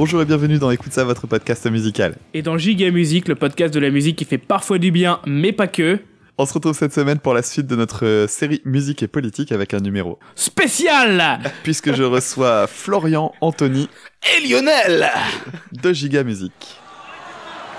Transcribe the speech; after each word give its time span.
Bonjour 0.00 0.22
et 0.22 0.24
bienvenue 0.24 0.58
dans 0.58 0.70
Écoute 0.70 0.94
ça, 0.94 1.04
votre 1.04 1.26
podcast 1.26 1.70
musical. 1.70 2.16
Et 2.32 2.40
dans 2.40 2.56
Giga 2.56 2.90
Musique, 2.90 3.28
le 3.28 3.34
podcast 3.34 3.74
de 3.74 3.78
la 3.78 3.90
musique 3.90 4.16
qui 4.16 4.24
fait 4.24 4.38
parfois 4.38 4.78
du 4.78 4.90
bien, 4.90 5.20
mais 5.26 5.52
pas 5.52 5.66
que. 5.66 5.98
On 6.38 6.46
se 6.46 6.54
retrouve 6.54 6.74
cette 6.74 6.94
semaine 6.94 7.18
pour 7.18 7.34
la 7.34 7.42
suite 7.42 7.66
de 7.66 7.76
notre 7.76 8.06
euh, 8.06 8.26
série 8.26 8.62
musique 8.64 9.02
et 9.02 9.08
politique 9.08 9.52
avec 9.52 9.74
un 9.74 9.80
numéro 9.80 10.18
spécial 10.34 11.40
puisque 11.64 11.92
je 11.92 12.02
reçois 12.02 12.66
Florian, 12.66 13.34
Anthony 13.42 13.90
et 14.24 14.48
Lionel 14.48 15.10
de 15.70 15.92
Giga 15.92 16.22
Musique. 16.22 16.78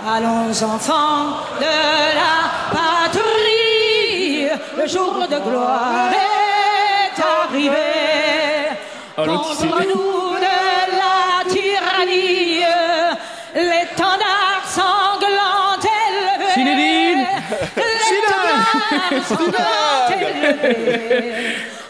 Allons 0.07 0.51
enfants 0.63 1.37
de 1.57 1.63
la 1.63 2.51
patrie, 2.71 4.45
le 4.77 4.87
jour 4.87 5.27
de 5.27 5.49
gloire 5.49 6.11
est 6.11 7.19
arrivé. 7.19 8.77
Oh, 9.17 9.23
Contre 9.25 9.87
nous 9.87 10.30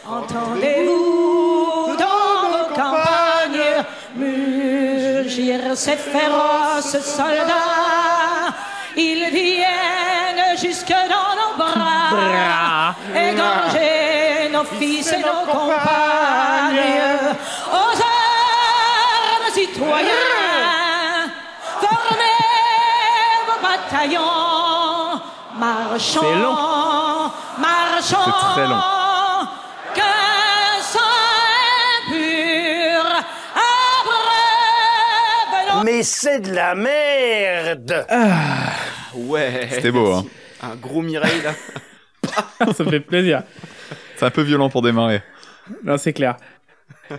Entendez-vous 0.07 1.95
dans 1.97 2.41
vos 2.51 2.67
campagnes 2.75 3.85
mugir 4.15 5.59
ces 5.75 5.95
féroces 5.97 6.99
soldats. 7.01 8.53
Ils 8.97 9.29
viennent 9.31 10.57
jusque 10.57 10.89
dans 10.89 11.33
nos 11.39 11.53
bras, 11.57 12.95
égorger 13.15 14.49
nos 14.51 14.65
fils 14.77 15.13
et 15.13 15.19
nos 15.19 15.45
compagnes. 15.49 16.81
Aux 17.71 17.95
armes, 18.01 19.49
citoyens, 19.53 21.29
formez 21.79 22.43
vos 23.47 23.59
bataillons, 23.65 24.50
marchons, 25.61 26.21
C'est 26.21 26.41
long. 26.41 26.55
marchons. 27.59 28.17
C'est 28.25 28.53
très 28.53 28.67
long. 28.67 28.81
Sang 30.81 30.99
abreuve 35.69 35.85
Mais 35.85 36.01
c'est 36.01 36.39
de 36.39 36.53
la 36.53 36.73
merde 36.73 38.07
Ouais 39.13 39.67
C'était 39.71 39.91
beau, 39.91 40.11
hein. 40.11 40.25
Un 40.63 40.75
gros 40.75 41.01
Mireille, 41.03 41.41
là. 41.43 41.53
Ça 42.73 42.83
me 42.83 42.89
fait 42.89 42.99
plaisir. 42.99 43.43
C'est 44.15 44.25
un 44.25 44.31
peu 44.31 44.41
violent 44.41 44.69
pour 44.69 44.81
démarrer. 44.81 45.21
Non, 45.83 45.97
c'est 45.97 46.13
clair. 46.13 46.37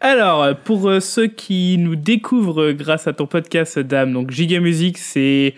Alors, 0.00 0.56
pour 0.56 0.88
euh, 0.88 1.00
ceux 1.00 1.26
qui 1.26 1.76
nous 1.78 1.96
découvrent 1.96 2.72
grâce 2.72 3.06
à 3.06 3.12
ton 3.12 3.26
podcast, 3.26 3.78
Dame, 3.78 4.12
donc 4.12 4.30
Giga 4.30 4.60
Musique, 4.60 4.98
c'est 4.98 5.54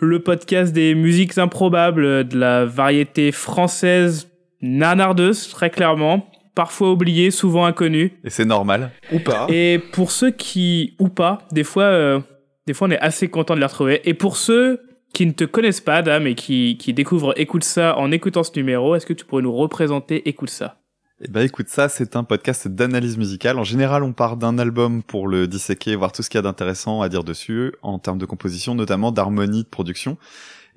le 0.00 0.22
podcast 0.22 0.72
des 0.72 0.94
musiques 0.94 1.38
improbables, 1.38 2.26
de 2.26 2.38
la 2.38 2.64
variété 2.64 3.32
française 3.32 4.28
nanardeuse, 4.60 5.48
très 5.48 5.70
clairement. 5.70 6.30
Parfois 6.54 6.90
oubliée, 6.90 7.30
souvent 7.30 7.64
inconnue. 7.66 8.12
Et 8.24 8.30
c'est 8.30 8.44
normal. 8.44 8.90
Ou 9.12 9.20
pas. 9.20 9.46
Et 9.48 9.78
pour 9.92 10.10
ceux 10.10 10.32
qui, 10.32 10.96
ou 10.98 11.08
pas, 11.08 11.46
des 11.52 11.62
fois, 11.62 11.84
euh, 11.84 12.20
des 12.66 12.74
fois 12.74 12.88
on 12.88 12.90
est 12.90 12.98
assez 12.98 13.28
content 13.28 13.54
de 13.54 13.60
les 13.60 13.66
retrouver. 13.66 14.00
Et 14.08 14.14
pour 14.14 14.36
ceux 14.36 14.80
qui 15.12 15.24
ne 15.26 15.32
te 15.32 15.44
connaissent 15.44 15.80
pas, 15.80 16.02
Dame, 16.02 16.26
et 16.26 16.34
qui, 16.34 16.76
qui 16.78 16.92
découvrent 16.92 17.32
Écoute 17.36 17.64
ça 17.64 17.96
en 17.96 18.10
écoutant 18.10 18.42
ce 18.42 18.50
numéro, 18.56 18.94
est-ce 18.96 19.06
que 19.06 19.12
tu 19.12 19.24
pourrais 19.24 19.42
nous 19.42 19.54
représenter 19.54 20.28
Écoute 20.28 20.50
ça? 20.50 20.78
Eh 21.20 21.28
ben 21.28 21.40
écoute 21.42 21.68
ça, 21.68 21.88
c'est 21.88 22.14
un 22.14 22.22
podcast 22.22 22.68
d'analyse 22.68 23.18
musicale. 23.18 23.58
En 23.58 23.64
général, 23.64 24.04
on 24.04 24.12
part 24.12 24.36
d'un 24.36 24.56
album 24.58 25.02
pour 25.02 25.26
le 25.26 25.48
disséquer, 25.48 25.96
voir 25.96 26.12
tout 26.12 26.22
ce 26.22 26.30
qu'il 26.30 26.38
y 26.38 26.40
a 26.40 26.42
d'intéressant 26.42 27.02
à 27.02 27.08
dire 27.08 27.24
dessus, 27.24 27.72
en 27.82 27.98
termes 27.98 28.18
de 28.18 28.26
composition, 28.26 28.76
notamment 28.76 29.10
d'harmonie, 29.10 29.64
de 29.64 29.68
production. 29.68 30.16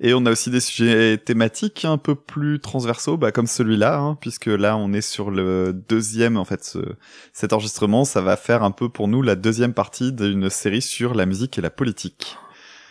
Et 0.00 0.14
on 0.14 0.26
a 0.26 0.32
aussi 0.32 0.50
des 0.50 0.58
sujets 0.58 1.16
thématiques 1.16 1.84
un 1.84 1.96
peu 1.96 2.16
plus 2.16 2.58
transversaux, 2.58 3.16
bah, 3.16 3.30
comme 3.30 3.46
celui-là, 3.46 3.98
hein, 3.98 4.18
puisque 4.20 4.46
là, 4.46 4.76
on 4.76 4.92
est 4.92 5.00
sur 5.00 5.30
le 5.30 5.72
deuxième, 5.72 6.36
en 6.36 6.44
fait, 6.44 6.64
ce- 6.64 6.96
cet 7.32 7.52
enregistrement, 7.52 8.04
ça 8.04 8.20
va 8.20 8.36
faire 8.36 8.64
un 8.64 8.72
peu 8.72 8.88
pour 8.88 9.06
nous 9.06 9.22
la 9.22 9.36
deuxième 9.36 9.74
partie 9.74 10.12
d'une 10.12 10.50
série 10.50 10.82
sur 10.82 11.14
la 11.14 11.24
musique 11.24 11.56
et 11.56 11.60
la 11.60 11.70
politique. 11.70 12.36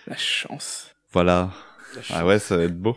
La 0.07 0.15
chance. 0.15 0.91
Voilà. 1.11 1.49
Ah 2.11 2.25
ouais, 2.25 2.39
ça 2.39 2.55
va 2.55 2.63
être 2.63 2.79
beau. 2.79 2.95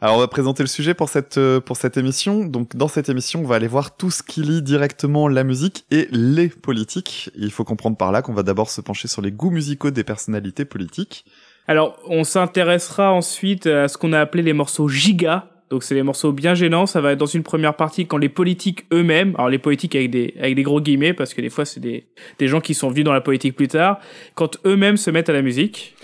Alors 0.00 0.16
on 0.16 0.18
va 0.18 0.28
présenter 0.28 0.62
le 0.62 0.68
sujet 0.68 0.92
pour 0.92 1.08
cette 1.08 1.38
euh, 1.38 1.60
pour 1.60 1.76
cette 1.76 1.96
émission. 1.96 2.44
Donc 2.44 2.76
dans 2.76 2.88
cette 2.88 3.08
émission, 3.08 3.40
on 3.40 3.46
va 3.46 3.56
aller 3.56 3.66
voir 3.66 3.96
tout 3.96 4.10
ce 4.10 4.22
qui 4.22 4.42
lie 4.42 4.62
directement 4.62 5.26
la 5.26 5.42
musique 5.42 5.86
et 5.90 6.08
les 6.10 6.48
politiques. 6.48 7.30
Il 7.34 7.50
faut 7.50 7.64
comprendre 7.64 7.96
par 7.96 8.12
là 8.12 8.20
qu'on 8.20 8.34
va 8.34 8.42
d'abord 8.42 8.70
se 8.70 8.80
pencher 8.80 9.08
sur 9.08 9.22
les 9.22 9.32
goûts 9.32 9.50
musicaux 9.50 9.90
des 9.90 10.04
personnalités 10.04 10.64
politiques. 10.64 11.24
Alors, 11.68 11.98
on 12.06 12.24
s'intéressera 12.24 13.12
ensuite 13.12 13.66
à 13.66 13.88
ce 13.88 13.98
qu'on 13.98 14.12
a 14.12 14.20
appelé 14.20 14.42
les 14.42 14.52
morceaux 14.52 14.88
giga. 14.88 15.50
Donc, 15.68 15.82
c'est 15.82 15.96
des 15.96 16.04
morceaux 16.04 16.30
bien 16.30 16.54
gênants. 16.54 16.86
Ça 16.86 17.00
va 17.00 17.12
être 17.12 17.18
dans 17.18 17.26
une 17.26 17.42
première 17.42 17.74
partie 17.74 18.06
quand 18.06 18.18
les 18.18 18.28
politiques 18.28 18.86
eux-mêmes, 18.92 19.34
alors 19.34 19.48
les 19.48 19.58
politiques 19.58 19.96
avec 19.96 20.10
des, 20.10 20.34
avec 20.38 20.54
des 20.54 20.62
gros 20.62 20.80
guillemets, 20.80 21.12
parce 21.12 21.34
que 21.34 21.40
des 21.40 21.50
fois, 21.50 21.64
c'est 21.64 21.80
des, 21.80 22.06
des 22.38 22.46
gens 22.46 22.60
qui 22.60 22.72
sont 22.72 22.88
venus 22.88 23.04
dans 23.04 23.12
la 23.12 23.20
politique 23.20 23.56
plus 23.56 23.66
tard, 23.66 23.98
quand 24.36 24.58
eux-mêmes 24.64 24.96
se 24.96 25.10
mettent 25.10 25.28
à 25.28 25.32
la 25.32 25.42
musique. 25.42 25.96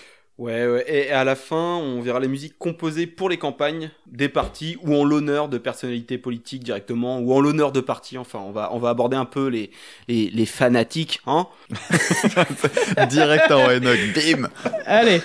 Ouais, 0.42 0.66
ouais. 0.66 0.84
Et 0.88 1.10
à 1.12 1.22
la 1.22 1.36
fin, 1.36 1.76
on 1.76 2.00
verra 2.00 2.18
les 2.18 2.26
musiques 2.26 2.58
composées 2.58 3.06
pour 3.06 3.28
les 3.28 3.36
campagnes 3.36 3.92
des 4.08 4.28
partis 4.28 4.76
ou 4.82 4.92
en 4.92 5.04
l'honneur 5.04 5.48
de 5.48 5.56
personnalités 5.56 6.18
politiques 6.18 6.64
directement 6.64 7.20
ou 7.20 7.32
en 7.32 7.40
l'honneur 7.40 7.70
de 7.70 7.78
partis. 7.78 8.18
Enfin, 8.18 8.40
on 8.40 8.50
va, 8.50 8.74
on 8.74 8.80
va 8.80 8.88
aborder 8.88 9.16
un 9.16 9.24
peu 9.24 9.46
les, 9.46 9.70
les, 10.08 10.30
les 10.30 10.46
fanatiques, 10.46 11.20
hein. 11.28 11.46
Direct 13.08 13.52
en 13.52 13.70
Enoch, 13.70 14.00
bim 14.16 14.48
Allez 14.84 15.20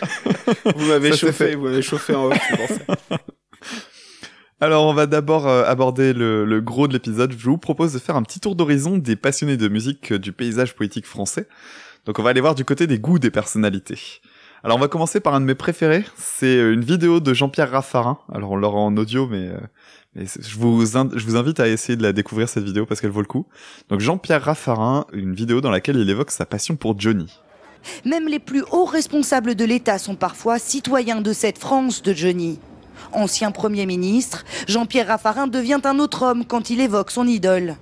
Vous 0.75 0.85
m'avez 0.85 1.17
chauffé, 1.17 1.55
vous 1.55 1.63
m'avez 1.63 1.81
chauffé 1.81 2.13
en 2.13 2.29
ça. 2.29 3.17
Alors 4.61 4.85
on 4.85 4.93
va 4.93 5.07
d'abord 5.07 5.47
euh, 5.47 5.63
aborder 5.63 6.13
le, 6.13 6.45
le 6.45 6.61
gros 6.61 6.87
de 6.87 6.93
l'épisode. 6.93 7.33
Je 7.35 7.49
vous 7.49 7.57
propose 7.57 7.91
de 7.91 7.97
faire 7.97 8.17
un 8.17 8.23
petit 8.23 8.39
tour 8.39 8.55
d'horizon 8.55 8.99
des 8.99 9.15
passionnés 9.15 9.57
de 9.57 9.67
musique 9.67 10.11
euh, 10.11 10.19
du 10.19 10.31
paysage 10.31 10.75
politique 10.75 11.07
français. 11.07 11.47
Donc 12.05 12.19
on 12.19 12.23
va 12.23 12.29
aller 12.29 12.41
voir 12.41 12.53
du 12.53 12.65
côté 12.65 12.85
des 12.85 12.99
goûts 12.99 13.17
des 13.17 13.31
personnalités. 13.31 14.21
Alors 14.63 14.77
on 14.77 14.79
va 14.79 14.87
commencer 14.87 15.19
par 15.19 15.35
un 15.35 15.41
de 15.41 15.45
mes 15.45 15.55
préférés. 15.55 16.03
C'est 16.17 16.57
euh, 16.57 16.73
une 16.73 16.83
vidéo 16.83 17.19
de 17.19 17.33
Jean-Pierre 17.33 17.71
Raffarin. 17.71 18.17
Alors 18.33 18.51
on 18.51 18.55
l'aura 18.55 18.79
en 18.79 18.95
audio, 18.97 19.27
mais, 19.27 19.49
euh, 19.49 20.25
je 20.39 20.57
vous 20.57 21.35
invite 21.37 21.59
à 21.59 21.67
essayer 21.67 21.95
de 21.95 22.03
la 22.03 22.11
découvrir 22.11 22.49
cette 22.49 22.63
vidéo 22.63 22.85
parce 22.85 22.99
qu'elle 22.99 23.11
vaut 23.11 23.21
le 23.21 23.27
coup. 23.27 23.45
Donc 23.89 23.99
Jean-Pierre 23.99 24.43
Raffarin, 24.43 25.05
une 25.13 25.35
vidéo 25.35 25.61
dans 25.61 25.69
laquelle 25.69 25.97
il 25.97 26.09
évoque 26.09 26.31
sa 26.31 26.45
passion 26.45 26.75
pour 26.75 26.99
Johnny. 26.99 27.39
Même 28.03 28.27
les 28.27 28.39
plus 28.39 28.63
hauts 28.71 28.85
responsables 28.85 29.55
de 29.55 29.63
l'État 29.63 29.99
sont 29.99 30.15
parfois 30.15 30.57
citoyens 30.57 31.21
de 31.21 31.33
cette 31.33 31.59
France 31.59 32.01
de 32.01 32.13
Johnny. 32.13 32.59
Ancien 33.13 33.51
Premier 33.51 33.85
ministre, 33.85 34.43
Jean-Pierre 34.67 35.07
Raffarin 35.07 35.47
devient 35.47 35.81
un 35.83 35.99
autre 35.99 36.23
homme 36.23 36.45
quand 36.45 36.71
il 36.71 36.81
évoque 36.81 37.11
son 37.11 37.27
idole. 37.27 37.75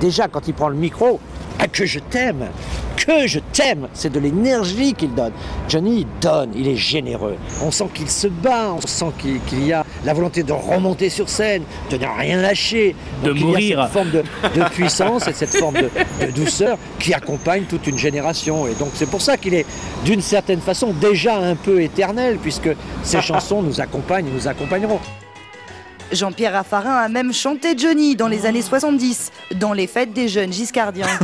Déjà, 0.00 0.28
quand 0.28 0.48
il 0.48 0.54
prend 0.54 0.68
le 0.68 0.76
micro, 0.76 1.20
ah, 1.58 1.68
que 1.68 1.86
je 1.86 2.00
t'aime, 2.00 2.48
que 2.96 3.26
je 3.26 3.38
t'aime, 3.52 3.88
c'est 3.94 4.12
de 4.12 4.18
l'énergie 4.18 4.92
qu'il 4.94 5.14
donne. 5.14 5.32
Johnny, 5.68 6.00
il 6.00 6.06
donne, 6.20 6.50
il 6.54 6.68
est 6.68 6.76
généreux. 6.76 7.36
On 7.62 7.70
sent 7.70 7.88
qu'il 7.94 8.10
se 8.10 8.26
bat, 8.26 8.72
on 8.72 8.80
sent 8.86 9.12
qu'il 9.18 9.64
y 9.64 9.72
a 9.72 9.84
la 10.04 10.12
volonté 10.14 10.42
de 10.42 10.52
remonter 10.52 11.08
sur 11.10 11.28
scène, 11.28 11.62
de 11.90 11.96
ne 11.96 12.06
rien 12.06 12.40
lâcher. 12.40 12.96
De 13.22 13.28
Donc, 13.28 13.36
il 13.36 13.40
y 13.40 13.44
a 13.44 13.46
mourir. 13.46 13.82
cette 13.82 13.92
forme 13.92 14.10
de, 14.10 14.24
de 14.60 14.68
puissance 14.70 15.28
et 15.28 15.32
cette 15.32 15.56
forme 15.56 15.76
de, 15.76 15.90
de 16.26 16.30
douceur 16.32 16.76
qui 16.98 17.14
accompagne 17.14 17.64
toute 17.64 17.86
une 17.86 17.98
génération. 17.98 18.66
Et 18.66 18.74
donc, 18.74 18.90
c'est 18.94 19.08
pour 19.08 19.22
ça 19.22 19.36
qu'il 19.36 19.54
est, 19.54 19.66
d'une 20.04 20.22
certaine 20.22 20.60
façon, 20.60 20.92
déjà 20.92 21.36
un 21.38 21.54
peu 21.54 21.82
éternel, 21.82 22.38
puisque 22.42 22.70
ses 23.02 23.20
chansons 23.22 23.62
nous 23.62 23.80
accompagnent 23.80 24.26
et 24.26 24.32
nous 24.32 24.48
accompagneront. 24.48 25.00
Jean-Pierre 26.12 26.52
Raffarin 26.52 26.94
a 26.94 27.08
même 27.08 27.32
chanté 27.32 27.76
Johnny 27.76 28.14
dans 28.16 28.28
les 28.28 28.46
années 28.46 28.62
70, 28.62 29.32
dans 29.56 29.72
les 29.72 29.86
fêtes 29.86 30.12
des 30.12 30.28
jeunes 30.28 30.52
giscardiens. 30.52 31.06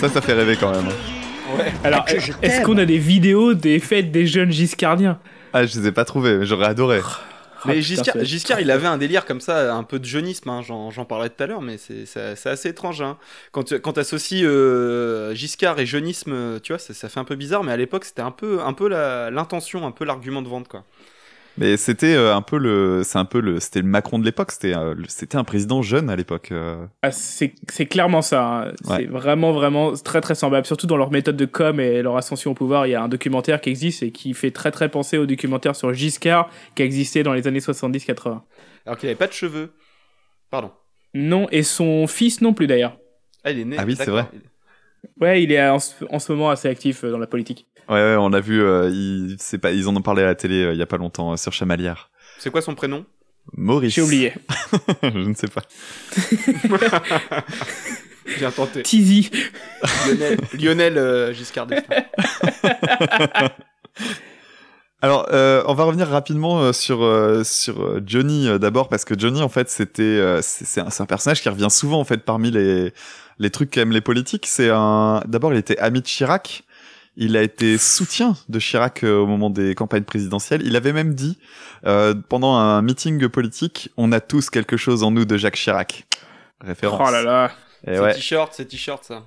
Ça, 0.00 0.08
ça 0.08 0.20
fait 0.20 0.32
rêver 0.34 0.56
quand 0.58 0.70
même. 0.70 0.86
hein. 0.86 1.64
Alors, 1.82 2.04
que 2.04 2.18
je 2.18 2.32
est-ce 2.42 2.62
qu'on 2.62 2.78
a 2.78 2.84
des 2.84 2.96
vidéos 2.98 3.54
des 3.54 3.78
fêtes 3.80 4.10
des 4.12 4.26
jeunes 4.26 4.50
giscardiens? 4.52 5.18
Ah, 5.52 5.66
je 5.66 5.78
les 5.78 5.88
ai 5.88 5.92
pas 5.92 6.04
trouvés, 6.04 6.36
mais 6.38 6.46
j'aurais 6.46 6.66
adoré. 6.66 7.00
Ah, 7.04 7.66
Mais 7.66 7.80
Giscard, 7.82 8.60
il 8.60 8.70
avait 8.70 8.86
un 8.86 8.98
délire 8.98 9.24
comme 9.26 9.40
ça, 9.40 9.74
un 9.74 9.82
peu 9.82 9.98
de 9.98 10.04
jeunisme, 10.04 10.48
hein, 10.48 10.62
j'en 10.62 10.90
j'en 10.90 11.04
parlais 11.04 11.28
tout 11.28 11.42
à 11.42 11.46
l'heure, 11.46 11.60
mais 11.60 11.76
c'est- 11.78 12.48
assez 12.48 12.68
étrange. 12.68 13.02
Hein. 13.02 13.16
Quand 13.52 13.64
tu 13.64 13.78
quand 13.80 13.98
associes 13.98 14.44
euh, 14.44 15.34
Giscard 15.34 15.78
et 15.80 15.86
jeunisme, 15.86 16.32
euh, 16.32 16.58
tu 16.62 16.72
vois, 16.72 16.78
ça, 16.78 16.94
ça 16.94 17.08
fait 17.08 17.20
un 17.20 17.24
peu 17.24 17.36
bizarre, 17.36 17.62
mais 17.64 17.72
à 17.72 17.76
l'époque, 17.76 18.04
c'était 18.04 18.22
un 18.22 18.30
peu, 18.30 18.60
un 18.62 18.72
peu 18.74 18.88
l'intention, 18.88 19.86
un 19.86 19.90
peu 19.92 20.04
l'argument 20.04 20.40
de 20.42 20.48
vente, 20.48 20.68
quoi. 20.68 20.84
Mais 21.56 21.76
c'était 21.76 22.14
euh, 22.14 22.34
un 22.34 22.42
peu 22.42 22.58
le, 22.58 23.02
c'est 23.04 23.18
un 23.18 23.24
peu 23.24 23.40
le, 23.40 23.60
c'était 23.60 23.80
le 23.80 23.86
Macron 23.86 24.18
de 24.18 24.24
l'époque. 24.24 24.50
C'était, 24.50 24.76
euh, 24.76 24.94
c'était 25.06 25.36
un 25.36 25.44
président 25.44 25.82
jeune 25.82 26.10
à 26.10 26.16
l'époque. 26.16 26.50
euh. 26.50 26.84
Ah, 27.02 27.12
c'est 27.12 27.54
c'est 27.68 27.86
clairement 27.86 28.22
ça. 28.22 28.44
hein. 28.44 28.64
Ouais. 28.86 28.96
C'est 28.96 29.04
vraiment, 29.06 29.52
vraiment 29.52 29.92
très, 29.92 30.20
très 30.20 30.34
semblable. 30.34 30.66
Surtout 30.66 30.88
dans 30.88 30.96
leur 30.96 31.12
méthode 31.12 31.36
de 31.36 31.44
com 31.44 31.78
et 31.78 32.02
leur 32.02 32.16
ascension 32.16 32.50
au 32.50 32.54
pouvoir. 32.54 32.86
Il 32.86 32.90
y 32.90 32.94
a 32.96 33.02
un 33.02 33.08
documentaire 33.08 33.60
qui 33.60 33.70
existe 33.70 34.02
et 34.02 34.10
qui 34.10 34.34
fait 34.34 34.50
très, 34.50 34.72
très 34.72 34.88
penser 34.88 35.16
au 35.16 35.26
documentaire 35.26 35.76
sur 35.76 35.94
Giscard 35.94 36.50
qui 36.74 36.82
a 36.82 36.84
existé 36.84 37.22
dans 37.22 37.32
les 37.32 37.46
années 37.46 37.60
70-80. 37.60 38.40
Alors 38.86 38.98
qu'il 38.98 39.08
avait 39.08 39.16
pas 39.16 39.28
de 39.28 39.32
cheveux. 39.32 39.72
Pardon. 40.50 40.72
Non, 41.14 41.46
et 41.52 41.62
son 41.62 42.08
fils 42.08 42.40
non 42.40 42.52
plus 42.52 42.66
d'ailleurs. 42.66 42.98
Ah, 43.44 43.52
il 43.52 43.60
est 43.60 43.64
né. 43.64 43.76
Ah 43.78 43.84
oui, 43.86 43.94
c'est 43.94 44.10
vrai. 44.10 44.26
Ouais, 45.20 45.42
il 45.42 45.52
est 45.52 45.66
en 45.68 45.78
ce, 45.78 46.04
en 46.10 46.18
ce 46.18 46.32
moment 46.32 46.50
assez 46.50 46.68
actif 46.68 47.04
euh, 47.04 47.10
dans 47.10 47.18
la 47.18 47.26
politique. 47.26 47.66
Ouais, 47.88 47.96
ouais, 47.96 48.16
on 48.16 48.30
l'a 48.30 48.40
vu, 48.40 48.62
euh, 48.62 48.88
ils, 48.90 49.36
c'est 49.38 49.58
pas, 49.58 49.70
ils 49.72 49.88
en 49.88 49.96
ont 49.96 50.02
parlé 50.02 50.22
à 50.22 50.26
la 50.26 50.34
télé 50.34 50.62
euh, 50.64 50.72
il 50.72 50.78
y 50.78 50.82
a 50.82 50.86
pas 50.86 50.96
longtemps 50.96 51.32
euh, 51.32 51.36
sur 51.36 51.52
Chamalière. 51.52 52.10
C'est 52.38 52.50
quoi 52.50 52.62
son 52.62 52.74
prénom? 52.74 53.04
Maurice. 53.52 53.94
J'ai 53.94 54.00
oublié. 54.02 54.32
Je 55.02 55.28
ne 55.28 55.34
sais 55.34 55.48
pas. 55.48 55.62
Bien 58.38 58.50
tenté. 58.50 58.82
Tizi. 58.82 59.30
Lionel, 60.06 60.38
Lionel 60.54 60.98
euh, 60.98 61.32
Giscard 61.34 61.66
d'Estaing. 61.66 62.04
Alors, 65.04 65.28
euh, 65.34 65.62
on 65.66 65.74
va 65.74 65.84
revenir 65.84 66.08
rapidement 66.08 66.62
euh, 66.62 66.72
sur 66.72 67.02
euh, 67.04 67.44
sur 67.44 67.82
euh, 67.82 68.00
Johnny 68.06 68.48
euh, 68.48 68.56
d'abord 68.56 68.88
parce 68.88 69.04
que 69.04 69.12
Johnny 69.18 69.42
en 69.42 69.50
fait 69.50 69.68
c'était 69.68 70.00
euh, 70.02 70.40
c'est 70.40 70.64
c'est 70.64 70.80
un, 70.80 70.88
un 70.98 71.04
personnage 71.04 71.42
qui 71.42 71.48
revient 71.50 71.68
souvent 71.70 72.00
en 72.00 72.04
fait 72.04 72.24
parmi 72.24 72.50
les 72.50 72.94
les 73.38 73.50
trucs 73.50 73.68
qu'aiment 73.68 73.92
les 73.92 74.00
politiques. 74.00 74.46
C'est 74.46 74.70
un 74.70 75.22
d'abord 75.26 75.52
il 75.52 75.58
était 75.58 75.78
ami 75.78 76.00
de 76.00 76.06
Chirac. 76.06 76.62
Il 77.18 77.36
a 77.36 77.42
été 77.42 77.76
soutien 77.76 78.34
de 78.48 78.58
Chirac 78.58 79.04
euh, 79.04 79.18
au 79.18 79.26
moment 79.26 79.50
des 79.50 79.74
campagnes 79.74 80.04
présidentielles. 80.04 80.62
Il 80.64 80.74
avait 80.74 80.94
même 80.94 81.12
dit 81.12 81.36
euh, 81.86 82.14
pendant 82.30 82.54
un 82.56 82.80
meeting 82.80 83.28
politique, 83.28 83.90
on 83.98 84.10
a 84.10 84.20
tous 84.20 84.48
quelque 84.48 84.78
chose 84.78 85.02
en 85.02 85.10
nous 85.10 85.26
de 85.26 85.36
Jacques 85.36 85.56
Chirac. 85.56 86.06
Référence. 86.62 87.06
Oh 87.06 87.12
là 87.12 87.22
là. 87.22 87.50
Et 87.86 87.96
C'est 87.96 88.00
ouais. 88.00 88.14
t-shirt, 88.14 88.54
c'est 88.56 88.64
t-shirt 88.64 89.04
ça. 89.04 89.24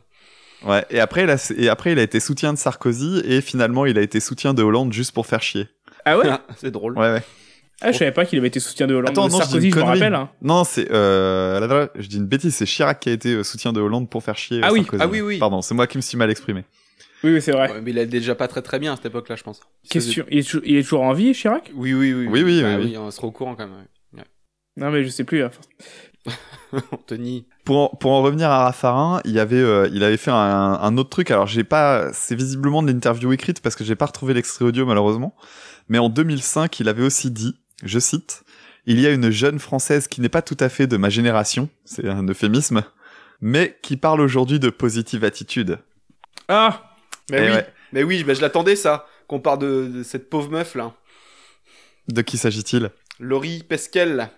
Ouais, 0.66 0.86
et 0.90 1.00
après, 1.00 1.24
il 1.24 1.30
a, 1.30 1.54
et 1.58 1.70
après, 1.70 1.92
il 1.92 2.00
a 2.00 2.02
été 2.04 2.20
soutien 2.20 2.52
de 2.54 2.58
Sarkozy, 2.58 3.22
et 3.26 3.42
finalement, 3.42 3.86
il 3.86 3.98
a 3.98 4.02
été 4.02 4.20
soutien 4.20 4.54
de 4.54 4.64
Hollande 4.64 4.92
juste 4.92 5.12
pour 5.12 5.26
faire 5.28 5.42
chier. 5.42 5.68
Ah 6.06 6.18
ouais 6.18 6.26
c'est 6.58 6.72
drôle. 6.72 6.98
Ouais, 6.98 7.12
ouais. 7.14 7.22
Ah, 7.82 7.92
je 7.92 7.98
savais 8.00 8.12
pas 8.12 8.26
qu'il 8.26 8.40
avait 8.40 8.48
été 8.48 8.60
soutien 8.60 8.88
de 8.88 8.96
Hollande. 8.96 9.12
Attends, 9.12 9.28
non, 9.30 9.38
je 9.40 9.44
dis 9.44 9.44
Sarkozy, 9.44 9.68
une 9.68 9.74
je 9.74 9.78
me 9.78 9.82
connerie. 9.84 10.00
rappelle. 10.00 10.16
Hein. 10.16 10.30
Non, 10.42 10.64
c'est, 10.64 10.92
euh, 10.92 11.88
je 11.96 12.08
dis 12.08 12.18
une 12.18 12.26
bêtise, 12.26 12.56
c'est 12.56 12.66
Chirac 12.66 13.00
qui 13.00 13.10
a 13.10 13.12
été 13.12 13.34
euh, 13.36 13.44
soutien 13.44 13.72
de 13.72 13.80
Hollande 13.80 14.10
pour 14.10 14.24
faire 14.24 14.36
chier 14.38 14.58
euh, 14.58 14.62
Ah 14.64 14.72
oui, 14.74 14.80
Sarkozy. 14.80 15.04
ah 15.04 15.08
oui, 15.08 15.22
oui. 15.22 15.38
Pardon, 15.38 15.62
c'est 15.62 15.76
moi 15.76 15.86
qui 15.86 15.98
me 15.98 16.02
suis 16.02 16.18
mal 16.18 16.32
exprimé. 16.32 16.64
Oui, 17.24 17.34
oui, 17.34 17.42
c'est 17.42 17.52
vrai. 17.52 17.72
Ouais, 17.72 17.82
mais 17.82 17.92
il 17.92 17.98
est 18.00 18.06
déjà 18.08 18.34
pas 18.34 18.48
très 18.48 18.64
très 18.64 18.80
bien 18.80 18.94
à 18.94 18.96
cette 18.96 19.06
époque-là, 19.08 19.36
je 19.36 19.44
pense. 19.44 19.60
Question. 19.90 20.26
Il 20.32 20.40
est, 20.40 20.44
toujours, 20.44 20.62
il 20.66 20.76
est 20.78 20.84
toujours 20.84 21.02
en 21.04 21.14
vie, 21.14 21.34
Chirac? 21.34 21.72
Oui, 21.76 21.94
oui, 21.94 22.14
oui. 22.14 22.28
Oui, 22.30 22.44
oui, 22.44 22.62
Bah 22.64 22.78
oui, 22.80 22.86
oui. 22.86 22.98
on 22.98 23.12
sera 23.12 23.28
au 23.28 23.32
courant 23.32 23.56
quand 23.56 23.68
même. 23.68 23.76
ouais. 24.16 24.24
Non, 24.78 24.90
mais 24.92 25.04
je 25.04 25.10
sais 25.10 25.24
plus. 25.24 25.44
hein. 25.44 25.52
Anthony. 26.92 27.46
Pour 27.64 27.78
en, 27.94 27.96
pour 27.96 28.12
en 28.12 28.22
revenir 28.22 28.50
à 28.50 28.66
Raffarin, 28.66 29.22
il 29.26 29.40
avait, 29.40 29.56
euh, 29.62 29.90
il 29.94 30.04
avait 30.04 30.18
fait 30.18 30.32
un, 30.32 30.36
un 30.36 30.98
autre 30.98 31.10
truc. 31.10 31.32
Alors, 31.32 31.48
j'ai 31.48 31.64
pas, 31.64 32.12
c'est 32.14 32.36
visiblement 32.36 32.84
de 32.84 32.92
l'interview 32.92 33.32
écrite 33.34 33.62
parce 33.62 33.76
que 33.76 33.84
j'ai 33.84 33.96
pas 33.96 34.06
retrouvé 34.08 34.34
l'extrait 34.34 34.66
audio 34.66 34.86
malheureusement. 34.86 35.36
Mais 35.90 35.98
en 36.00 36.10
2005, 36.10 36.80
il 36.80 36.90
avait 36.90 37.04
aussi 37.04 37.32
dit, 37.32 37.56
je 37.84 38.00
cite, 38.00 38.44
il 38.86 39.00
y 39.00 39.08
a 39.08 39.12
une 39.12 39.30
jeune 39.30 39.60
française 39.60 40.08
qui 40.08 40.22
n'est 40.22 40.30
pas 40.30 40.42
tout 40.42 40.58
à 40.60 40.70
fait 40.70 40.88
de 40.88 40.98
ma 40.98 41.10
génération, 41.10 41.70
c'est 41.86 42.08
un 42.08 42.26
euphémisme, 42.28 42.84
mais 43.42 43.78
qui 43.82 43.96
parle 43.98 44.22
aujourd'hui 44.22 44.60
de 44.60 44.70
positive 44.70 45.24
attitude. 45.24 45.80
Ah 46.50 46.94
Mais 47.32 47.38
Eh 47.40 47.50
oui, 47.50 47.56
ouais. 47.56 47.68
mais 47.94 48.04
oui, 48.04 48.24
bah, 48.24 48.34
je 48.34 48.42
l'attendais 48.42 48.76
ça. 48.76 49.06
Qu'on 49.28 49.40
parle 49.42 49.60
de, 49.60 49.88
de 49.94 50.04
cette 50.04 50.30
pauvre 50.30 50.50
meuf 50.50 50.74
là. 50.76 50.94
De 52.08 52.22
qui 52.22 52.38
s'agit-il? 52.38 52.90
Laurie 53.20 53.64
Pesquel. 53.64 54.30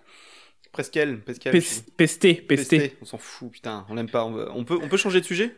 Presquel, 0.72 1.18
Pesquel. 1.20 1.60
Pesté, 1.96 2.34
pesté. 2.34 2.96
On 3.02 3.04
s'en 3.04 3.18
fout, 3.18 3.50
putain, 3.50 3.84
on 3.88 3.94
l'aime 3.94 4.08
pas. 4.08 4.24
On, 4.24 4.32
veut- 4.32 4.48
on 4.54 4.64
peut, 4.64 4.78
on 4.82 4.88
peut 4.88 4.96
changer 4.96 5.20
de 5.20 5.24
sujet? 5.26 5.54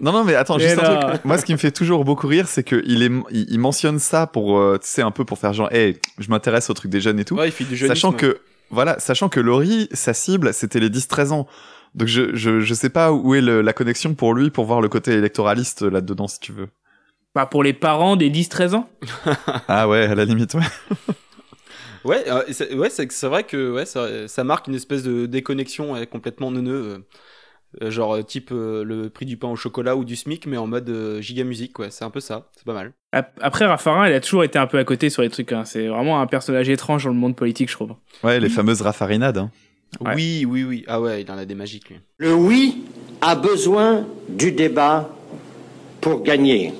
Non, 0.00 0.12
non, 0.12 0.24
mais 0.24 0.34
attends, 0.34 0.58
Et 0.58 0.62
juste 0.68 0.78
un 0.82 0.96
truc. 1.10 1.24
Moi, 1.24 1.38
ce 1.38 1.44
qui 1.44 1.52
me 1.52 1.58
fait 1.58 1.70
toujours 1.72 2.04
beaucoup 2.04 2.26
rire, 2.28 2.46
c'est 2.48 2.62
que 2.64 2.82
il 2.86 3.02
est, 3.02 3.10
il, 3.30 3.46
il 3.50 3.58
mentionne 3.58 3.98
ça 3.98 4.26
pour, 4.26 4.58
euh, 4.58 4.78
tu 4.80 4.88
sais, 4.88 5.02
un 5.02 5.10
peu 5.10 5.24
pour 5.24 5.38
faire 5.38 5.52
genre, 5.52 5.72
hey, 5.72 5.98
je 6.18 6.28
m'intéresse 6.30 6.70
au 6.70 6.74
truc 6.74 6.90
des 6.90 7.00
jeunes 7.00 7.18
et 7.20 7.24
tout. 7.24 7.36
Ouais, 7.36 7.48
il 7.48 7.52
fait 7.52 7.64
du 7.64 7.76
jeunisme. 7.76 7.94
sachant 7.94 8.12
que, 8.12 8.40
voilà, 8.70 8.98
sachant 9.00 9.28
que 9.28 9.40
Laurie, 9.40 9.88
sa 9.92 10.14
cible, 10.14 10.52
c'était 10.54 10.78
les 10.80 10.88
10-13 10.90 11.30
ans. 11.32 11.46
Donc 11.94 12.06
je, 12.08 12.34
je, 12.36 12.60
je 12.60 12.74
sais 12.74 12.90
pas 12.90 13.12
où 13.12 13.34
est 13.34 13.40
le- 13.40 13.60
la 13.62 13.72
connexion 13.72 14.14
pour 14.14 14.34
lui 14.34 14.50
pour 14.50 14.66
voir 14.66 14.80
le 14.80 14.88
côté 14.88 15.12
électoraliste 15.12 15.82
euh, 15.82 15.90
là-dedans, 15.90 16.28
si 16.28 16.38
tu 16.38 16.52
veux. 16.52 16.68
Bah, 17.34 17.46
pour 17.46 17.62
les 17.62 17.72
parents 17.72 18.14
des 18.16 18.30
10-13 18.30 18.74
ans. 18.74 18.88
Ah 19.68 19.88
ouais, 19.88 20.04
à 20.06 20.14
la 20.14 20.24
limite, 20.24 20.54
ouais. 20.54 20.62
Ouais, 22.04 22.24
euh, 22.28 22.42
c'est- 22.50 22.74
ouais, 22.74 22.90
c'est 22.90 23.10
c'est 23.12 23.26
vrai 23.28 23.44
que 23.44 23.72
ouais, 23.72 23.84
ça, 23.86 24.28
ça 24.28 24.44
marque 24.44 24.68
une 24.68 24.74
espèce 24.74 25.02
de 25.02 25.26
déconnexion 25.26 25.92
ouais, 25.92 26.06
complètement 26.06 26.50
neuneux. 26.50 26.72
euh, 26.74 26.98
euh, 27.82 27.90
genre 27.90 28.14
euh, 28.16 28.22
type 28.22 28.48
euh, 28.50 28.82
le 28.82 29.10
prix 29.10 29.26
du 29.26 29.36
pain 29.36 29.48
au 29.48 29.56
chocolat 29.56 29.94
ou 29.94 30.04
du 30.06 30.16
SMIC, 30.16 30.46
mais 30.46 30.56
en 30.56 30.66
mode 30.66 30.88
euh, 30.88 31.20
giga 31.20 31.44
musique, 31.44 31.78
ouais, 31.78 31.90
c'est 31.90 32.02
un 32.04 32.08
peu 32.10 32.20
ça, 32.20 32.48
c'est 32.56 32.64
pas 32.64 32.72
mal. 32.72 32.92
Ap- 33.12 33.38
Après, 33.42 33.66
Raffarin, 33.66 34.08
il 34.08 34.14
a 34.14 34.20
toujours 34.20 34.42
été 34.42 34.58
un 34.58 34.66
peu 34.66 34.78
à 34.78 34.84
côté 34.84 35.10
sur 35.10 35.20
les 35.20 35.28
trucs. 35.28 35.52
hein. 35.52 35.64
C'est 35.66 35.86
vraiment 35.86 36.18
un 36.22 36.26
personnage 36.26 36.68
étrange 36.70 37.04
dans 37.04 37.10
le 37.10 37.16
monde 37.16 37.36
politique, 37.36 37.68
je 37.68 37.74
trouve. 37.74 37.92
Ouais, 38.24 38.40
les 38.40 38.48
fameuses 38.48 38.80
raffarinades. 38.80 39.36
Hein. 39.36 39.50
Ouais. 40.00 40.14
Oui, 40.14 40.44
oui, 40.48 40.64
oui. 40.64 40.84
Ah 40.88 40.98
ouais, 41.00 41.20
il 41.22 41.30
en 41.30 41.36
a 41.36 41.44
des 41.44 41.54
magiques 41.54 41.90
lui. 41.90 41.96
Le 42.16 42.32
oui 42.34 42.84
a 43.20 43.34
besoin 43.34 44.06
du 44.30 44.50
débat 44.52 45.10
pour 46.00 46.22
gagner. 46.22 46.72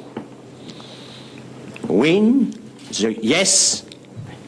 Win, 1.88 2.50
the 2.92 3.16
yes 3.22 3.84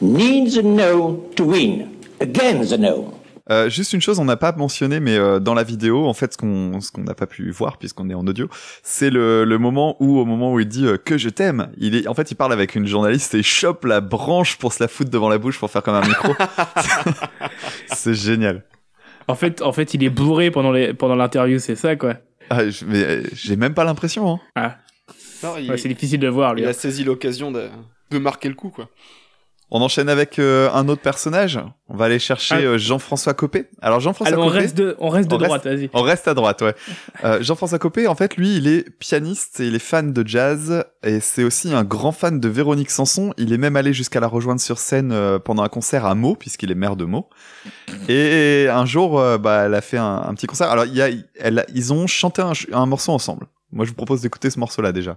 needs 0.01 0.57
a 0.57 0.61
no 0.63 1.29
to 1.35 1.43
win. 1.45 1.87
Again 2.19 2.61
the 2.65 2.77
no. 2.79 3.13
Euh, 3.49 3.69
juste 3.69 3.91
une 3.93 4.01
chose, 4.01 4.19
on 4.19 4.25
n'a 4.25 4.37
pas 4.37 4.51
mentionné, 4.53 4.99
mais 4.99 5.17
euh, 5.17 5.39
dans 5.39 5.53
la 5.55 5.63
vidéo, 5.63 6.05
en 6.07 6.13
fait, 6.13 6.33
ce 6.33 6.37
qu'on 6.37 6.79
ce 6.79 6.91
qu'on 6.91 7.01
n'a 7.03 7.15
pas 7.15 7.25
pu 7.25 7.49
voir 7.51 7.77
puisqu'on 7.77 8.09
est 8.09 8.13
en 8.13 8.25
audio, 8.25 8.47
c'est 8.83 9.09
le, 9.09 9.43
le 9.43 9.57
moment 9.57 9.97
où, 9.99 10.19
au 10.19 10.25
moment 10.25 10.53
où 10.53 10.59
il 10.59 10.67
dit 10.67 10.85
euh, 10.85 10.97
que 10.97 11.17
je 11.17 11.27
t'aime, 11.27 11.69
il 11.77 11.95
est, 11.95 12.07
en 12.07 12.13
fait, 12.13 12.31
il 12.31 12.35
parle 12.35 12.53
avec 12.53 12.75
une 12.75 12.85
journaliste 12.85 13.33
et 13.33 13.39
il 13.39 13.43
chope 13.43 13.83
la 13.85 13.99
branche 13.99 14.57
pour 14.57 14.71
se 14.71 14.81
la 14.81 14.87
foutre 14.87 15.09
devant 15.09 15.27
la 15.27 15.37
bouche 15.39 15.59
pour 15.59 15.69
faire 15.69 15.81
comme 15.83 15.95
un 15.95 16.07
micro. 16.07 16.33
c'est 17.87 18.13
génial. 18.13 18.63
En 19.27 19.35
fait, 19.35 19.61
en 19.61 19.73
fait, 19.73 19.93
il 19.93 20.03
est 20.03 20.09
bourré 20.09 20.51
pendant 20.51 20.71
les 20.71 20.93
pendant 20.93 21.15
l'interview, 21.15 21.59
c'est 21.59 21.75
ça, 21.75 21.95
quoi. 21.95 22.15
Ah, 22.49 22.69
je- 22.69 22.85
mais 22.85 23.03
euh, 23.03 23.23
j'ai 23.33 23.55
même 23.55 23.73
pas 23.73 23.83
l'impression. 23.83 24.29
Hein. 24.33 24.39
Ah, 24.55 24.77
Non, 25.43 25.53
il, 25.59 25.69
ouais, 25.69 25.77
c'est 25.77 25.89
difficile 25.89 26.19
de 26.19 26.27
voir, 26.27 26.53
lui. 26.53 26.61
il 26.61 26.67
a 26.67 26.73
saisi 26.73 27.03
l'occasion 27.03 27.51
de, 27.51 27.67
de 28.11 28.17
marquer 28.17 28.49
le 28.49 28.55
coup, 28.55 28.69
quoi. 28.69 28.89
On 29.73 29.81
enchaîne 29.81 30.09
avec 30.09 30.37
euh, 30.37 30.69
un 30.73 30.89
autre 30.89 31.01
personnage. 31.01 31.57
On 31.87 31.95
va 31.95 32.05
aller 32.05 32.19
chercher 32.19 32.55
Ah. 32.55 32.61
euh, 32.61 32.77
Jean-François 32.77 33.33
Copé. 33.33 33.69
Alors 33.81 34.01
Jean-François 34.01 34.33
Alors, 34.33 34.45
on 34.45 34.49
Copé. 34.49 34.59
reste 34.59 34.75
de, 34.77 34.97
on 34.99 35.07
reste 35.07 35.29
de 35.29 35.35
On 35.35 35.37
droite, 35.37 35.63
vas-y. 35.65 35.89
On 35.93 36.01
reste 36.01 36.27
à 36.27 36.33
droite, 36.33 36.61
ouais. 36.61 36.75
Euh, 37.23 37.41
Jean-François 37.41 37.79
Copé, 37.79 38.05
en 38.07 38.15
fait, 38.15 38.35
lui, 38.35 38.57
il 38.57 38.67
est 38.67 38.89
pianiste 38.89 39.61
et 39.61 39.67
il 39.67 39.75
est 39.75 39.79
fan 39.79 40.11
de 40.11 40.27
jazz 40.27 40.83
et 41.03 41.21
c'est 41.21 41.45
aussi 41.45 41.73
un 41.73 41.85
grand 41.85 42.11
fan 42.11 42.39
de 42.41 42.49
Véronique 42.49 42.91
Sanson. 42.91 43.33
Il 43.37 43.53
est 43.53 43.57
même 43.57 43.77
allé 43.77 43.93
jusqu'à 43.93 44.19
la 44.19 44.27
rejoindre 44.27 44.59
sur 44.59 44.77
scène 44.77 45.13
euh, 45.13 45.39
pendant 45.39 45.63
un 45.63 45.69
concert 45.69 46.05
à 46.05 46.15
Meaux, 46.15 46.35
puisqu'il 46.35 46.69
est 46.69 46.75
maire 46.75 46.97
de 46.97 47.05
Meaux. 47.05 47.29
Et 48.09 48.67
un 48.69 48.85
jour, 48.85 49.19
euh, 49.19 49.37
bah, 49.37 49.63
elle 49.65 49.73
a 49.73 49.81
fait 49.81 49.97
un, 49.97 50.23
un 50.27 50.33
petit 50.33 50.47
concert. 50.47 50.69
Alors, 50.69 50.85
il 50.85 50.93
y 50.95 51.01
a, 51.01 51.07
elle 51.39 51.65
ils 51.73 51.93
ont 51.93 52.07
chanté 52.07 52.41
un, 52.41 52.51
un 52.73 52.85
morceau 52.85 53.13
ensemble. 53.13 53.47
Moi, 53.71 53.85
je 53.85 53.91
vous 53.91 53.95
propose 53.95 54.19
d'écouter 54.21 54.49
ce 54.49 54.59
morceau-là 54.59 54.91
déjà. 54.91 55.15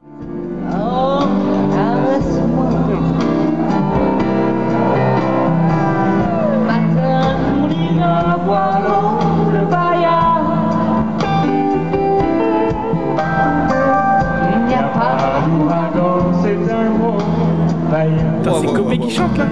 Copé 18.96 19.08
qui 19.08 19.14
chante, 19.16 19.38
là. 19.38 19.48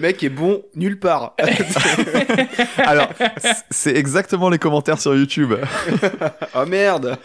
Mec 0.00 0.22
est 0.22 0.28
bon 0.28 0.62
nulle 0.74 0.98
part. 0.98 1.34
Alors, 2.78 3.08
c'est 3.70 3.94
exactement 3.96 4.48
les 4.48 4.58
commentaires 4.58 5.00
sur 5.00 5.14
YouTube. 5.14 5.54
oh 6.54 6.66
merde. 6.66 7.16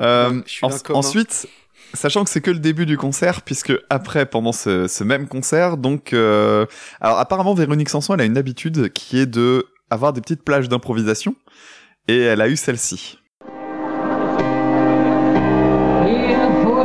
Euh, 0.00 0.40
en- 0.62 0.70
ensuite, 0.94 1.46
sachant 1.92 2.24
que 2.24 2.30
c'est 2.30 2.40
que 2.40 2.50
le 2.50 2.58
début 2.58 2.86
du 2.86 2.96
concert, 2.96 3.42
puisque 3.42 3.72
après, 3.90 4.26
pendant 4.26 4.52
ce, 4.52 4.88
ce 4.88 5.04
même 5.04 5.28
concert, 5.28 5.76
donc, 5.76 6.12
euh, 6.12 6.66
alors 7.00 7.18
apparemment 7.18 7.54
Véronique 7.54 7.88
Sanson, 7.88 8.14
elle 8.14 8.20
a 8.22 8.24
une 8.24 8.38
habitude 8.38 8.92
qui 8.92 9.18
est 9.20 9.26
de 9.26 9.66
avoir 9.90 10.12
des 10.12 10.20
petites 10.20 10.42
plages 10.42 10.68
d'improvisation, 10.68 11.36
et 12.08 12.18
elle 12.18 12.40
a 12.40 12.48
eu 12.48 12.56
celle-ci. 12.56 13.18
Il 16.06 16.36
faut 16.64 16.84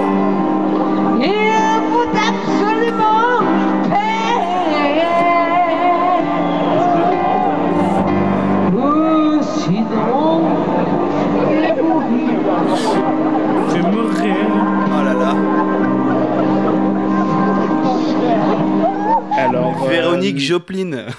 euh, 19.85 19.89
Véronique 19.89 20.39
Joplin. 20.39 21.07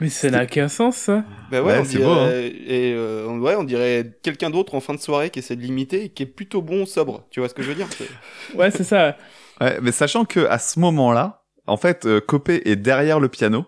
Mais 0.00 0.08
ça 0.08 0.30
n'a 0.30 0.44
aucun 0.44 0.68
sens, 0.68 0.96
ça. 0.96 1.24
Bah 1.50 1.62
ouais, 1.62 1.84
c'est 1.84 1.98
dirait, 1.98 2.04
beau, 2.04 2.10
hein. 2.10 2.30
et 2.32 2.94
euh, 2.96 3.26
on- 3.28 3.38
ouais, 3.40 3.54
on 3.56 3.64
dirait 3.64 4.12
quelqu'un 4.22 4.48
d'autre 4.48 4.74
en 4.74 4.80
fin 4.80 4.94
de 4.94 4.98
soirée 5.00 5.28
qui 5.28 5.40
essaie 5.40 5.56
de 5.56 5.60
l'imiter 5.60 6.04
et 6.04 6.08
qui 6.08 6.22
est 6.22 6.26
plutôt 6.26 6.62
bon 6.62 6.86
sobre. 6.86 7.26
Tu 7.30 7.40
vois 7.40 7.50
ce 7.50 7.54
que 7.54 7.62
je 7.62 7.68
veux 7.68 7.74
dire 7.74 7.88
Ouais, 8.54 8.70
c'est 8.70 8.84
ça. 8.84 9.16
Ouais, 9.60 9.78
mais 9.82 9.92
sachant 9.92 10.24
que 10.24 10.40
à 10.46 10.58
ce 10.58 10.80
moment-là, 10.80 11.42
en 11.66 11.76
fait, 11.76 12.06
euh, 12.06 12.18
Copé 12.20 12.62
est 12.64 12.76
derrière 12.76 13.20
le 13.20 13.28
piano 13.28 13.66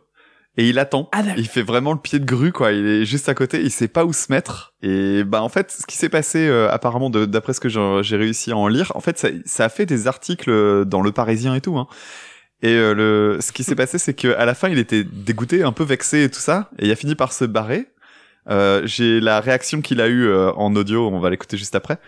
et 0.57 0.69
il 0.69 0.79
attend. 0.79 1.09
Ah, 1.13 1.23
il 1.37 1.47
fait 1.49 1.63
vraiment 1.63 1.93
le 1.93 1.99
pied 1.99 2.19
de 2.19 2.25
grue, 2.25 2.53
quoi. 2.53 2.73
Il 2.73 2.87
est 2.87 3.05
juste 3.05 3.29
à 3.29 3.35
côté, 3.35 3.61
il 3.63 3.71
sait 3.71 3.89
pas 3.89 4.05
où 4.05 4.13
se 4.13 4.31
mettre. 4.31 4.75
Et 4.83 5.25
bah 5.25 5.43
en 5.43 5.49
fait, 5.49 5.71
ce 5.71 5.87
qui 5.87 5.97
s'est 5.97 6.09
passé, 6.11 6.47
euh, 6.47 6.71
apparemment, 6.71 7.09
d'après 7.11 7.53
ce 7.55 7.61
que 7.61 7.69
j'ai 7.69 8.17
réussi 8.17 8.53
à 8.53 8.57
en 8.57 8.69
lire, 8.69 8.93
en 8.95 9.01
fait, 9.01 9.19
ça, 9.19 9.29
ça 9.45 9.65
a 9.65 9.69
fait 9.69 9.87
des 9.87 10.07
articles 10.09 10.85
dans 10.85 11.03
Le 11.03 11.13
Parisien 11.13 11.55
et 11.55 11.61
tout. 11.61 11.79
Hein. 11.79 11.87
Et 12.63 12.75
euh, 12.75 12.95
le, 12.95 13.39
ce 13.41 13.51
qui 13.51 13.65
s'est 13.65 13.75
passé, 13.75 13.99
c'est 13.99 14.15
que 14.15 14.29
à 14.37 14.45
la 14.45 14.55
fin, 14.55 14.69
il 14.69 14.79
était 14.79 15.05
dégoûté, 15.05 15.63
un 15.65 15.73
peu 15.73 15.83
vexé 15.85 16.25
et 16.25 16.29
tout 16.31 16.39
ça, 16.41 16.71
et 16.79 16.87
il 16.87 16.93
a 16.93 16.97
fini 16.97 17.15
par 17.15 17.33
se 17.33 17.45
barrer. 17.45 17.89
Euh, 18.51 18.83
j'ai 18.85 19.21
la 19.21 19.41
réaction 19.41 19.81
qu'il 19.83 20.01
a 20.01 20.09
eue 20.09 20.27
euh, 20.27 20.53
en 20.55 20.75
audio, 20.75 21.09
on 21.09 21.21
va 21.21 21.31
l'écouter 21.31 21.57
juste 21.57 21.77
après. 21.77 21.99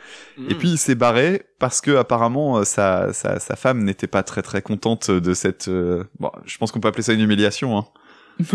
Et 0.49 0.55
Mm. 0.55 0.59
puis 0.59 0.69
il 0.71 0.79
s'est 0.79 0.97
barré 0.97 1.43
parce 1.61 1.81
que 1.81 1.93
apparemment 1.97 2.59
euh, 2.59 2.65
sa, 2.65 3.13
sa, 3.13 3.39
sa 3.39 3.55
femme 3.55 3.85
n'était 3.85 4.09
pas 4.09 4.25
très 4.25 4.43
très 4.43 4.61
contente 4.61 5.13
de 5.13 5.33
cette. 5.35 5.69
euh, 5.69 6.03
Bon, 6.19 6.33
je 6.45 6.59
pense 6.59 6.73
qu'on 6.73 6.81
peut 6.81 6.89
appeler 6.89 7.05
ça 7.05 7.13
une 7.13 7.21
humiliation. 7.21 7.79
Hein. 7.79 7.85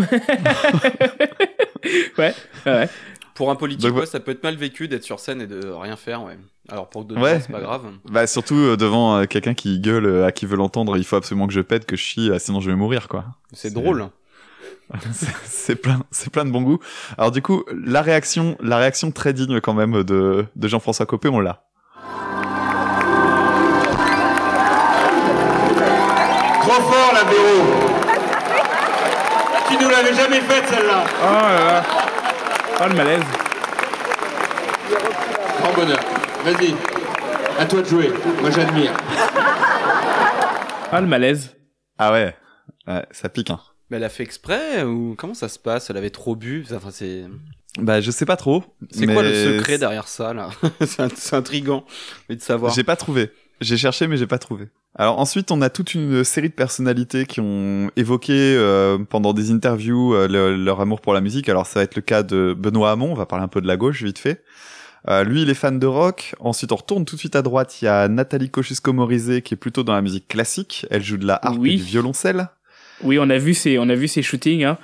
Ouais, 2.17 2.33
ouais. 2.65 2.89
Pour 3.35 3.49
un 3.51 3.55
politique, 3.55 3.83
Donc, 3.85 3.93
ouais, 3.95 4.01
ouais. 4.01 4.05
ça 4.05 4.19
peut 4.19 4.31
être 4.31 4.43
mal 4.43 4.55
vécu 4.57 4.87
d'être 4.89 5.03
sur 5.05 5.19
scène 5.19 5.41
et 5.41 5.47
de 5.47 5.65
rien 5.69 5.95
faire, 5.95 6.23
ouais. 6.23 6.37
Alors 6.67 6.89
pour 6.89 7.05
d'autres 7.05 7.21
Ouais. 7.21 7.39
c'est 7.39 7.51
pas 7.51 7.61
grave. 7.61 7.83
Bah 8.11 8.27
surtout 8.27 8.55
euh, 8.57 8.75
devant 8.77 9.15
euh, 9.17 9.25
quelqu'un 9.25 9.53
qui 9.53 9.79
gueule 9.79 10.05
euh, 10.05 10.25
à 10.27 10.31
qui 10.33 10.45
veut 10.45 10.57
l'entendre. 10.57 10.97
Il 10.97 11.03
faut 11.05 11.15
absolument 11.15 11.47
que 11.47 11.53
je 11.53 11.61
pète, 11.61 11.85
que 11.85 11.95
je 11.95 12.01
chie, 12.01 12.29
sinon 12.37 12.59
je 12.59 12.69
vais 12.69 12.75
mourir 12.75 13.07
quoi. 13.07 13.25
C'est 13.53 13.73
drôle. 13.73 14.09
C'est- 15.45 15.75
plein, 15.75 16.01
c'est 16.11 16.31
plein 16.31 16.45
de 16.45 16.51
bon 16.51 16.61
goût. 16.63 16.79
Alors 17.17 17.31
du 17.31 17.41
coup, 17.41 17.63
la 17.71 18.01
réaction, 18.01 18.57
la 18.59 18.77
réaction 18.77 19.11
très 19.11 19.33
digne 19.33 19.61
quand 19.61 19.73
même 19.73 20.03
de, 20.03 20.45
de 20.55 20.67
Jean-François 20.67 21.05
Copé, 21.05 21.29
on 21.29 21.39
l'a. 21.39 21.63
Trop 26.61 26.81
fort 26.81 27.13
la 27.13 27.23
Véro 27.23 27.88
Tu 29.69 29.77
nous 29.83 29.89
l'avais 29.89 30.13
jamais 30.13 30.41
faite 30.41 30.63
celle-là 30.69 31.05
Oh 31.21 31.25
là 31.25 31.65
là. 31.65 31.83
Oh 32.81 32.87
le 32.89 32.95
malaise. 32.95 33.23
Grand 35.61 35.73
bonheur. 35.73 35.99
Vas-y, 36.43 36.73
à 37.59 37.65
toi 37.65 37.81
de 37.81 37.85
jouer. 37.87 38.11
Moi 38.41 38.49
j'admire. 38.51 38.93
Oh 40.91 40.95
le 40.95 41.05
malaise. 41.07 41.55
Ah 41.97 42.11
ouais, 42.11 42.35
ouais 42.87 43.05
ça 43.11 43.29
pique. 43.29 43.49
Hein. 43.51 43.59
Mais 43.89 43.97
elle 43.97 44.03
a 44.03 44.09
fait 44.09 44.23
exprès 44.23 44.83
ou 44.83 45.15
comment 45.17 45.33
ça 45.33 45.49
se 45.49 45.59
passe? 45.59 45.89
Elle 45.89 45.97
avait 45.97 46.09
trop 46.11 46.35
bu? 46.35 46.65
Enfin, 46.73 46.89
c'est 46.91 47.25
Bah 47.79 48.01
je 48.01 48.11
sais 48.11 48.25
pas 48.25 48.37
trop. 48.37 48.63
c'est 48.91 49.05
quoi 49.07 49.23
le 49.23 49.33
secret 49.57 49.77
derrière 49.77 50.07
ça 50.07 50.33
là? 50.33 50.49
C'est 51.15 51.33
intriguant 51.35 51.83
mais 52.29 52.35
de 52.35 52.41
savoir. 52.41 52.73
J'ai 52.73 52.83
pas 52.83 52.95
trouvé. 52.95 53.31
J'ai 53.61 53.77
cherché, 53.77 54.07
mais 54.07 54.15
j'ai 54.17 54.27
pas 54.27 54.37
trouvé. 54.37 54.67
Alors 54.95 55.19
ensuite, 55.19 55.51
on 55.51 55.61
a 55.61 55.69
toute 55.69 55.93
une 55.93 56.23
série 56.23 56.49
de 56.49 56.53
personnalités 56.53 57.25
qui 57.25 57.41
ont 57.41 57.91
évoqué 57.97 58.33
euh, 58.33 58.97
pendant 58.97 59.33
des 59.33 59.51
interviews 59.51 60.13
euh, 60.13 60.27
le- 60.27 60.55
leur 60.55 60.79
amour 60.81 61.01
pour 61.01 61.13
la 61.13 61.21
musique. 61.21 61.49
Alors 61.49 61.65
ça 61.67 61.79
va 61.79 61.83
être 61.83 61.95
le 61.95 62.01
cas 62.01 62.23
de 62.23 62.55
Benoît 62.57 62.91
Hamon. 62.91 63.11
On 63.11 63.15
va 63.15 63.25
parler 63.25 63.43
un 63.43 63.49
peu 63.49 63.61
de 63.61 63.67
la 63.67 63.75
gauche 63.77 64.01
vite 64.03 64.17
fait. 64.19 64.43
Euh, 65.09 65.23
lui, 65.23 65.43
il 65.43 65.49
est 65.49 65.53
fan 65.55 65.77
de 65.79 65.85
rock. 65.87 66.35
Ensuite, 66.39 66.71
on 66.71 66.75
retourne 66.77 67.05
tout 67.05 67.15
de 67.15 67.19
suite 67.19 67.35
à 67.35 67.41
droite. 67.41 67.81
Il 67.81 67.85
y 67.85 67.87
a 67.87 68.07
Nathalie 68.07 68.49
Kosciusko-Morizet 68.49 69.41
qui 69.41 69.53
est 69.53 69.57
plutôt 69.57 69.83
dans 69.83 69.93
la 69.93 70.01
musique 70.01 70.27
classique. 70.27 70.85
Elle 70.89 71.03
joue 71.03 71.17
de 71.17 71.25
la 71.27 71.39
harpe 71.41 71.57
Oui. 71.59 71.73
et 71.73 71.77
du 71.77 71.83
violoncelle. 71.83 72.49
Oui, 73.03 73.17
on 73.19 73.29
a 73.29 73.37
vu 73.37 73.53
ces, 73.53 73.77
on 73.79 73.87
a 73.89 73.95
vu 73.95 74.07
ces 74.09 74.21
shootings 74.21 74.63
hein, 74.65 74.77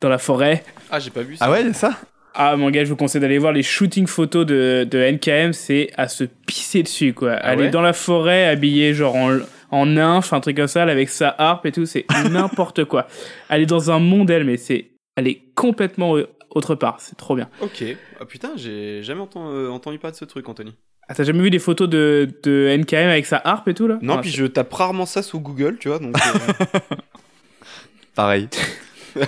dans 0.00 0.08
la 0.08 0.16
forêt. 0.18 0.64
Ah, 0.90 0.98
j'ai 0.98 1.10
pas 1.10 1.22
vu 1.22 1.36
ça. 1.36 1.44
Ah 1.46 1.50
ouais, 1.50 1.72
ça? 1.74 1.98
Ah 2.36 2.56
mon 2.56 2.70
gars, 2.70 2.84
je 2.84 2.90
vous 2.90 2.96
conseille 2.96 3.20
d'aller 3.20 3.38
voir 3.38 3.52
les 3.52 3.62
shootings 3.62 4.06
photos 4.08 4.44
de, 4.44 4.86
de 4.90 4.98
NKM, 4.98 5.52
c'est 5.52 5.90
à 5.96 6.08
se 6.08 6.24
pisser 6.24 6.82
dessus 6.82 7.14
quoi. 7.14 7.32
Aller 7.32 7.64
ouais 7.64 7.70
dans 7.70 7.80
la 7.82 7.92
forêt 7.92 8.46
habillé 8.46 8.92
genre 8.92 9.14
en, 9.14 9.38
en 9.70 9.86
nymphe, 9.86 10.32
un 10.32 10.40
truc 10.40 10.56
comme 10.56 10.66
ça, 10.66 10.82
avec 10.82 11.08
sa 11.10 11.34
harpe 11.38 11.66
et 11.66 11.72
tout, 11.72 11.86
c'est 11.86 12.06
n'importe 12.30 12.84
quoi. 12.86 13.06
Est 13.50 13.66
dans 13.66 13.90
un 13.90 14.00
monde 14.00 14.30
elle, 14.30 14.44
mais 14.44 14.56
c'est, 14.56 14.90
elle 15.16 15.28
est 15.28 15.42
complètement 15.54 16.16
autre 16.50 16.74
part, 16.74 16.96
c'est 17.00 17.16
trop 17.16 17.36
bien. 17.36 17.48
Ok. 17.60 17.84
Ah 18.20 18.24
putain, 18.24 18.52
j'ai 18.56 19.02
jamais 19.02 19.20
entendu, 19.20 19.54
euh, 19.56 19.70
entendu 19.70 19.98
parler 19.98 20.12
de 20.12 20.18
ce 20.18 20.24
truc, 20.24 20.48
Anthony. 20.48 20.74
Ah, 21.08 21.14
t'as 21.14 21.24
jamais 21.24 21.42
vu 21.42 21.50
des 21.50 21.58
photos 21.58 21.88
de, 21.88 22.28
de 22.42 22.76
NKM 22.78 23.08
avec 23.10 23.26
sa 23.26 23.36
harpe 23.44 23.68
et 23.68 23.74
tout 23.74 23.86
là? 23.86 23.98
Non, 24.02 24.14
Ah, 24.14 24.20
puis 24.22 24.30
je 24.30 24.46
tape 24.46 24.72
rarement 24.72 25.04
ça 25.06 25.22
sous 25.22 25.38
Google, 25.38 25.76
tu 25.78 25.88
vois, 25.88 25.98
donc 25.98 26.16
euh, 26.16 26.78
Pareil. 28.14 28.48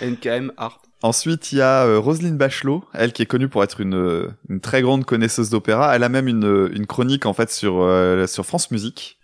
NKM 0.00 0.52
Art. 0.56 0.80
Ensuite, 1.02 1.52
il 1.52 1.58
y 1.58 1.62
a 1.62 1.86
euh, 1.86 1.98
Roselyne 1.98 2.36
Bachelot, 2.36 2.84
elle 2.92 3.12
qui 3.12 3.22
est 3.22 3.26
connue 3.26 3.48
pour 3.48 3.64
être 3.64 3.80
une, 3.80 3.94
euh, 3.94 4.28
très 4.60 4.82
grande 4.82 5.06
connaisseuse 5.06 5.48
d'opéra. 5.48 5.94
Elle 5.96 6.02
a 6.02 6.10
même 6.10 6.28
une, 6.28 6.70
une 6.74 6.86
chronique 6.86 7.24
en 7.24 7.32
fait 7.32 7.50
sur 7.50 7.80
euh, 7.80 8.26
sur 8.26 8.44
France 8.44 8.70
Musique 8.70 9.18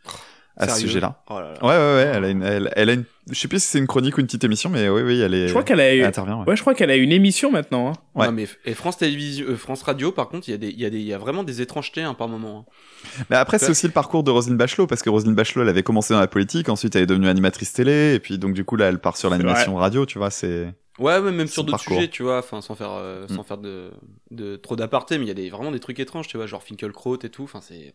à 0.57 0.69
ce 0.69 0.81
sujet-là. 0.81 1.23
Oh 1.29 1.39
là 1.41 1.53
là. 1.53 1.63
Ouais, 1.63 1.69
ouais, 1.69 1.95
ouais. 2.05 2.13
Elle 2.17 2.25
a 2.25 2.29
une, 2.31 2.43
elle, 2.43 2.73
elle 2.77 2.91
a 2.91 2.93
une, 2.95 3.05
je 3.31 3.39
sais 3.39 3.49
plus 3.49 3.61
si 3.63 3.69
c'est 3.69 3.79
une 3.79 3.87
chronique 3.87 4.17
ou 4.17 4.21
une 4.21 4.27
petite 4.27 4.45
émission, 4.45 4.71
mais 4.71 4.89
oui, 4.89 5.03
oui, 5.03 5.21
elle 5.21 5.35
est. 5.35 5.49
Je 5.49 5.53
crois 5.53 5.63
qu'elle 5.65 5.81
a 5.81 5.95
eu, 5.95 6.03
intervient. 6.03 6.39
Ouais. 6.41 6.47
ouais, 6.49 6.57
je 6.57 6.61
crois 6.63 6.75
qu'elle 6.75 6.91
a 6.91 6.97
une 6.97 7.13
émission 7.13 7.51
maintenant. 7.51 7.89
hein. 7.89 7.93
Ouais. 8.15 8.27
Non, 8.27 8.33
mais 8.33 8.47
et 8.65 8.75
France 8.75 8.97
Télévision, 8.99 9.47
euh, 9.49 9.57
France 9.57 9.83
Radio, 9.83 10.13
par 10.13 10.29
contre, 10.29 10.49
il 10.49 10.53
y 10.53 10.55
a 10.55 10.59
des, 10.59 10.69
il 10.69 10.81
y 10.81 10.85
a 10.87 10.91
des, 10.91 10.99
il 10.99 11.07
y 11.07 11.13
a 11.13 11.19
vraiment 11.19 11.45
des 11.45 11.61
étrangetés 11.61 12.03
hein, 12.03 12.15
par 12.15 12.29
moment. 12.29 12.67
hein. 12.69 13.21
Mais 13.31 13.37
après, 13.37 13.59
c'est 13.59 13.71
aussi 13.71 13.87
le 13.87 13.93
parcours 13.93 14.23
de 14.23 14.31
Roselyne 14.31 14.57
Bachelot, 14.57 14.87
parce 14.87 15.03
que 15.03 15.11
Roselyne 15.11 15.35
Bachelot, 15.35 15.63
elle 15.63 15.69
avait 15.69 15.83
commencé 15.83 16.15
dans 16.15 16.21
la 16.21 16.27
politique, 16.29 16.69
ensuite 16.69 16.97
elle 16.97 17.03
est 17.03 17.07
devenue 17.07 17.29
animatrice 17.29 17.73
télé, 17.73 18.15
et 18.15 18.21
puis 18.21 18.39
donc 18.39 18.55
du 18.55 18.65
coup 18.65 18.77
là, 18.77 18.87
elle 18.87 18.99
part 18.99 19.17
sur 19.17 19.29
l'animation 19.31 19.77
radio, 19.77 20.07
tu 20.07 20.19
vois, 20.19 20.31
c'est. 20.31 20.73
Ouais, 20.99 21.19
ouais, 21.19 21.31
même 21.31 21.47
sur 21.47 21.63
d'autres 21.63 21.79
sujets, 21.81 22.09
tu 22.09 22.23
vois, 22.23 22.39
enfin, 22.39 22.63
sans 22.63 22.75
faire, 22.75 22.93
euh, 22.93 23.27
Mm. 23.29 23.35
sans 23.37 23.43
faire 23.43 23.59
de, 23.59 23.91
de 24.31 24.57
trop 24.57 24.77
d'aparté, 24.77 25.19
mais 25.19 25.25
il 25.27 25.29
y 25.29 25.31
a 25.31 25.35
des, 25.35 25.51
vraiment 25.51 25.71
des 25.71 25.79
trucs 25.79 26.01
étranges, 26.01 26.27
tu 26.27 26.39
vois, 26.39 26.47
genre 26.47 26.63
Finkelkraut 26.63 27.19
et 27.23 27.29
tout, 27.29 27.43
enfin, 27.43 27.61
c'est, 27.61 27.93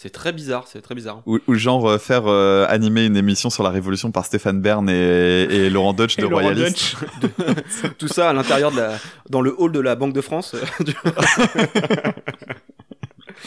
c'est 0.00 0.10
très 0.10 0.32
bizarre, 0.32 0.64
c'est 0.66 0.80
très 0.80 0.94
bizarre. 0.94 1.22
Ou, 1.26 1.38
ou 1.46 1.54
genre 1.54 1.88
euh, 1.88 1.98
faire 1.98 2.26
euh, 2.26 2.66
animer 2.68 3.06
une 3.06 3.16
émission 3.16 3.50
sur 3.50 3.62
la 3.62 3.70
Révolution 3.70 4.10
par 4.10 4.24
Stéphane 4.24 4.60
Bern 4.60 4.88
et, 4.88 4.94
et 4.94 5.70
Laurent 5.70 5.92
Deutsch 5.92 6.16
de 6.16 6.22
Laurent 6.22 6.42
Royaliste. 6.42 6.96
Deutsch. 7.20 7.92
Tout 7.98 8.08
ça 8.08 8.30
à 8.30 8.32
l'intérieur 8.32 8.70
de 8.70 8.76
la, 8.76 8.98
dans 9.28 9.40
le 9.40 9.54
hall 9.58 9.72
de 9.72 9.80
la 9.80 9.96
Banque 9.96 10.12
de 10.12 10.20
France. 10.20 10.54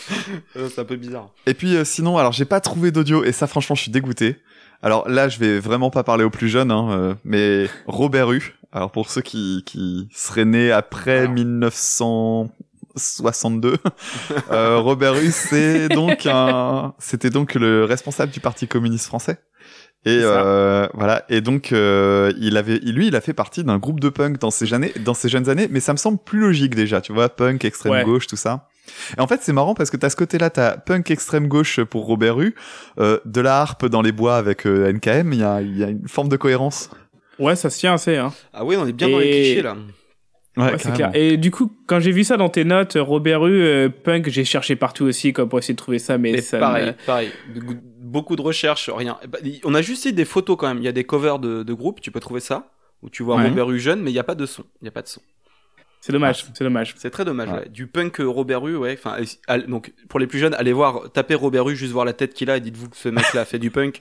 Euh, 0.55 0.69
c'est 0.73 0.81
un 0.81 0.85
peu 0.85 0.95
bizarre. 0.95 1.29
Et 1.45 1.53
puis 1.53 1.75
euh, 1.75 1.83
sinon, 1.85 2.17
alors 2.17 2.31
j'ai 2.31 2.45
pas 2.45 2.59
trouvé 2.59 2.91
d'audio 2.91 3.23
et 3.23 3.31
ça 3.31 3.47
franchement 3.47 3.75
je 3.75 3.83
suis 3.83 3.91
dégoûté. 3.91 4.37
Alors 4.81 5.07
là 5.07 5.29
je 5.29 5.39
vais 5.39 5.59
vraiment 5.59 5.89
pas 5.89 6.03
parler 6.03 6.23
aux 6.23 6.29
plus 6.29 6.49
jeunes, 6.49 6.71
hein, 6.71 6.89
euh, 6.91 7.13
mais 7.23 7.67
Robert 7.87 8.31
Hue. 8.31 8.57
Alors 8.71 8.91
pour 8.91 9.09
ceux 9.09 9.21
qui, 9.21 9.63
qui 9.65 10.07
seraient 10.13 10.45
nés 10.45 10.71
après 10.71 11.27
Alors. 11.27 12.49
1962, 12.95 13.77
euh, 14.51 14.77
Robert 14.79 15.15
Hue 15.15 15.31
c'est 15.31 15.89
donc 15.89 16.25
un, 16.25 16.93
c'était 16.99 17.29
donc 17.29 17.55
le 17.55 17.85
responsable 17.85 18.31
du 18.31 18.39
Parti 18.39 18.67
communiste 18.67 19.07
français. 19.07 19.37
Et 20.03 20.19
euh, 20.23 20.87
voilà. 20.95 21.25
Et 21.29 21.41
donc 21.41 21.71
euh, 21.71 22.33
il 22.39 22.57
avait, 22.57 22.79
lui, 22.79 23.07
il 23.07 23.15
a 23.15 23.21
fait 23.21 23.33
partie 23.33 23.63
d'un 23.63 23.77
groupe 23.77 23.99
de 23.99 24.09
punk 24.09 24.39
dans 24.39 24.49
ses 24.49 24.73
années, 24.73 24.91
dans 25.05 25.13
ses 25.13 25.29
jeunes 25.29 25.47
années. 25.47 25.67
Mais 25.69 25.79
ça 25.79 25.93
me 25.93 25.97
semble 25.97 26.17
plus 26.17 26.39
logique 26.39 26.73
déjà, 26.73 27.01
tu 27.01 27.13
vois, 27.13 27.29
punk, 27.29 27.63
extrême 27.65 27.93
Ouais. 27.93 28.03
gauche, 28.03 28.25
tout 28.25 28.35
ça. 28.35 28.67
Et 29.15 29.21
en 29.21 29.27
fait, 29.27 29.41
c'est 29.43 29.53
marrant 29.53 29.75
parce 29.75 29.91
que 29.91 29.97
t'as 29.97 30.09
ce 30.09 30.15
côté-là, 30.15 30.49
t'as 30.49 30.77
punk 30.77 31.11
extrême 31.11 31.47
gauche 31.47 31.81
pour 31.83 32.05
Robert 32.07 32.41
Hue, 32.41 32.55
euh, 32.99 33.19
de 33.25 33.41
la 33.41 33.61
harpe 33.61 33.85
dans 33.85 34.01
les 34.01 34.11
bois 34.11 34.37
avec 34.37 34.65
euh, 34.65 34.91
NKM. 34.91 35.33
Il 35.33 35.39
y 35.39 35.43
a, 35.43 35.61
il 35.61 35.77
y 35.77 35.83
a 35.83 35.89
une 35.89 36.07
forme 36.07 36.29
de 36.29 36.35
cohérence. 36.37 36.89
Ouais, 37.37 37.55
ça 37.55 37.69
se 37.69 37.77
tient 37.77 37.93
assez. 37.93 38.17
Hein. 38.17 38.33
Ah 38.53 38.65
ouais, 38.65 38.77
on 38.77 38.87
est 38.87 38.93
bien 38.93 39.07
dans 39.07 39.19
les 39.19 39.29
clichés 39.29 39.61
là. 39.61 39.75
Ouais, 40.57 40.77
c'est 40.77 40.93
clair. 40.93 41.11
Et 41.13 41.37
du 41.37 41.49
coup, 41.49 41.71
quand 41.87 41.99
j'ai 42.01 42.11
vu 42.11 42.23
ça 42.25 42.35
dans 42.35 42.49
tes 42.49 42.65
notes, 42.65 42.97
Robert 42.99 43.45
Hue, 43.47 43.63
euh, 43.63 43.89
punk, 43.89 44.27
j'ai 44.29 44.43
cherché 44.43 44.75
partout 44.75 45.05
aussi 45.05 45.31
quoi, 45.31 45.47
pour 45.47 45.59
essayer 45.59 45.73
de 45.73 45.77
trouver 45.79 45.97
ça, 45.99 46.17
mais, 46.17 46.33
Mais 46.33 46.41
ça 46.41 46.59
pareil, 46.59 46.87
me- 46.87 47.05
pareil. 47.05 47.29
Beaucoup 47.99 48.35
de 48.35 48.41
recherches, 48.41 48.89
rien. 48.89 49.17
Bah, 49.29 49.39
On 49.63 49.73
a 49.73 49.81
juste 49.81 50.05
eu 50.05 50.11
des 50.13 50.25
photos 50.25 50.57
quand 50.57 50.67
même. 50.67 50.79
Il 50.79 50.83
y 50.83 50.89
a 50.89 50.91
des 50.91 51.05
covers 51.05 51.39
de, 51.39 51.63
de 51.63 51.73
groupes, 51.73 52.01
tu 52.01 52.11
peux 52.11 52.19
trouver 52.19 52.41
ça. 52.41 52.69
Où 53.01 53.09
tu 53.09 53.23
vois 53.23 53.37
Ouais. 53.37 53.47
Robert 53.47 53.71
Hue 53.71 53.79
jeune, 53.79 54.01
mais 54.01 54.11
il 54.11 54.13
n'y 54.13 54.19
a 54.19 54.23
pas 54.23 54.35
de 54.35 54.45
son. 54.45 54.63
Il 54.81 54.83
n'y 54.83 54.89
a 54.89 54.91
pas 54.91 55.01
de 55.01 55.07
son. 55.07 55.21
C'est 56.01 56.11
dommage, 56.11 56.45
c'est 56.55 56.63
dommage. 56.63 56.95
C'est 56.97 57.11
très 57.11 57.23
dommage. 57.25 57.49
Ouais. 57.49 57.59
ouais. 57.59 57.69
Du 57.69 57.87
punk 57.87 58.19
euh, 58.19 58.25
Robert 58.27 58.67
Hue, 58.67 58.75
ouais. 58.75 58.97
Enfin, 59.01 59.17
donc 59.67 59.93
pour 60.09 60.19
les 60.19 60.27
plus 60.27 60.39
jeunes, 60.39 60.53
allez 60.55 60.73
voir, 60.73 61.11
tapez 61.13 61.35
Robert 61.35 61.69
Hue, 61.69 61.75
juste 61.75 61.93
voir 61.93 62.05
la 62.05 62.13
tête 62.13 62.33
qu'il 62.33 62.49
a 62.49 62.57
et 62.57 62.59
dites-vous 62.59 62.89
que 62.89 62.97
ce 62.97 63.07
mec-là 63.09 63.45
fait 63.45 63.59
du 63.59 63.71
punk. 63.71 63.99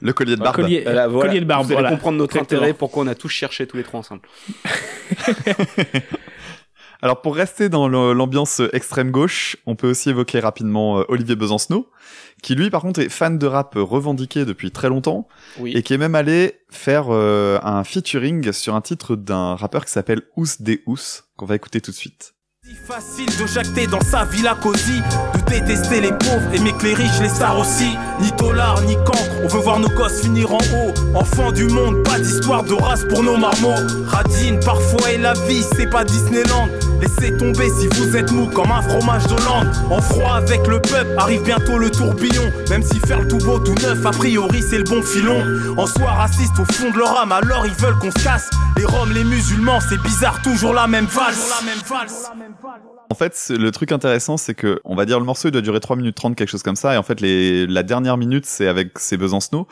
Le 0.00 0.12
collier 0.12 0.36
de 0.36 0.40
barbe. 0.40 0.56
Collier, 0.56 0.82
Voilà, 0.84 1.08
voilà. 1.08 1.28
collier 1.28 1.40
de 1.40 1.44
barbe, 1.46 1.66
Vous 1.66 1.72
allez 1.72 1.80
voilà. 1.80 1.90
comprendre 1.96 2.18
notre 2.18 2.36
Exactement. 2.36 2.60
intérêt, 2.60 2.74
pourquoi 2.74 3.02
on 3.04 3.06
a 3.08 3.14
tous 3.14 3.28
cherché 3.28 3.66
tous 3.66 3.76
les 3.76 3.82
trois 3.82 4.00
ensemble. 4.00 4.22
Alors 7.00 7.20
pour 7.22 7.36
rester 7.36 7.68
dans 7.68 7.88
l'ambiance 7.88 8.60
extrême 8.72 9.12
gauche, 9.12 9.56
on 9.66 9.76
peut 9.76 9.88
aussi 9.90 10.10
évoquer 10.10 10.40
rapidement 10.40 10.98
euh, 10.98 11.04
Olivier 11.08 11.36
Besancenot, 11.36 11.88
qui 12.42 12.56
lui 12.56 12.70
par 12.70 12.82
contre 12.82 12.98
est 13.00 13.08
fan 13.08 13.38
de 13.38 13.46
rap 13.46 13.74
revendiqué 13.76 14.44
depuis 14.44 14.72
très 14.72 14.88
longtemps, 14.88 15.28
Oui. 15.60 15.72
et 15.76 15.84
qui 15.84 15.94
est 15.94 15.98
même 15.98 16.16
allé 16.16 16.58
faire 16.70 17.06
euh, 17.10 17.60
un 17.62 17.84
featuring 17.84 18.50
sur 18.52 18.74
un 18.74 18.80
titre 18.80 19.14
d'un 19.14 19.54
rappeur 19.54 19.84
qui 19.84 19.92
s'appelle 19.92 20.22
Ous 20.36 20.46
des 20.58 20.82
Ous, 20.86 21.22
qu'on 21.36 21.46
va 21.46 21.54
écouter 21.54 21.80
tout 21.80 21.92
de 21.92 21.96
suite. 21.96 22.34
Facile 22.86 23.28
de 23.38 23.46
jacter 23.46 23.86
dans 23.86 24.00
sa 24.00 24.24
villa 24.24 24.54
cosy, 24.54 25.00
de 25.34 25.50
détester 25.50 26.00
les 26.00 26.12
pauvres, 26.12 26.52
aimer 26.54 26.72
que 26.72 26.84
les 26.84 26.94
riches, 26.94 27.20
les 27.20 27.28
stars 27.28 27.58
aussi. 27.58 27.96
Ni 28.20 28.30
dollars, 28.32 28.80
ni 28.82 28.96
cancre, 28.96 29.42
on 29.42 29.46
veut 29.46 29.60
voir 29.60 29.78
nos 29.78 29.88
gosses 29.88 30.20
finir 30.20 30.52
en 30.52 30.58
haut. 30.58 30.94
Enfants 31.14 31.52
du 31.52 31.66
monde, 31.66 32.02
pas 32.02 32.18
d'histoire 32.18 32.64
de 32.64 32.74
race 32.74 33.04
pour 33.04 33.22
nos 33.22 33.36
marmots. 33.36 33.74
Radine, 34.06 34.58
parfois 34.60 35.10
et 35.10 35.18
la 35.18 35.34
vie, 35.34 35.64
c'est 35.76 35.88
pas 35.88 36.04
Disneyland. 36.04 36.68
Laissez 37.00 37.36
tomber 37.36 37.68
si 37.70 37.86
vous 37.88 38.16
êtes 38.16 38.32
mou 38.32 38.46
comme 38.46 38.72
un 38.72 38.82
fromage 38.82 39.26
d'Hollande. 39.26 39.70
En 39.90 40.00
froid 40.00 40.34
avec 40.34 40.66
le 40.66 40.80
peuple, 40.80 41.14
arrive 41.16 41.42
bientôt 41.42 41.78
le 41.78 41.90
tourbillon. 41.90 42.50
Même 42.70 42.82
si 42.82 42.98
faire 43.00 43.20
le 43.20 43.28
tout 43.28 43.38
beau, 43.38 43.58
tout 43.58 43.74
neuf, 43.74 44.04
a 44.04 44.10
priori 44.10 44.62
c'est 44.68 44.78
le 44.78 44.84
bon 44.84 45.02
filon. 45.02 45.42
En 45.76 45.86
soi 45.86 46.10
raciste 46.10 46.58
au 46.58 46.64
fond 46.72 46.90
de 46.90 46.98
leur 46.98 47.18
âme, 47.20 47.32
alors 47.32 47.66
ils 47.66 47.74
veulent 47.74 47.98
qu'on 47.98 48.10
se 48.10 48.24
casse. 48.24 48.50
Les 48.76 48.84
roms, 48.84 49.12
les 49.12 49.24
musulmans, 49.24 49.78
c'est 49.88 50.00
bizarre, 50.02 50.40
toujours 50.42 50.74
la 50.74 50.86
même 50.86 51.06
valse. 51.06 51.50
La 51.60 51.66
même 51.66 51.82
valse. 51.88 52.30
En 53.10 53.14
fait, 53.14 53.50
le 53.50 53.70
truc 53.70 53.92
intéressant, 53.92 54.36
c'est 54.36 54.54
que, 54.54 54.80
on 54.84 54.94
va 54.94 55.04
dire, 55.06 55.18
le 55.18 55.24
morceau, 55.24 55.48
il 55.48 55.52
doit 55.52 55.60
durer 55.62 55.80
3 55.80 55.96
minutes 55.96 56.14
30, 56.16 56.36
quelque 56.36 56.48
chose 56.50 56.62
comme 56.62 56.76
ça, 56.76 56.94
et 56.94 56.96
en 56.98 57.02
fait, 57.02 57.20
les, 57.20 57.66
la 57.66 57.82
dernière 57.82 58.16
minute, 58.16 58.44
c'est 58.46 58.68
avec 58.68 58.98
ses 58.98 59.16
Besancenot, 59.16 59.66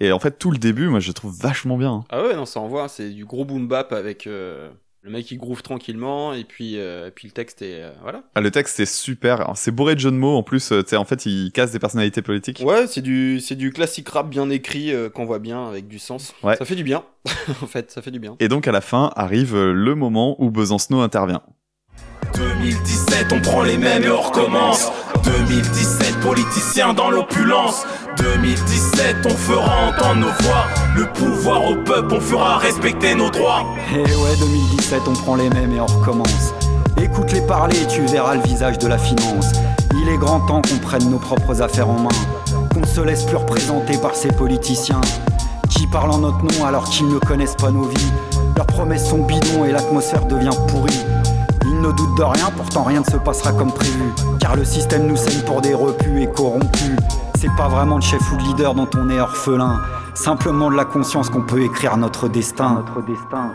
et 0.00 0.12
en 0.12 0.18
fait, 0.18 0.38
tout 0.38 0.50
le 0.50 0.58
début, 0.58 0.88
moi, 0.88 1.00
je 1.00 1.08
le 1.08 1.14
trouve 1.14 1.34
vachement 1.38 1.76
bien. 1.78 1.92
hein. 1.92 2.04
Ah 2.10 2.22
ouais, 2.22 2.34
non, 2.36 2.44
ça 2.46 2.60
envoie, 2.60 2.88
c'est 2.88 3.10
du 3.10 3.24
gros 3.24 3.44
boom 3.44 3.68
bap 3.68 3.92
avec 3.92 4.26
euh, 4.26 4.68
le 5.02 5.10
mec 5.10 5.24
qui 5.26 5.36
groove 5.36 5.62
tranquillement, 5.62 6.32
et 6.34 6.44
puis, 6.44 6.78
euh, 6.78 7.08
et 7.08 7.10
puis 7.10 7.26
le 7.28 7.32
texte 7.32 7.62
est. 7.62 7.82
euh, 7.82 7.92
voilà. 8.02 8.22
Ah, 8.34 8.40
le 8.42 8.50
texte 8.50 8.78
est 8.80 8.86
super, 8.92 9.40
Alors, 9.40 9.56
c'est 9.56 9.70
bourré 9.70 9.94
de 9.94 10.00
jeux 10.00 10.10
de 10.10 10.16
mots, 10.16 10.36
en 10.36 10.42
plus, 10.42 10.72
euh, 10.72 10.82
tu 10.82 10.90
sais, 10.90 10.96
en 10.96 11.04
fait, 11.04 11.24
il 11.26 11.52
casse 11.52 11.72
des 11.72 11.78
personnalités 11.78 12.22
politiques. 12.22 12.62
Ouais, 12.64 12.86
c'est 12.86 13.02
du, 13.02 13.40
c'est 13.40 13.56
du 13.56 13.70
classique 13.72 14.08
rap 14.10 14.28
bien 14.28 14.50
écrit 14.50 14.92
euh, 14.92 15.08
qu'on 15.08 15.24
voit 15.24 15.38
bien 15.38 15.66
avec 15.68 15.88
du 15.88 15.98
sens. 15.98 16.34
Ouais. 16.42 16.56
Ça 16.56 16.64
fait 16.64 16.76
du 16.76 16.84
bien, 16.84 17.02
en 17.62 17.66
fait, 17.66 17.90
ça 17.90 18.02
fait 18.02 18.10
du 18.10 18.18
bien. 18.18 18.36
Et 18.40 18.48
donc, 18.48 18.68
à 18.68 18.72
la 18.72 18.80
fin, 18.82 19.10
arrive 19.16 19.54
euh, 19.56 19.72
le 19.72 19.94
moment 19.94 20.36
où 20.42 20.50
Besancenot 20.50 21.00
intervient. 21.00 21.42
2017, 22.64 23.26
on 23.30 23.40
prend 23.42 23.62
les 23.62 23.76
mêmes 23.76 24.04
et 24.04 24.10
on 24.10 24.22
recommence. 24.22 24.90
2017, 25.22 26.20
politiciens 26.20 26.94
dans 26.94 27.10
l'opulence. 27.10 27.84
2017, 28.16 29.16
on 29.26 29.36
fera 29.36 29.88
entendre 29.88 30.20
nos 30.20 30.44
voix. 30.44 30.64
Le 30.96 31.04
pouvoir 31.12 31.62
au 31.62 31.74
peuple, 31.74 32.14
on 32.14 32.20
fera 32.20 32.56
respecter 32.56 33.14
nos 33.14 33.28
droits. 33.28 33.66
Et 33.92 34.00
ouais, 34.00 34.36
2017, 34.40 35.02
on 35.06 35.12
prend 35.12 35.36
les 35.36 35.50
mêmes 35.50 35.74
et 35.74 35.80
on 35.80 35.84
recommence. 35.84 36.54
Écoute-les 37.02 37.42
parler 37.42 37.82
et 37.82 37.86
tu 37.86 38.00
verras 38.06 38.36
le 38.36 38.40
visage 38.40 38.78
de 38.78 38.88
la 38.88 38.96
finance. 38.96 39.52
Il 40.00 40.08
est 40.08 40.16
grand 40.16 40.40
temps 40.40 40.62
qu'on 40.62 40.78
prenne 40.78 41.10
nos 41.10 41.18
propres 41.18 41.60
affaires 41.60 41.90
en 41.90 42.00
main. 42.00 42.16
Qu'on 42.72 42.80
ne 42.80 42.86
se 42.86 43.02
laisse 43.02 43.24
plus 43.24 43.36
représenter 43.36 43.98
par 43.98 44.14
ces 44.14 44.28
politiciens 44.28 45.02
qui 45.68 45.86
parlent 45.86 46.12
en 46.12 46.18
notre 46.18 46.42
nom 46.42 46.64
alors 46.64 46.88
qu'ils 46.88 47.08
ne 47.08 47.18
connaissent 47.18 47.56
pas 47.56 47.70
nos 47.70 47.84
vies. 47.84 48.12
Leurs 48.56 48.66
promesses 48.66 49.06
sont 49.06 49.18
bidons 49.18 49.66
et 49.66 49.72
l'atmosphère 49.72 50.24
devient 50.24 50.56
pourrie. 50.68 51.04
Ne 51.84 51.92
doutent 51.92 52.16
de 52.16 52.22
rien, 52.22 52.50
pourtant 52.56 52.82
rien 52.82 53.00
ne 53.00 53.04
se 53.04 53.18
passera 53.18 53.52
comme 53.52 53.70
prévu. 53.70 54.10
Car 54.40 54.56
le 54.56 54.64
système 54.64 55.06
nous 55.06 55.16
saigne 55.16 55.42
pour 55.44 55.60
des 55.60 55.74
repus 55.74 56.22
et 56.22 56.26
corrompus. 56.26 56.96
C'est 57.38 57.54
pas 57.58 57.68
vraiment 57.68 57.98
de 57.98 58.02
chef 58.02 58.22
ou 58.32 58.38
de 58.38 58.42
leader 58.42 58.74
dont 58.74 58.88
on 58.96 59.10
est 59.10 59.20
orphelin. 59.20 59.82
Simplement 60.14 60.70
de 60.70 60.76
la 60.76 60.86
conscience 60.86 61.28
qu'on 61.28 61.42
peut 61.42 61.62
écrire 61.62 61.98
notre 61.98 62.26
destin. 62.26 62.76
Notre 62.76 63.04
destin. 63.04 63.52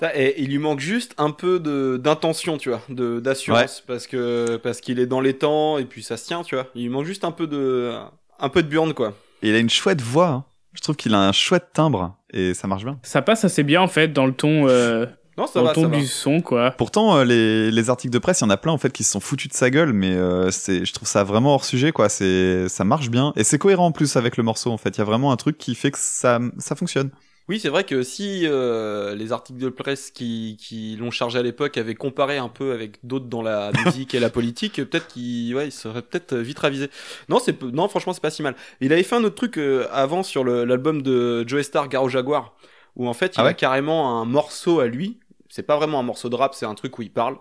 Ça, 0.00 0.14
Et 0.14 0.34
il 0.42 0.50
lui 0.50 0.58
manque 0.58 0.80
juste 0.80 1.14
un 1.16 1.30
peu 1.30 1.60
de 1.60 1.96
d'intention, 1.96 2.58
tu 2.58 2.68
vois, 2.68 2.82
de 2.90 3.20
d'assurance, 3.20 3.82
parce 3.86 4.06
que 4.06 4.56
parce 4.56 4.82
qu'il 4.82 4.98
est 5.00 5.06
dans 5.06 5.22
les 5.22 5.38
temps 5.38 5.78
et 5.78 5.86
puis 5.86 6.02
ça 6.02 6.18
se 6.18 6.26
tient, 6.26 6.42
tu 6.42 6.56
vois. 6.56 6.66
Il 6.74 6.82
lui 6.82 6.90
manque 6.90 7.06
juste 7.06 7.24
un 7.24 7.32
peu 7.32 7.46
de 7.46 7.94
un 8.38 8.48
peu 8.50 8.62
de 8.62 8.68
burn, 8.68 8.92
quoi. 8.92 9.14
Et 9.40 9.48
il 9.48 9.54
a 9.54 9.60
une 9.60 9.70
chouette 9.70 10.02
voix, 10.02 10.28
hein. 10.28 10.44
Je 10.74 10.82
trouve 10.82 10.96
qu'il 10.96 11.14
a 11.14 11.20
un 11.26 11.32
chouette 11.32 11.70
timbre, 11.72 12.17
et 12.32 12.54
ça 12.54 12.66
marche 12.68 12.84
bien. 12.84 12.98
Ça 13.02 13.22
passe 13.22 13.44
assez 13.44 13.62
bien 13.62 13.80
en 13.80 13.88
fait 13.88 14.08
dans 14.12 14.26
le 14.26 14.32
ton, 14.32 14.68
euh, 14.68 15.06
Non, 15.36 15.46
ça 15.46 15.60
dans 15.60 15.64
va, 15.64 15.70
le 15.70 15.74
ton 15.74 15.82
ça 15.82 15.88
va. 15.88 15.96
du 15.98 16.06
son 16.06 16.40
quoi. 16.40 16.70
Pourtant, 16.72 17.16
euh, 17.16 17.24
les, 17.24 17.70
les 17.70 17.90
articles 17.90 18.12
de 18.12 18.18
presse, 18.18 18.40
il 18.40 18.44
y 18.44 18.46
en 18.46 18.50
a 18.50 18.56
plein 18.56 18.72
en 18.72 18.78
fait 18.78 18.92
qui 18.92 19.04
se 19.04 19.12
sont 19.12 19.20
foutus 19.20 19.48
de 19.48 19.54
sa 19.54 19.70
gueule, 19.70 19.92
mais 19.92 20.12
euh, 20.12 20.50
c'est, 20.50 20.84
je 20.84 20.92
trouve 20.92 21.08
ça 21.08 21.24
vraiment 21.24 21.54
hors 21.54 21.64
sujet, 21.64 21.92
quoi. 21.92 22.08
C'est, 22.08 22.68
ça 22.68 22.84
marche 22.84 23.08
bien 23.10 23.32
et 23.36 23.44
c'est 23.44 23.58
cohérent 23.58 23.86
en 23.86 23.92
plus 23.92 24.16
avec 24.16 24.36
le 24.36 24.42
morceau. 24.42 24.70
En 24.70 24.76
fait, 24.78 24.90
il 24.90 24.98
y 24.98 25.02
a 25.02 25.04
vraiment 25.04 25.32
un 25.32 25.36
truc 25.36 25.58
qui 25.58 25.74
fait 25.74 25.90
que 25.90 25.98
ça, 26.00 26.38
ça 26.58 26.74
fonctionne. 26.76 27.10
Oui, 27.48 27.58
c'est 27.58 27.70
vrai 27.70 27.84
que 27.84 28.02
si 28.02 28.42
euh, 28.44 29.14
les 29.14 29.32
articles 29.32 29.58
de 29.58 29.70
presse 29.70 30.10
qui, 30.10 30.58
qui 30.60 30.96
l'ont 30.96 31.10
chargé 31.10 31.38
à 31.38 31.42
l'époque 31.42 31.78
avaient 31.78 31.94
comparé 31.94 32.36
un 32.36 32.50
peu 32.50 32.72
avec 32.72 32.98
d'autres 33.04 33.24
dans 33.24 33.40
la 33.40 33.72
musique 33.86 34.14
et 34.14 34.20
la 34.20 34.28
politique, 34.28 34.76
peut-être 34.76 35.06
qu'il 35.08 35.54
ouais, 35.54 35.68
il 35.68 35.72
serait 35.72 36.02
peut-être 36.02 36.36
vite 36.36 36.58
ravisé. 36.58 36.90
Non, 37.30 37.38
c'est 37.38 37.62
non, 37.62 37.88
franchement, 37.88 38.12
c'est 38.12 38.20
pas 38.20 38.30
si 38.30 38.42
mal. 38.42 38.54
Il 38.82 38.92
avait 38.92 39.02
fait 39.02 39.16
un 39.16 39.24
autre 39.24 39.36
truc 39.36 39.56
euh, 39.56 39.86
avant 39.92 40.22
sur 40.22 40.44
l'album 40.44 41.00
de 41.00 41.48
Joe 41.48 41.62
Star, 41.64 41.88
Garo 41.88 42.10
Jaguar, 42.10 42.54
où 42.96 43.08
en 43.08 43.14
fait, 43.14 43.38
il 43.38 43.40
Ah 43.40 43.44
ouais? 43.44 43.50
a 43.50 43.54
carrément 43.54 44.20
un 44.20 44.26
morceau 44.26 44.80
à 44.80 44.86
lui. 44.86 45.18
C'est 45.48 45.62
pas 45.62 45.76
vraiment 45.76 45.98
un 46.00 46.02
morceau 46.02 46.28
de 46.28 46.34
rap, 46.34 46.54
c'est 46.54 46.66
un 46.66 46.74
truc 46.74 46.98
où 46.98 47.02
il 47.02 47.10
parle. 47.10 47.38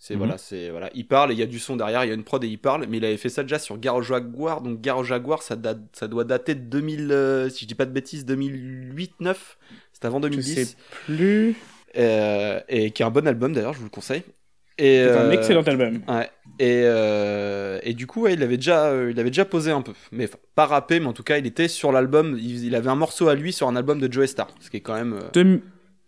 C'est 0.00 0.14
Mhm. 0.14 0.18
voilà, 0.18 0.38
c'est 0.38 0.70
voilà, 0.70 0.90
il 0.94 1.06
parle 1.08 1.32
et 1.32 1.34
il 1.34 1.40
y 1.40 1.42
a 1.42 1.46
du 1.46 1.58
son 1.58 1.74
derrière, 1.76 2.04
il 2.04 2.08
y 2.08 2.10
a 2.12 2.14
une 2.14 2.22
prod 2.22 2.42
et 2.44 2.46
il 2.46 2.58
parle, 2.58 2.86
mais 2.88 2.98
il 2.98 3.04
avait 3.04 3.16
fait 3.16 3.28
ça 3.28 3.42
déjà 3.42 3.58
sur 3.58 3.78
Garo 3.78 4.00
Jaguar, 4.00 4.60
donc 4.60 4.80
Garo 4.80 5.02
Jaguar, 5.02 5.42
ça 5.42 5.56
date, 5.56 5.78
ça 5.92 6.06
doit 6.06 6.22
dater 6.24 6.54
de 6.54 6.60
2000, 6.60 7.10
euh, 7.10 7.48
si 7.50 7.64
je 7.64 7.66
dis 7.68 7.74
pas 7.74 7.84
de 7.84 7.90
bêtises, 7.90 8.24
2008-9, 8.24 9.56
c'était 9.92 10.06
avant 10.06 10.18
Je 10.18 10.28
2010, 10.28 10.54
sais 10.54 10.76
plus. 11.06 11.56
Euh, 11.96 12.60
et 12.68 12.90
qui 12.92 13.02
est 13.02 13.06
un 13.06 13.10
bon 13.10 13.26
album 13.26 13.52
d'ailleurs, 13.52 13.72
je 13.72 13.78
vous 13.78 13.84
le 13.86 13.90
conseille. 13.90 14.22
C'est 14.78 15.10
un 15.10 15.16
euh, 15.24 15.30
excellent 15.32 15.62
album. 15.62 16.02
Ouais. 16.06 16.30
Et, 16.60 16.82
euh, 16.84 17.80
et 17.82 17.94
du 17.94 18.06
coup, 18.06 18.22
ouais, 18.22 18.34
il 18.34 18.42
avait 18.44 18.56
déjà, 18.58 18.86
euh, 18.86 19.10
il 19.10 19.18
avait 19.18 19.30
déjà 19.30 19.44
posé 19.44 19.72
un 19.72 19.82
peu, 19.82 19.92
mais 20.12 20.24
enfin, 20.26 20.38
pas 20.54 20.66
rappé, 20.66 21.00
mais 21.00 21.06
en 21.06 21.12
tout 21.12 21.24
cas, 21.24 21.38
il 21.38 21.46
était 21.46 21.66
sur 21.66 21.90
l'album. 21.90 22.38
Il, 22.40 22.64
il 22.64 22.74
avait 22.76 22.88
un 22.90 22.94
morceau 22.94 23.26
à 23.28 23.34
lui 23.34 23.52
sur 23.52 23.66
un 23.66 23.74
album 23.74 23.98
de 24.00 24.12
Joe 24.12 24.28
Star, 24.28 24.46
ce 24.60 24.70
qui 24.70 24.76
est 24.76 24.80
quand 24.80 24.94
même 24.94 25.18
Deux- 25.32 25.62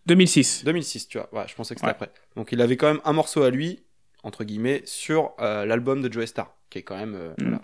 2006. 0.06 0.64
2006, 0.64 1.08
tu 1.08 1.18
vois. 1.18 1.28
Ouais, 1.32 1.46
je 1.48 1.54
pensais 1.54 1.74
que 1.74 1.80
c'était 1.80 1.88
Ouais. 1.88 1.96
après. 1.96 2.12
Donc, 2.36 2.52
il 2.52 2.60
avait 2.60 2.76
quand 2.76 2.88
même 2.88 3.00
un 3.04 3.12
morceau 3.12 3.42
à 3.42 3.50
lui, 3.50 3.84
entre 4.22 4.44
guillemets, 4.44 4.82
sur 4.84 5.32
euh, 5.40 5.64
l'album 5.66 6.02
de 6.02 6.12
Joe 6.12 6.26
Star, 6.26 6.54
qui 6.70 6.78
est 6.78 6.82
quand 6.82 6.96
même 6.96 7.14
euh, 7.14 7.30
Mm. 7.38 7.42
voilà, 7.44 7.60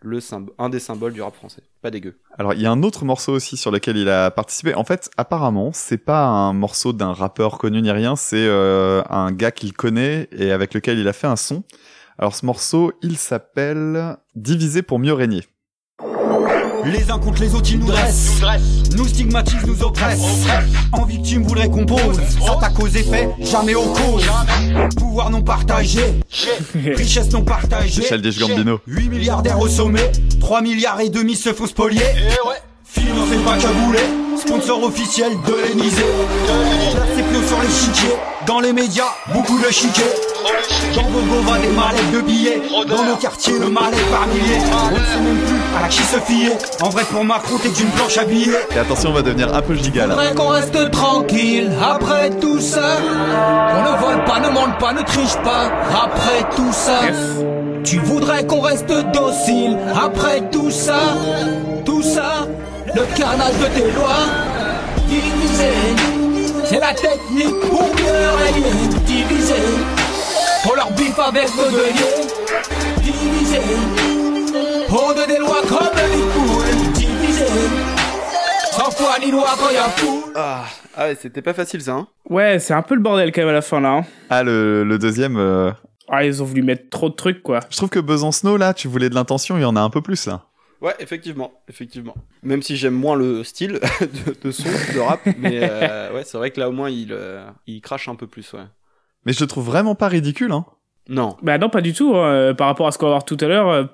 le 0.00 0.18
un 0.58 0.68
des 0.68 0.80
symboles 0.80 1.12
du 1.12 1.22
rap 1.22 1.34
français. 1.34 1.62
Pas 1.80 1.90
dégueu. 1.90 2.18
Alors, 2.38 2.54
il 2.54 2.60
y 2.60 2.66
a 2.66 2.70
un 2.72 2.82
autre 2.82 3.04
morceau 3.04 3.32
aussi 3.32 3.56
sur 3.56 3.70
lequel 3.70 3.96
il 3.96 4.08
a 4.08 4.30
participé. 4.30 4.74
En 4.74 4.84
fait, 4.84 5.10
apparemment, 5.16 5.70
c'est 5.72 5.98
pas 5.98 6.24
un 6.24 6.52
morceau 6.52 6.92
d'un 6.92 7.12
rappeur 7.12 7.58
connu 7.58 7.80
ni 7.82 7.90
rien, 7.90 8.16
c'est 8.16 8.36
euh, 8.46 9.02
un 9.10 9.30
gars 9.32 9.52
qu'il 9.52 9.72
connaît 9.74 10.28
et 10.32 10.50
avec 10.50 10.74
lequel 10.74 10.98
il 10.98 11.06
a 11.08 11.12
fait 11.12 11.28
un 11.28 11.36
son. 11.36 11.62
Alors, 12.18 12.34
ce 12.34 12.44
morceau, 12.46 12.92
il 13.02 13.16
s'appelle 13.16 14.16
Diviser 14.34 14.82
pour 14.82 14.98
mieux 14.98 15.12
régner. 15.12 15.44
Les 16.84 17.10
uns 17.10 17.18
contre 17.18 17.42
les 17.42 17.54
autres, 17.54 17.70
ils 17.70 17.78
nous 17.78 17.86
dressent. 17.86 18.40
Nous 18.96 19.06
stigmatisent, 19.06 19.66
nous 19.66 19.82
oppressent. 19.82 20.46
En 20.92 21.04
victime, 21.04 21.44
voudrait 21.44 21.68
qu'on 21.68 21.86
pose. 21.86 22.20
S'attaque 22.44 22.78
aux 22.80 22.88
effets, 22.88 23.28
jamais 23.40 23.74
aux 23.74 23.92
causes. 23.92 24.28
Pouvoir 24.96 25.30
non 25.30 25.42
partagé. 25.42 26.00
Richesse 26.74 27.30
non 27.32 27.42
partagée. 27.42 28.02
Childish 28.02 28.38
Gambino. 28.38 28.80
8 28.86 29.08
milliardaires 29.08 29.60
au 29.60 29.68
sommet. 29.68 30.10
3 30.40 30.60
milliards 30.62 31.00
et 31.00 31.08
demi 31.08 31.36
se 31.36 31.52
font 31.52 31.66
spolier. 31.66 32.02
Financé 32.84 33.36
pas 33.44 33.56
cagoulé. 33.56 34.00
Sponsor 34.38 34.82
officiel 34.82 35.32
de 35.46 35.54
l'Elysée. 35.54 36.02
Dans 38.46 38.58
les 38.58 38.72
médias, 38.72 39.14
beaucoup 39.32 39.58
de 39.58 39.70
chiquets. 39.70 40.14
Dans 40.94 41.02
vos 41.02 41.42
va 41.42 41.58
des 41.58 41.68
mallettes 41.68 42.10
de 42.12 42.20
billets. 42.20 42.60
Dans 42.88 43.04
nos 43.04 43.14
quartiers, 43.16 43.58
le 43.58 43.68
mal 43.68 43.94
est 43.94 44.10
par 44.10 44.26
milliers. 44.26 44.58
On 44.72 44.90
ne 44.90 44.96
sait 44.96 45.20
même 45.20 45.38
plus 45.38 45.84
à 45.84 45.88
qui 45.88 46.02
se 46.02 46.18
fier. 46.18 46.50
En 46.82 46.88
vrai, 46.88 47.04
pour 47.04 47.24
Macron, 47.24 47.58
t'es 47.62 47.68
qu'une 47.68 47.90
planche 47.90 48.18
à 48.18 48.24
billets. 48.24 48.66
Et 48.74 48.78
attention, 48.78 49.10
on 49.10 49.12
va 49.12 49.22
devenir 49.22 49.54
un 49.54 49.62
peu 49.62 49.74
giga 49.74 50.06
là. 50.06 50.14
Faudrait 50.14 50.34
qu'on 50.34 50.48
reste 50.48 50.90
tranquille 50.90 51.70
après 51.80 52.30
tout 52.30 52.60
ça. 52.60 52.96
On 53.76 53.82
ne 53.92 53.96
vole 53.98 54.24
pas, 54.24 54.40
ne 54.40 54.48
mente 54.48 54.78
pas, 54.78 54.92
ne 54.92 55.02
triche 55.02 55.36
pas 55.44 55.70
après 56.04 56.44
tout 56.56 56.72
ça. 56.72 57.00
Tu 57.84 57.98
voudrais 57.98 58.44
qu'on 58.44 58.60
reste 58.60 58.92
docile 59.12 59.78
après 59.94 60.42
tout 60.50 60.70
ça. 60.70 60.98
Tout 61.84 62.02
ça, 62.02 62.46
le 62.92 63.02
carnage 63.16 63.54
de 63.60 63.66
tes 63.66 63.90
lois. 63.92 64.26
C'est 66.72 66.80
la 66.80 66.94
technique 66.94 67.60
pour 67.68 67.82
mieux 67.82 68.44
régner. 68.44 68.88
Diviser, 69.04 69.54
pour 70.62 70.74
leur 70.76 70.90
bif 70.92 71.18
avec 71.18 71.48
nos 71.56 71.64
deniers. 71.70 72.28
Diviser, 73.02 73.60
on 74.88 75.12
des 75.26 75.38
lois 75.38 75.60
comme 75.68 75.90
les 75.96 76.22
poules. 76.32 76.92
Diviser, 76.94 77.44
sans 78.72 78.90
foi 78.90 79.18
ni 79.22 79.30
loi 79.30 79.48
quand 79.58 79.70
y'a 79.70 79.88
fou. 79.96 80.24
Ah, 80.34 80.64
ah 80.96 81.04
ouais, 81.08 81.16
c'était 81.20 81.42
pas 81.42 81.52
facile 81.52 81.82
ça. 81.82 81.92
Hein 81.92 82.06
Ouais, 82.30 82.58
c'est 82.58 82.72
un 82.74 82.82
peu 82.82 82.94
le 82.94 83.02
bordel 83.02 83.32
quand 83.32 83.42
même 83.42 83.50
à 83.50 83.52
la 83.52 83.62
fin 83.62 83.80
là. 83.80 83.90
hein. 83.90 84.04
Ah, 84.30 84.42
le, 84.42 84.84
le 84.84 84.98
deuxième. 84.98 85.36
euh, 85.36 85.70
Ah, 86.08 86.24
ils 86.24 86.42
ont 86.42 86.46
voulu 86.46 86.62
mettre 86.62 86.88
trop 86.88 87.10
de 87.10 87.14
trucs, 87.14 87.42
quoi. 87.42 87.60
Je 87.70 87.76
trouve 87.76 87.90
que 87.90 87.98
Besancenot, 88.00 88.56
là, 88.56 88.72
tu 88.72 88.88
voulais 88.88 89.10
de 89.10 89.14
l'intention, 89.14 89.56
il 89.58 89.62
y 89.62 89.66
en 89.66 89.76
a 89.76 89.80
un 89.80 89.90
peu 89.90 90.00
plus, 90.00 90.26
là. 90.26 90.42
Ouais, 90.82 90.94
effectivement, 90.98 91.52
effectivement. 91.68 92.14
Même 92.42 92.60
si 92.60 92.76
j'aime 92.76 92.94
moins 92.94 93.14
le 93.16 93.44
style 93.44 93.78
de, 94.00 94.34
de 94.42 94.50
son, 94.50 94.64
de 94.68 94.98
rap, 94.98 95.20
mais 95.38 95.60
euh, 95.62 96.12
ouais, 96.12 96.24
c'est 96.24 96.36
vrai 96.36 96.50
que 96.50 96.60
là 96.60 96.68
au 96.68 96.72
moins 96.72 96.90
il, 96.90 97.12
euh, 97.12 97.48
il 97.66 97.80
crache 97.80 98.08
un 98.08 98.16
peu 98.16 98.26
plus, 98.26 98.52
ouais. 98.52 98.66
Mais 99.24 99.32
je 99.32 99.40
le 99.40 99.46
trouve 99.46 99.64
vraiment 99.64 99.94
pas 99.94 100.08
ridicule, 100.08 100.52
hein. 100.52 100.66
Non. 101.08 101.36
Bah 101.42 101.56
non, 101.58 101.70
pas 101.70 101.80
du 101.80 101.92
tout. 101.92 102.14
hein. 102.16 102.26
Euh, 102.32 102.54
Par 102.54 102.66
rapport 102.66 102.86
à 102.88 102.92
ce 102.92 102.98
qu'on 102.98 103.06
va 103.06 103.12
voir 103.12 103.24
tout 103.24 103.36
à 103.40 103.46
l'heure, 103.46 103.68
euh, 103.68 103.84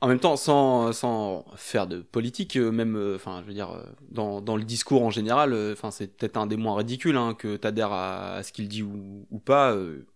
En 0.00 0.08
même 0.08 0.20
temps, 0.20 0.36
sans, 0.36 0.92
sans 0.92 1.44
faire 1.56 1.86
de 1.88 1.98
politique, 2.02 2.56
euh, 2.56 2.70
même, 2.72 2.96
euh, 2.96 3.16
enfin, 3.16 3.40
je 3.42 3.46
veux 3.48 3.54
dire, 3.54 3.70
dans, 4.10 4.40
dans 4.40 4.56
le 4.56 4.62
discours 4.64 5.02
en 5.04 5.10
général, 5.10 5.52
euh, 5.52 5.72
enfin, 5.72 5.90
c'est 5.90 6.16
peut-être 6.16 6.36
un 6.36 6.46
des 6.46 6.56
moins 6.56 6.76
ridicules, 6.76 7.16
hein, 7.16 7.34
que 7.36 7.56
t'adhères 7.56 7.92
à, 7.92 8.34
à 8.34 8.42
ce 8.44 8.52
qu'il 8.52 8.68
dit 8.68 8.82
ou, 8.82 9.26
ou 9.30 9.38
pas. 9.40 9.72
euh, 9.72 10.06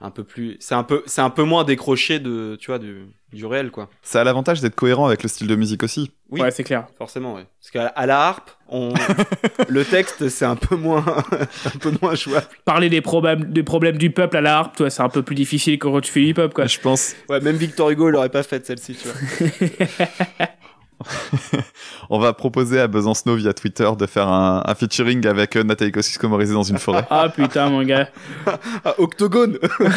un 0.00 0.10
peu 0.10 0.24
plus, 0.24 0.56
c'est 0.60 0.74
un 0.74 0.82
peu, 0.82 1.02
c'est 1.06 1.20
un 1.20 1.30
peu 1.30 1.44
moins 1.44 1.62
décroché 1.64 2.18
de, 2.18 2.56
tu 2.60 2.68
vois, 2.72 2.80
du, 2.80 3.06
du 3.32 3.46
réel, 3.46 3.70
quoi. 3.70 3.88
Ça 4.02 4.20
a 4.20 4.24
l'avantage 4.24 4.60
d'être 4.60 4.74
cohérent 4.74 5.06
avec 5.06 5.22
le 5.22 5.28
style 5.28 5.46
de 5.46 5.56
musique 5.56 5.82
aussi. 5.82 6.10
Oui, 6.30 6.40
ouais, 6.40 6.50
c'est 6.50 6.64
clair. 6.64 6.86
forcément, 6.96 7.34
ouais. 7.34 7.46
Parce 7.60 7.70
qu'à 7.70 8.06
la 8.06 8.20
harpe, 8.20 8.50
on, 8.68 8.92
le 9.68 9.84
texte, 9.84 10.28
c'est 10.28 10.44
un 10.44 10.56
peu 10.56 10.76
moins, 10.76 11.04
un 11.66 11.78
peu 11.78 11.92
moins 12.00 12.14
jouable. 12.14 12.46
Parler 12.64 12.88
des 12.88 13.00
problèmes, 13.00 13.44
des 13.44 13.62
problèmes 13.62 13.98
du 13.98 14.10
peuple 14.10 14.36
à 14.36 14.40
la 14.40 14.58
harpe, 14.58 14.76
toi, 14.76 14.90
c'est 14.90 15.02
un 15.02 15.08
peu 15.08 15.22
plus 15.22 15.34
difficile 15.34 15.78
que 15.78 15.88
quand 15.88 16.00
tu 16.00 16.10
fais 16.10 16.22
hip-hop, 16.22 16.54
quoi. 16.54 16.66
Je 16.66 16.78
pense. 16.78 17.14
Ouais, 17.28 17.40
même 17.40 17.56
Victor 17.56 17.90
Hugo, 17.90 18.08
il 18.08 18.16
aurait 18.16 18.28
pas 18.28 18.42
fait 18.42 18.64
celle-ci, 18.66 18.96
tu 18.96 19.08
vois. 19.08 20.46
On 22.10 22.18
va 22.18 22.32
proposer 22.32 22.80
à 22.80 22.88
Besancenot 22.88 23.36
via 23.36 23.52
Twitter 23.52 23.88
de 23.98 24.06
faire 24.06 24.28
un, 24.28 24.62
un 24.66 24.74
featuring 24.74 25.26
avec 25.26 25.56
euh, 25.56 25.62
Nathalie 25.62 25.92
Kosciusko-Morizet 25.92 26.54
dans 26.54 26.62
une 26.62 26.78
forêt. 26.78 27.04
Ah 27.10 27.28
putain, 27.28 27.68
mon 27.70 27.82
gars. 27.82 28.08
Ah, 28.84 28.94
Octogone 28.98 29.58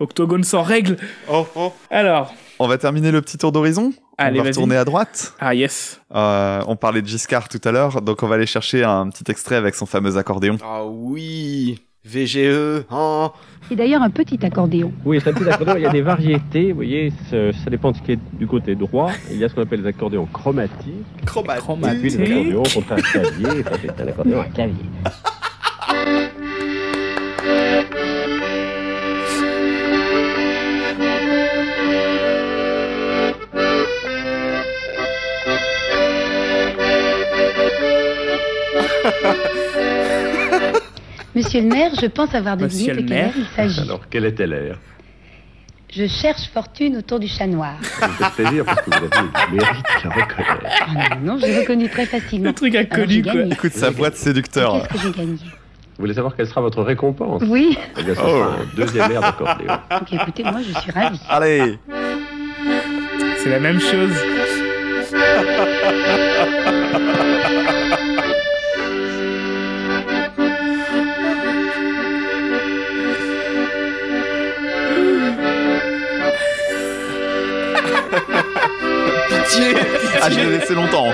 Octogone 0.00 0.44
sans 0.44 0.62
règles. 0.62 0.96
Oh, 1.30 1.46
oh. 1.56 1.72
Alors, 1.90 2.34
On 2.58 2.68
va 2.68 2.78
terminer 2.78 3.10
le 3.10 3.22
petit 3.22 3.38
tour 3.38 3.52
d'horizon. 3.52 3.92
Allez, 4.18 4.40
on 4.40 4.42
va 4.42 4.48
retourner 4.50 4.76
à 4.76 4.84
droite. 4.84 5.34
ah 5.40 5.54
yes. 5.54 6.00
Euh, 6.14 6.62
on 6.66 6.76
parlait 6.76 7.02
de 7.02 7.06
Giscard 7.06 7.48
tout 7.48 7.60
à 7.64 7.72
l'heure, 7.72 8.02
donc 8.02 8.22
on 8.22 8.26
va 8.26 8.34
aller 8.34 8.46
chercher 8.46 8.84
un 8.84 9.08
petit 9.10 9.30
extrait 9.30 9.56
avec 9.56 9.74
son 9.74 9.86
fameux 9.86 10.16
accordéon. 10.16 10.58
Ah 10.62 10.84
oui 10.84 11.80
VGE, 12.08 12.84
hein 12.90 13.30
C'est 13.68 13.76
d'ailleurs 13.76 14.02
un 14.02 14.10
petit 14.10 14.38
accordéon. 14.44 14.92
Oui, 15.04 15.20
c'est 15.22 15.30
un 15.30 15.34
petit 15.34 15.48
accordéon. 15.48 15.76
Il 15.76 15.82
y 15.82 15.86
a 15.86 15.90
des 15.90 16.00
variétés, 16.00 16.70
vous 16.70 16.76
voyez, 16.76 17.12
ça, 17.30 17.70
dépend 17.70 17.92
de 17.92 17.98
ce 17.98 18.02
qui 18.02 18.12
est 18.12 18.18
du 18.32 18.46
côté 18.46 18.74
droit. 18.74 19.10
Il 19.30 19.36
y 19.36 19.44
a 19.44 19.48
ce 19.48 19.54
qu'on 19.54 19.62
appelle 19.62 19.82
les 19.82 19.88
accordéons 19.88 20.26
chromatiques. 20.26 21.04
Chromatique. 21.26 21.96
Et 21.96 21.98
puis 21.98 22.10
les 22.10 22.32
accordéons 22.32 22.62
contre 22.62 22.92
un 22.92 22.96
clavier. 22.96 23.62
Ça, 23.62 23.70
c'est 23.80 24.02
un 24.02 24.08
accordéon 24.08 24.40
à 24.40 24.44
clavier. 24.46 24.74
Monsieur 41.38 41.60
le 41.60 41.68
maire, 41.68 41.92
je 42.00 42.06
pense 42.06 42.34
avoir 42.34 42.56
deviné 42.56 42.80
Monsieur 42.88 42.94
de 42.96 43.00
le 43.00 43.06
quelle 43.06 43.16
heure 43.18 43.24
maire. 43.26 43.34
il 43.36 43.46
s'agit. 43.54 43.80
Alors, 43.80 44.00
quelle 44.10 44.24
était 44.24 44.46
l'air 44.48 44.76
Je 45.88 46.08
cherche 46.08 46.48
fortune 46.52 46.96
autour 46.96 47.20
du 47.20 47.28
chat 47.28 47.46
noir. 47.46 47.74
Ça 47.80 48.08
me 48.08 48.12
fait 48.14 48.42
plaisir 48.42 48.64
parce 48.64 48.80
que 48.82 48.90
vous 48.90 48.96
avez 48.96 49.06
le 49.06 49.56
mérite 49.56 49.86
de 50.02 50.08
la 50.08 50.14
reconnaître. 50.16 50.76
Ah 50.80 51.16
non, 51.22 51.34
non, 51.34 51.38
j'ai 51.40 51.60
reconnu 51.60 51.88
très 51.88 52.06
facilement. 52.06 52.48
Le 52.48 52.54
truc 52.54 52.74
inconnu, 52.74 53.22
quoi. 53.22 53.34
Écoute 53.52 53.72
sa 53.72 53.90
voix 53.90 54.10
de 54.10 54.16
séducteur. 54.16 54.82
Qu'est-ce 54.88 55.02
que 55.04 55.08
j'ai 55.12 55.12
gagné 55.16 55.36
Vous 55.36 56.00
voulez 56.00 56.14
savoir 56.14 56.34
quelle 56.34 56.48
sera 56.48 56.60
votre 56.60 56.82
récompense 56.82 57.40
Oui. 57.46 57.78
Eh 57.96 58.02
bien, 58.02 58.14
ce 58.16 58.20
sera 58.20 58.46
un 58.54 58.76
deuxième 58.76 59.12
air 59.12 59.20
d'accordéon. 59.20 59.78
Donc 59.90 60.12
écoutez, 60.12 60.42
moi 60.42 60.58
je 60.66 60.76
suis 60.80 60.90
ravie. 60.90 61.20
Allez 61.28 61.78
C'est 63.44 63.50
la 63.50 63.60
même 63.60 63.78
chose. 63.80 64.12
Pitié 79.28 79.74
Ah, 80.22 80.30
je 80.30 80.36
l'ai 80.40 80.58
laissé 80.58 80.74
longtemps. 80.74 81.12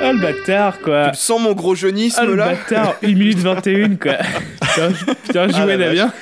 Ah 0.00 0.12
le 0.12 0.18
bâtard, 0.18 0.80
quoi. 0.80 1.10
Tu 1.10 1.18
sens 1.20 1.40
mon 1.40 1.52
gros 1.52 1.74
jeunisme 1.74 2.18
Ah 2.20 2.24
le 2.24 2.34
là 2.34 2.46
bâtard, 2.54 2.94
1 3.02 3.06
minute 3.08 3.38
21, 3.38 3.96
quoi. 3.96 4.12
Ah, 4.60 5.48
joué 5.48 5.76
la 5.76 5.76
Damien. 5.76 6.12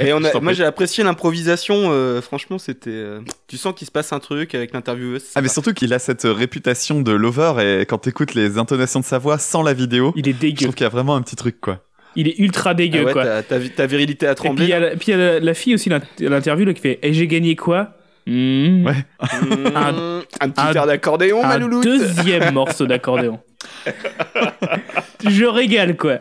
Et 0.00 0.12
on 0.12 0.22
a, 0.24 0.40
moi 0.40 0.52
j'ai 0.52 0.64
apprécié 0.64 1.04
l'improvisation, 1.04 1.90
euh, 1.92 2.20
franchement 2.20 2.58
c'était... 2.58 2.90
euh, 2.90 3.20
tu 3.48 3.56
sens 3.58 3.74
qu'il 3.74 3.86
se 3.86 3.92
passe 3.92 4.12
un 4.12 4.20
truc 4.20 4.54
avec 4.54 4.72
l'intervieweuse. 4.72 5.24
Ah, 5.34 5.42
mais 5.42 5.48
surtout 5.48 5.72
qu'il 5.74 5.92
a 5.92 5.98
cette 5.98 6.22
réputation 6.24 7.00
de 7.02 7.12
lover 7.12 7.80
et 7.80 7.84
quand 7.86 7.98
t'écoutes 7.98 8.34
les 8.34 8.56
intonations 8.58 9.00
de 9.00 9.04
sa 9.04 9.18
voix 9.18 9.38
sans 9.38 9.62
la 9.62 9.72
vidéo, 9.74 10.12
Il 10.16 10.28
est 10.28 10.32
je 10.32 10.38
dégueu. 10.38 10.62
trouve 10.64 10.74
qu'il 10.74 10.84
y 10.84 10.86
a 10.86 10.90
vraiment 10.90 11.14
un 11.16 11.22
petit 11.22 11.36
truc, 11.36 11.60
quoi. 11.60 11.80
Il 12.16 12.28
est 12.28 12.38
ultra 12.38 12.70
Ah 12.70 12.74
dégueu, 12.74 13.04
ouais, 13.04 13.12
quoi. 13.12 13.24
ta, 13.24 13.42
ta, 13.42 13.58
ta 13.60 13.86
virilité 13.86 14.26
a 14.26 14.32
Et 14.32 14.34
puis 14.34 14.44
tremblé. 14.44 14.64
il 14.66 14.70
y 14.70 14.72
a, 14.72 14.80
la, 14.80 14.90
puis 14.90 15.06
il 15.08 15.10
y 15.10 15.14
a 15.14 15.16
la, 15.16 15.40
la 15.40 15.54
fille 15.54 15.74
aussi, 15.74 15.88
l'int- 15.88 16.00
l'interview, 16.20 16.64
là, 16.64 16.72
qui 16.72 16.80
fait 16.80 16.98
Et 17.02 17.12
j'ai 17.12 17.26
gagné 17.26 17.56
quoi 17.56 17.90
Hmm. 18.26 18.86
Ouais. 18.86 18.94
Mmh, 19.20 19.66
Un- 19.76 20.22
un, 20.40 20.48
petit 20.48 20.60
un- 20.62 20.72
air 20.72 20.86
d'accordéon, 20.86 21.42
ma 21.42 21.54
Un 21.54 21.58
louloute 21.58 21.84
deuxième 21.84 22.54
morceau 22.54 22.86
d'accordéon. 22.86 23.38
Je 25.28 25.44
régale, 25.44 25.94
quoi. 25.98 26.20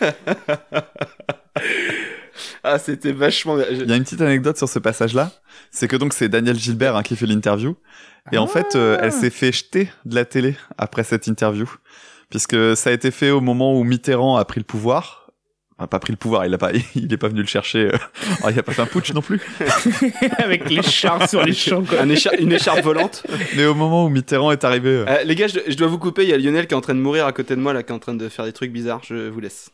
Ah 2.64 2.78
c'était 2.78 3.12
vachement... 3.12 3.58
Il 3.70 3.86
y 3.88 3.92
a 3.92 3.96
une 3.96 4.04
petite 4.04 4.22
anecdote 4.22 4.56
sur 4.56 4.68
ce 4.68 4.78
passage-là. 4.78 5.30
C'est 5.70 5.86
que 5.86 5.96
donc 5.96 6.14
c'est 6.14 6.28
Daniel 6.30 6.56
Gilbert 6.58 6.96
hein, 6.96 7.02
qui 7.02 7.14
fait 7.14 7.26
l'interview. 7.26 7.76
Et 8.32 8.38
en 8.38 8.46
fait, 8.46 8.74
euh, 8.74 8.96
elle 9.02 9.12
s'est 9.12 9.28
fait 9.30 9.52
jeter 9.52 9.90
de 10.06 10.14
la 10.14 10.24
télé 10.24 10.56
après 10.78 11.04
cette 11.04 11.26
interview. 11.26 11.70
Puisque 12.30 12.56
ça 12.76 12.88
a 12.88 12.92
été 12.94 13.10
fait 13.10 13.30
au 13.30 13.42
moment 13.42 13.78
où 13.78 13.84
Mitterrand 13.84 14.36
a 14.38 14.44
pris 14.46 14.60
le 14.60 14.64
pouvoir. 14.64 15.30
Enfin, 15.76 15.88
pas 15.88 15.98
pris 15.98 16.12
le 16.12 16.16
pouvoir, 16.16 16.46
il 16.46 16.54
a 16.54 16.58
pas, 16.58 16.70
il 16.94 17.12
est 17.12 17.16
pas 17.18 17.28
venu 17.28 17.40
le 17.42 17.46
chercher. 17.46 17.92
euh. 17.92 17.98
Oh, 18.44 18.48
il 18.50 18.58
a 18.58 18.62
pas 18.62 18.72
fait 18.72 18.80
un 18.82 18.86
putsch 18.86 19.12
non 19.12 19.20
plus. 19.20 19.40
Avec 20.38 20.70
les 20.70 20.82
chars 20.82 21.28
sur 21.28 21.42
les 21.42 21.52
champs, 21.52 21.82
quoi. 21.84 22.00
Un 22.00 22.08
échar- 22.08 22.34
une 22.40 22.52
écharpe 22.52 22.80
volante. 22.82 23.24
Mais 23.56 23.66
au 23.66 23.74
moment 23.74 24.06
où 24.06 24.08
Mitterrand 24.08 24.52
est 24.52 24.64
arrivé, 24.64 24.88
euh, 24.88 25.04
Euh, 25.06 25.22
les 25.24 25.34
gars, 25.34 25.48
je, 25.48 25.58
je 25.68 25.74
dois 25.76 25.88
vous 25.88 25.98
couper, 25.98 26.22
il 26.22 26.30
y 26.30 26.32
a 26.32 26.38
Lionel 26.38 26.66
qui 26.66 26.72
est 26.74 26.76
en 26.76 26.80
train 26.80 26.94
de 26.94 27.00
mourir 27.00 27.26
à 27.26 27.32
côté 27.32 27.54
de 27.56 27.60
moi, 27.60 27.72
là, 27.74 27.82
qui 27.82 27.90
est 27.92 27.94
en 27.94 27.98
train 27.98 28.14
de 28.14 28.28
faire 28.30 28.44
des 28.46 28.52
trucs 28.52 28.72
bizarres, 28.72 29.02
je 29.04 29.28
vous 29.28 29.40
laisse. 29.40 29.70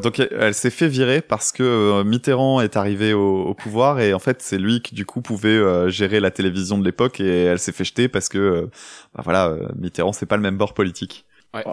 Donc 0.00 0.18
elle 0.20 0.54
s'est 0.54 0.70
fait 0.70 0.88
virer 0.88 1.20
parce 1.20 1.52
que 1.52 1.62
euh, 1.62 2.04
Mitterrand 2.04 2.60
est 2.60 2.76
arrivé 2.76 3.12
au, 3.12 3.42
au 3.44 3.54
pouvoir 3.54 4.00
et 4.00 4.12
en 4.14 4.18
fait 4.18 4.42
c'est 4.42 4.58
lui 4.58 4.80
qui 4.82 4.94
du 4.94 5.04
coup 5.06 5.20
pouvait 5.22 5.48
euh, 5.50 5.88
gérer 5.88 6.20
la 6.20 6.30
télévision 6.30 6.78
de 6.78 6.84
l'époque 6.84 7.20
et 7.20 7.44
elle 7.44 7.58
s'est 7.58 7.72
fait 7.72 7.84
jeter 7.84 8.08
parce 8.08 8.28
que 8.28 8.38
euh, 8.38 8.66
bah, 9.14 9.22
voilà 9.24 9.48
euh, 9.48 9.68
Mitterrand 9.76 10.12
c'est 10.12 10.26
pas 10.26 10.36
le 10.36 10.42
même 10.42 10.56
bord 10.56 10.74
politique. 10.74 11.24
Ouais, 11.54 11.64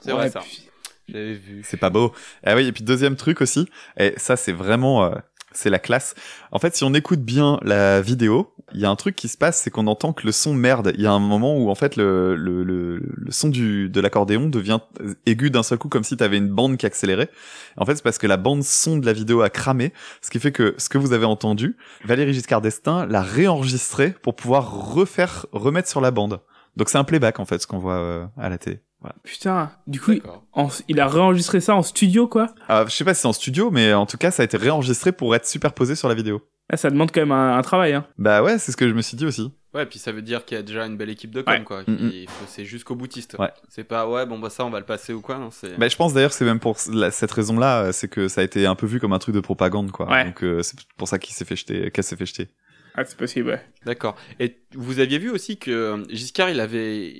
c'est 0.00 0.12
Ouais, 0.12 0.18
vrai 0.18 0.30
ça. 0.30 0.40
puis- 0.40 0.68
J'avais 1.08 1.32
vu. 1.34 1.62
C'est 1.64 1.76
pas 1.78 1.90
beau. 1.90 2.12
Ah 2.44 2.54
oui 2.54 2.66
et 2.68 2.72
puis 2.72 2.84
deuxième 2.84 3.16
truc 3.16 3.40
aussi 3.40 3.66
et 3.98 4.14
ça 4.16 4.36
c'est 4.36 4.52
vraiment 4.52 5.04
euh, 5.04 5.10
c'est 5.54 5.70
la 5.70 5.78
classe. 5.78 6.14
En 6.50 6.58
fait 6.58 6.76
si 6.76 6.84
on 6.84 6.94
écoute 6.94 7.20
bien 7.20 7.58
la 7.62 8.00
vidéo 8.00 8.52
il 8.74 8.80
y 8.80 8.84
a 8.84 8.90
un 8.90 8.96
truc 8.96 9.16
qui 9.16 9.28
se 9.28 9.36
passe, 9.36 9.60
c'est 9.60 9.70
qu'on 9.70 9.86
entend 9.86 10.12
que 10.12 10.24
le 10.24 10.32
son 10.32 10.54
merde. 10.54 10.92
Il 10.94 11.02
y 11.02 11.06
a 11.06 11.12
un 11.12 11.18
moment 11.18 11.56
où 11.56 11.70
en 11.70 11.74
fait 11.74 11.96
le 11.96 12.34
le, 12.36 12.62
le, 12.62 12.98
le 12.98 13.30
son 13.30 13.48
du 13.48 13.88
de 13.88 14.00
l'accordéon 14.00 14.48
devient 14.48 14.80
aigu 15.26 15.50
d'un 15.50 15.62
seul 15.62 15.78
coup, 15.78 15.88
comme 15.88 16.04
si 16.04 16.16
t'avais 16.16 16.38
une 16.38 16.48
bande 16.48 16.76
qui 16.76 16.86
accélérait. 16.86 17.30
En 17.76 17.84
fait, 17.84 17.96
c'est 17.96 18.02
parce 18.02 18.18
que 18.18 18.26
la 18.26 18.36
bande 18.36 18.62
son 18.62 18.98
de 18.98 19.06
la 19.06 19.12
vidéo 19.12 19.42
a 19.42 19.50
cramé, 19.50 19.92
ce 20.20 20.30
qui 20.30 20.38
fait 20.38 20.52
que 20.52 20.74
ce 20.78 20.88
que 20.88 20.98
vous 20.98 21.12
avez 21.12 21.24
entendu, 21.24 21.76
Valérie 22.04 22.32
Giscard 22.32 22.60
d'Estaing 22.60 23.06
l'a 23.06 23.22
réenregistré 23.22 24.14
pour 24.22 24.36
pouvoir 24.36 24.94
refaire 24.94 25.46
remettre 25.52 25.88
sur 25.88 26.00
la 26.00 26.10
bande. 26.10 26.40
Donc 26.76 26.88
c'est 26.88 26.98
un 26.98 27.04
playback 27.04 27.40
en 27.40 27.44
fait 27.44 27.60
ce 27.60 27.66
qu'on 27.66 27.78
voit 27.78 27.94
euh, 27.94 28.26
à 28.38 28.48
la 28.48 28.58
télé. 28.58 28.80
Voilà. 29.02 29.16
Putain, 29.24 29.70
du 29.86 30.00
coup, 30.00 30.12
en- 30.52 30.68
il 30.88 30.98
a 31.00 31.06
réenregistré 31.08 31.60
ça 31.60 31.74
en 31.74 31.82
studio, 31.82 32.26
quoi. 32.28 32.54
Euh, 32.70 32.86
je 32.86 32.92
sais 32.92 33.04
pas 33.04 33.12
si 33.14 33.20
c'est 33.22 33.28
en 33.28 33.32
studio, 33.32 33.70
mais 33.70 33.92
en 33.92 34.06
tout 34.06 34.16
cas 34.16 34.30
ça 34.30 34.42
a 34.42 34.44
été 34.44 34.56
réenregistré 34.56 35.12
pour 35.12 35.34
être 35.34 35.46
superposé 35.46 35.94
sur 35.96 36.08
la 36.08 36.14
vidéo. 36.14 36.40
Ah, 36.72 36.76
ça 36.76 36.88
demande 36.88 37.10
quand 37.12 37.20
même 37.20 37.32
un, 37.32 37.58
un 37.58 37.62
travail. 37.62 37.92
Hein. 37.92 38.06
Bah 38.16 38.42
ouais, 38.42 38.58
c'est 38.58 38.72
ce 38.72 38.76
que 38.76 38.88
je 38.88 38.94
me 38.94 39.02
suis 39.02 39.16
dit 39.16 39.26
aussi. 39.26 39.52
Ouais, 39.74 39.84
puis 39.86 39.98
ça 39.98 40.12
veut 40.12 40.22
dire 40.22 40.44
qu'il 40.44 40.56
y 40.56 40.60
a 40.60 40.62
déjà 40.62 40.86
une 40.86 40.96
belle 40.96 41.10
équipe 41.10 41.30
de 41.32 41.42
com, 41.42 41.52
Ouais. 41.52 41.64
quoi. 41.64 41.82
Mm, 41.82 41.92
mm. 41.92 42.10
Il 42.14 42.28
faut- 42.28 42.44
C'est 42.46 42.64
jusqu'au 42.64 42.94
boutiste. 42.94 43.36
Ouais. 43.38 43.50
C'est 43.68 43.84
pas, 43.84 44.06
ouais, 44.08 44.24
bon, 44.24 44.38
bah 44.38 44.48
ça, 44.50 44.64
on 44.64 44.70
va 44.70 44.78
le 44.78 44.86
passer 44.86 45.12
ou 45.12 45.20
quoi, 45.20 45.36
non, 45.38 45.50
c'est... 45.50 45.76
Bah, 45.78 45.88
je 45.88 45.96
pense 45.96 46.14
d'ailleurs 46.14 46.32
c'est 46.32 46.44
même 46.44 46.60
pour 46.60 46.76
la- 46.92 47.10
cette 47.10 47.32
raison-là, 47.32 47.92
c'est 47.92 48.08
que 48.08 48.28
ça 48.28 48.40
a 48.42 48.44
été 48.44 48.66
un 48.66 48.74
peu 48.74 48.86
vu 48.86 49.00
comme 49.00 49.12
un 49.12 49.18
truc 49.18 49.34
de 49.34 49.40
propagande, 49.40 49.90
quoi. 49.90 50.08
Ouais. 50.08 50.24
Donc 50.26 50.44
euh, 50.44 50.62
c'est 50.62 50.76
pour 50.96 51.08
ça 51.08 51.18
qu'il 51.18 51.34
s'est 51.34 51.44
fait 51.44 51.56
jeter, 51.56 51.90
qu'elle 51.90 52.04
s'est 52.04 52.16
fait 52.16 52.26
jeter. 52.26 52.48
Ah, 52.94 53.04
c'est 53.06 53.16
possible, 53.16 53.48
ouais. 53.48 53.62
D'accord. 53.86 54.14
Et 54.38 54.61
vous 54.74 54.98
aviez 55.00 55.18
vu 55.18 55.30
aussi 55.30 55.56
que 55.58 55.70
euh, 55.70 56.04
Giscard, 56.10 56.50
il 56.50 56.60
avait, 56.60 57.14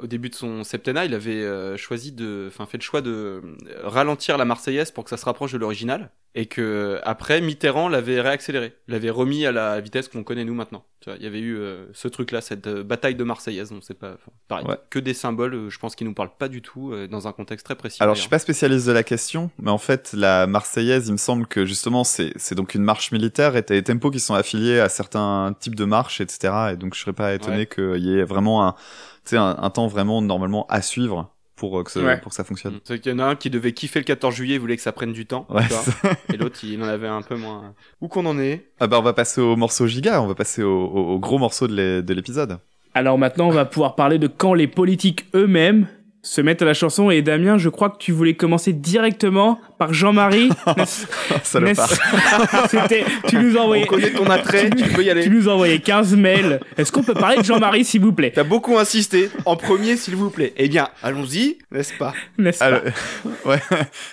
au 0.00 0.06
début 0.06 0.28
de 0.28 0.34
son 0.34 0.64
septennat, 0.64 1.04
il 1.04 1.14
avait 1.14 1.42
euh, 1.42 1.76
choisi 1.76 2.12
de, 2.12 2.46
enfin, 2.48 2.66
fait 2.66 2.78
le 2.78 2.82
choix 2.82 3.00
de 3.00 3.10
euh, 3.10 3.40
ralentir 3.84 4.38
la 4.38 4.44
Marseillaise 4.44 4.90
pour 4.90 5.04
que 5.04 5.10
ça 5.10 5.16
se 5.16 5.24
rapproche 5.24 5.52
de 5.52 5.58
l'original, 5.58 6.10
et 6.36 6.46
que 6.46 6.98
après 7.04 7.40
Mitterrand 7.40 7.88
l'avait 7.88 8.20
réaccéléré, 8.20 8.72
l'avait 8.88 9.10
remis 9.10 9.46
à 9.46 9.52
la 9.52 9.80
vitesse 9.80 10.08
qu'on 10.08 10.24
connaît 10.24 10.44
nous 10.44 10.54
maintenant. 10.54 10.84
Tu 11.00 11.10
vois, 11.10 11.18
il 11.18 11.24
y 11.24 11.26
avait 11.28 11.38
eu 11.38 11.56
euh, 11.56 11.84
ce 11.92 12.08
truc-là, 12.08 12.40
cette 12.40 12.66
euh, 12.66 12.82
bataille 12.82 13.14
de 13.14 13.22
Marseillaise. 13.24 13.70
On 13.72 13.80
sait 13.82 13.94
pas, 13.94 14.16
pareil, 14.48 14.66
Ouais. 14.66 14.76
que 14.90 14.98
des 14.98 15.12
symboles. 15.14 15.54
euh, 15.54 15.70
je 15.70 15.78
pense 15.78 15.94
qui 15.94 16.04
nous 16.04 16.14
parlent 16.14 16.34
pas 16.36 16.48
du 16.48 16.60
tout 16.62 16.92
dans 17.10 17.28
un 17.28 17.32
contexte 17.32 17.64
très 17.66 17.74
précis. 17.76 17.98
Alors 18.02 18.14
je 18.16 18.20
suis 18.20 18.30
pas 18.30 18.38
spécialiste 18.38 18.86
de 18.86 18.92
la 18.92 19.02
question, 19.04 19.50
mais 19.60 19.70
en 19.70 19.78
fait 19.78 20.12
la 20.12 20.46
Marseillaise, 20.46 21.06
il 21.08 21.12
me 21.12 21.18
semble 21.18 21.46
que 21.46 21.66
justement 21.66 22.02
c'est 22.04 22.54
donc 22.54 22.74
une 22.74 22.82
marche 22.82 23.12
militaire 23.12 23.54
et 23.56 23.62
t'as 23.62 23.74
les 23.74 23.82
tempos 23.84 24.10
qui 24.10 24.18
sont 24.20 24.34
affiliés 24.34 24.80
à 24.80 24.88
certains 24.88 25.54
types 25.60 25.76
de 25.76 25.84
marches, 25.84 26.20
etc. 26.20 26.43
Et 26.72 26.76
donc 26.76 26.94
je 26.94 27.00
serais 27.00 27.12
pas 27.12 27.34
étonné 27.34 27.58
Ouais. 27.58 27.66
qu'il 27.66 28.04
y 28.04 28.18
ait 28.18 28.24
vraiment 28.24 28.66
un, 28.66 28.72
tu 28.72 29.30
sais, 29.30 29.36
un, 29.36 29.56
un 29.60 29.70
temps 29.70 29.86
vraiment 29.86 30.20
normalement 30.22 30.66
à 30.68 30.82
suivre 30.82 31.30
pour 31.56 31.78
euh, 31.78 31.84
que, 31.84 31.90
ça- 31.90 32.00
Ouais. 32.00 32.18
pour 32.20 32.30
que 32.30 32.34
ça 32.36 32.42
fonctionne. 32.44 32.80
C'est 32.84 32.98
qu'il 33.00 33.12
y 33.12 33.14
en 33.14 33.20
a 33.20 33.24
un 33.24 33.36
qui 33.36 33.48
devait 33.48 33.72
kiffer 33.72 34.00
le 34.00 34.04
14 34.04 34.34
juillet, 34.34 34.58
voulait 34.58 34.76
que 34.76 34.82
ça 34.82 34.92
prenne 34.92 35.12
du 35.12 35.24
temps. 35.26 35.46
Ouais, 35.48 35.62
tu 35.62 35.68
vois. 35.72 35.82
c'est- 35.82 36.34
et 36.34 36.36
l'autre, 36.36 36.58
il 36.64 36.82
en 36.82 36.86
avait 36.88 37.06
un 37.08 37.22
peu 37.22 37.36
moins. 37.36 37.74
Où 38.00 38.08
qu'on 38.08 38.26
en 38.26 38.38
est 38.38 38.70
Ah 38.80 38.86
bah 38.88 38.98
on 38.98 39.02
va 39.02 39.12
passer 39.12 39.40
au 39.40 39.54
morceau 39.56 39.86
giga, 39.86 40.20
on 40.20 40.26
va 40.26 40.34
passer 40.34 40.62
au, 40.62 40.84
au- 40.86 41.14
au 41.14 41.18
gros 41.18 41.38
morceau 41.38 41.68
de 41.68 42.12
l'épisode. 42.14 42.58
Alors 42.94 43.18
maintenant, 43.18 43.46
on 43.48 43.52
va 43.52 43.64
pouvoir 43.64 43.94
parler 43.96 44.18
de 44.18 44.26
quand 44.28 44.54
les 44.54 44.66
politiques 44.68 45.26
eux-mêmes 45.34 45.86
se 46.24 46.40
mettent 46.40 46.62
à 46.62 46.64
la 46.64 46.74
chanson. 46.74 47.10
Et 47.10 47.22
Damien, 47.22 47.58
je 47.58 47.68
crois 47.68 47.90
que 47.90 47.98
tu 47.98 48.10
voulais 48.10 48.34
commencer 48.34 48.72
directement 48.72 49.60
par 49.78 49.92
Jean-Marie. 49.92 50.48
Salopard. 51.44 51.88
C'était, 52.70 53.04
tu 53.28 53.36
nous 53.38 53.56
envoyé. 53.56 53.84
On 53.84 53.86
connaît 53.86 54.10
ton 54.10 54.26
attrait, 54.30 54.70
tu 54.70 54.84
peux 54.84 55.02
y 55.04 55.10
aller. 55.10 55.22
Tu 55.22 55.30
nous 55.30 55.48
envoyé 55.48 55.78
15 55.80 56.16
mails. 56.16 56.60
Est-ce 56.78 56.90
qu'on 56.90 57.02
peut 57.02 57.14
parler 57.14 57.36
de 57.36 57.44
Jean-Marie, 57.44 57.84
s'il 57.84 58.00
vous 58.00 58.12
plaît? 58.12 58.32
T'as 58.34 58.42
beaucoup 58.42 58.78
insisté. 58.78 59.30
En 59.44 59.56
premier, 59.56 59.96
s'il 59.96 60.16
vous 60.16 60.30
plaît. 60.30 60.54
Eh 60.56 60.68
bien, 60.68 60.88
allons-y, 61.02 61.58
n'est-ce 61.70 61.92
pas? 61.94 62.14
N'est-ce 62.38 62.58
pas? 62.58 62.80
Ouais. 63.44 63.60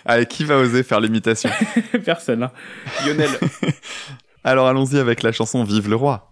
Allez, 0.05 0.25
qui 0.25 0.43
va 0.43 0.57
oser 0.57 0.83
faire 0.83 0.99
l'imitation? 0.99 1.49
Personne. 2.03 2.43
hein. 2.43 2.51
Lionel. 3.05 3.29
Alors 4.43 4.67
allons-y 4.67 4.97
avec 4.97 5.23
la 5.23 5.31
chanson 5.31 5.63
Vive 5.63 5.89
le 5.89 5.95
roi. 5.95 6.30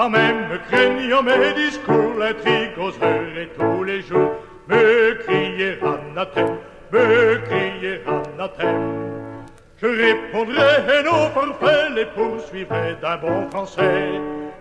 Quand 0.00 0.08
même, 0.08 0.58
craignant 0.70 1.22
mes 1.22 1.52
discours, 1.52 2.14
l'intrigue 2.18 2.72
oserait 2.78 3.50
tous 3.54 3.84
les 3.84 4.00
jours 4.00 4.30
me 4.66 5.12
crier 5.12 5.78
anathème, 5.82 6.56
me 6.90 7.36
crier 7.44 8.00
anathème. 8.06 8.80
Je 9.76 9.86
répondrai 9.86 11.02
nos 11.04 11.28
forfaits, 11.34 11.90
les 11.94 12.06
poursuivrai 12.06 12.96
d'un 13.02 13.18
bon 13.18 13.50
français. 13.50 14.12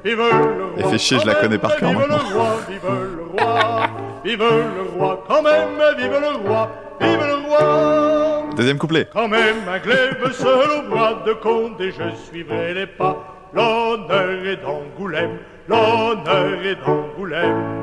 Vive 0.04 0.18
le 0.18 0.66
roi! 0.66 0.74
Et 0.78 0.84
fait 0.92 0.98
chier, 0.98 1.20
je 1.20 1.28
la 1.28 1.36
connais 1.36 1.58
par 1.58 1.74
cœur 1.78 1.90
Vive 1.92 2.00
le 2.00 2.16
roi, 2.16 2.58
vive 2.68 2.82
le 2.84 3.42
roi, 3.42 3.90
vive 4.26 4.44
le 4.44 4.98
roi, 4.98 5.24
quand 5.26 5.42
même, 5.42 5.82
vive 5.98 6.20
le 6.20 6.50
roi, 6.50 6.70
vive 7.00 7.18
le 7.18 7.48
roi! 7.48 8.44
Deuxième 8.58 8.78
couplet. 8.78 9.08
Quand 9.14 9.30
même 9.30 9.56
un 9.70 9.80
glaive 9.80 10.34
seul 10.34 10.70
au 10.80 10.90
bras 10.90 11.24
de 11.26 11.32
Condé, 11.32 11.94
je 11.94 12.14
suivrai 12.30 12.74
les 12.74 12.88
pas. 12.88 13.39
L'honneur 13.54 14.46
est 14.46 14.58
d'Angoulême, 14.58 15.40
l'honneur 15.68 16.66
est 16.66 16.76
d'Angoulême. 16.76 17.80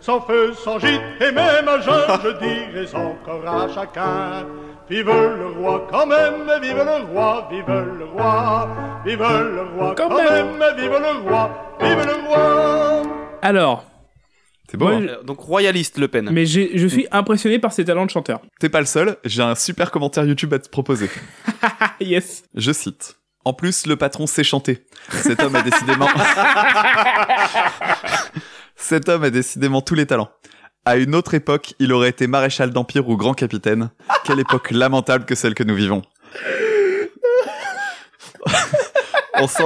Sans 0.00 0.20
feu, 0.22 0.54
sans 0.54 0.78
gîte 0.78 1.00
et 1.20 1.30
même 1.30 1.68
à 1.68 1.78
jeun, 1.80 1.92
je 2.24 2.38
dirai 2.38 2.86
encore 2.94 3.46
à 3.46 3.68
chacun. 3.68 4.46
Vive 4.88 5.06
le 5.06 5.46
roi 5.58 5.86
quand 5.90 6.06
même, 6.06 6.50
vive 6.62 6.76
le 6.76 7.12
roi, 7.12 7.48
vive 7.50 7.64
le 7.68 8.04
roi, 8.06 8.68
vive 9.04 9.18
le 9.20 9.62
roi 9.76 9.94
quand, 9.96 10.08
même. 10.08 10.46
vive 10.76 10.90
le 10.90 11.28
roi, 11.28 11.76
vive 11.80 12.06
le 12.06 12.26
roi. 12.26 13.02
Alors, 13.42 13.84
C'est. 14.68 14.78
Moi, 14.78 14.94
hein 14.94 15.06
Donc, 15.24 15.40
royaliste, 15.40 15.98
Le 15.98 16.08
Pen. 16.08 16.30
mais 16.32 16.46
je 16.46 16.86
suis 16.88 17.06
impressionné 17.12 17.58
par 17.58 17.72
ses 17.72 17.84
talents 17.84 18.06
de 18.06 18.10
chanteur. 18.10 18.40
T'es 18.58 18.68
pas 18.68 18.80
le 18.80 18.86
seul, 18.86 19.16
j'ai 19.24 19.42
un 19.42 19.54
super 19.54 19.90
commentaire 19.90 20.24
YouTube 20.24 20.54
à 20.54 20.58
te 20.58 20.68
proposer. 20.68 21.10
Yes. 22.00 22.44
Je 22.54 22.72
cite. 22.72 23.19
En 23.44 23.52
plus, 23.54 23.86
le 23.86 23.96
patron 23.96 24.26
sait 24.26 24.44
chanter. 24.44 24.84
Cet 25.10 25.42
homme 25.42 25.56
a 25.56 25.62
décidément... 25.62 26.08
Cet 28.76 29.08
homme 29.08 29.24
a 29.24 29.30
décidément 29.30 29.80
tous 29.80 29.94
les 29.94 30.06
talents. 30.06 30.30
À 30.84 30.96
une 30.96 31.14
autre 31.14 31.34
époque, 31.34 31.74
il 31.78 31.92
aurait 31.92 32.08
été 32.08 32.26
maréchal 32.26 32.70
d'empire 32.70 33.08
ou 33.08 33.16
grand 33.16 33.34
capitaine. 33.34 33.90
Quelle 34.24 34.40
époque 34.40 34.70
lamentable 34.70 35.24
que 35.24 35.34
celle 35.34 35.54
que 35.54 35.62
nous 35.62 35.74
vivons. 35.74 36.02
On 39.34 39.46
sent... 39.46 39.62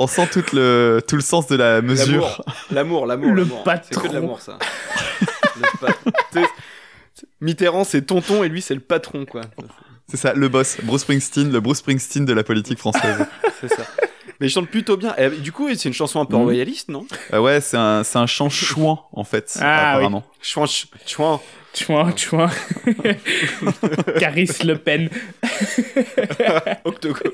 On 0.00 0.06
sent 0.06 0.28
tout 0.28 0.44
le, 0.52 1.00
tout 1.06 1.16
le 1.16 1.22
sens 1.22 1.48
de 1.48 1.56
la 1.56 1.82
mesure. 1.82 2.40
L'amour, 2.70 3.04
l'amour, 3.04 3.32
Le 3.32 3.42
l'amour. 3.42 3.64
C'est 3.64 3.90
que 3.90 3.94
patron. 3.96 4.08
de 4.08 4.14
l'amour, 4.14 4.40
ça. 4.40 4.56
Le 6.36 6.42
Mitterrand, 7.40 7.82
c'est 7.82 8.02
tonton 8.02 8.44
et 8.44 8.48
lui, 8.48 8.62
c'est 8.62 8.74
le 8.74 8.80
patron, 8.80 9.26
quoi. 9.26 9.40
C'est 10.10 10.16
ça, 10.16 10.32
le 10.34 10.48
boss. 10.48 10.78
Bruce 10.82 11.02
Springsteen, 11.02 11.52
le 11.52 11.60
Bruce 11.60 11.78
Springsteen 11.78 12.24
de 12.24 12.32
la 12.32 12.42
politique 12.42 12.78
française. 12.78 13.26
C'est 13.60 13.68
ça. 13.68 13.82
Mais 14.40 14.46
il 14.46 14.50
chante 14.50 14.68
plutôt 14.68 14.96
bien. 14.96 15.14
Et 15.16 15.28
du 15.30 15.50
coup, 15.50 15.68
c'est 15.74 15.88
une 15.88 15.94
chanson 15.94 16.20
un 16.20 16.24
peu 16.24 16.36
Mhm. 16.36 16.42
royaliste, 16.44 16.88
non? 16.90 17.04
Euh, 17.34 17.40
ouais, 17.40 17.60
c'est 17.60 17.76
un, 17.76 18.04
c'est 18.04 18.18
un 18.18 18.26
chant 18.28 18.48
chouan, 18.48 19.04
en 19.12 19.24
fait, 19.24 19.52
Ah, 19.60 19.94
apparemment. 19.94 20.24
Chouin, 20.40 20.66
ch- 20.66 20.86
chouin. 21.06 21.40
Chouin, 21.74 22.14
chouin. 22.16 22.48
Caris 24.20 24.48
Le 24.64 24.76
Pen. 24.78 25.10
Octogone. 26.84 27.32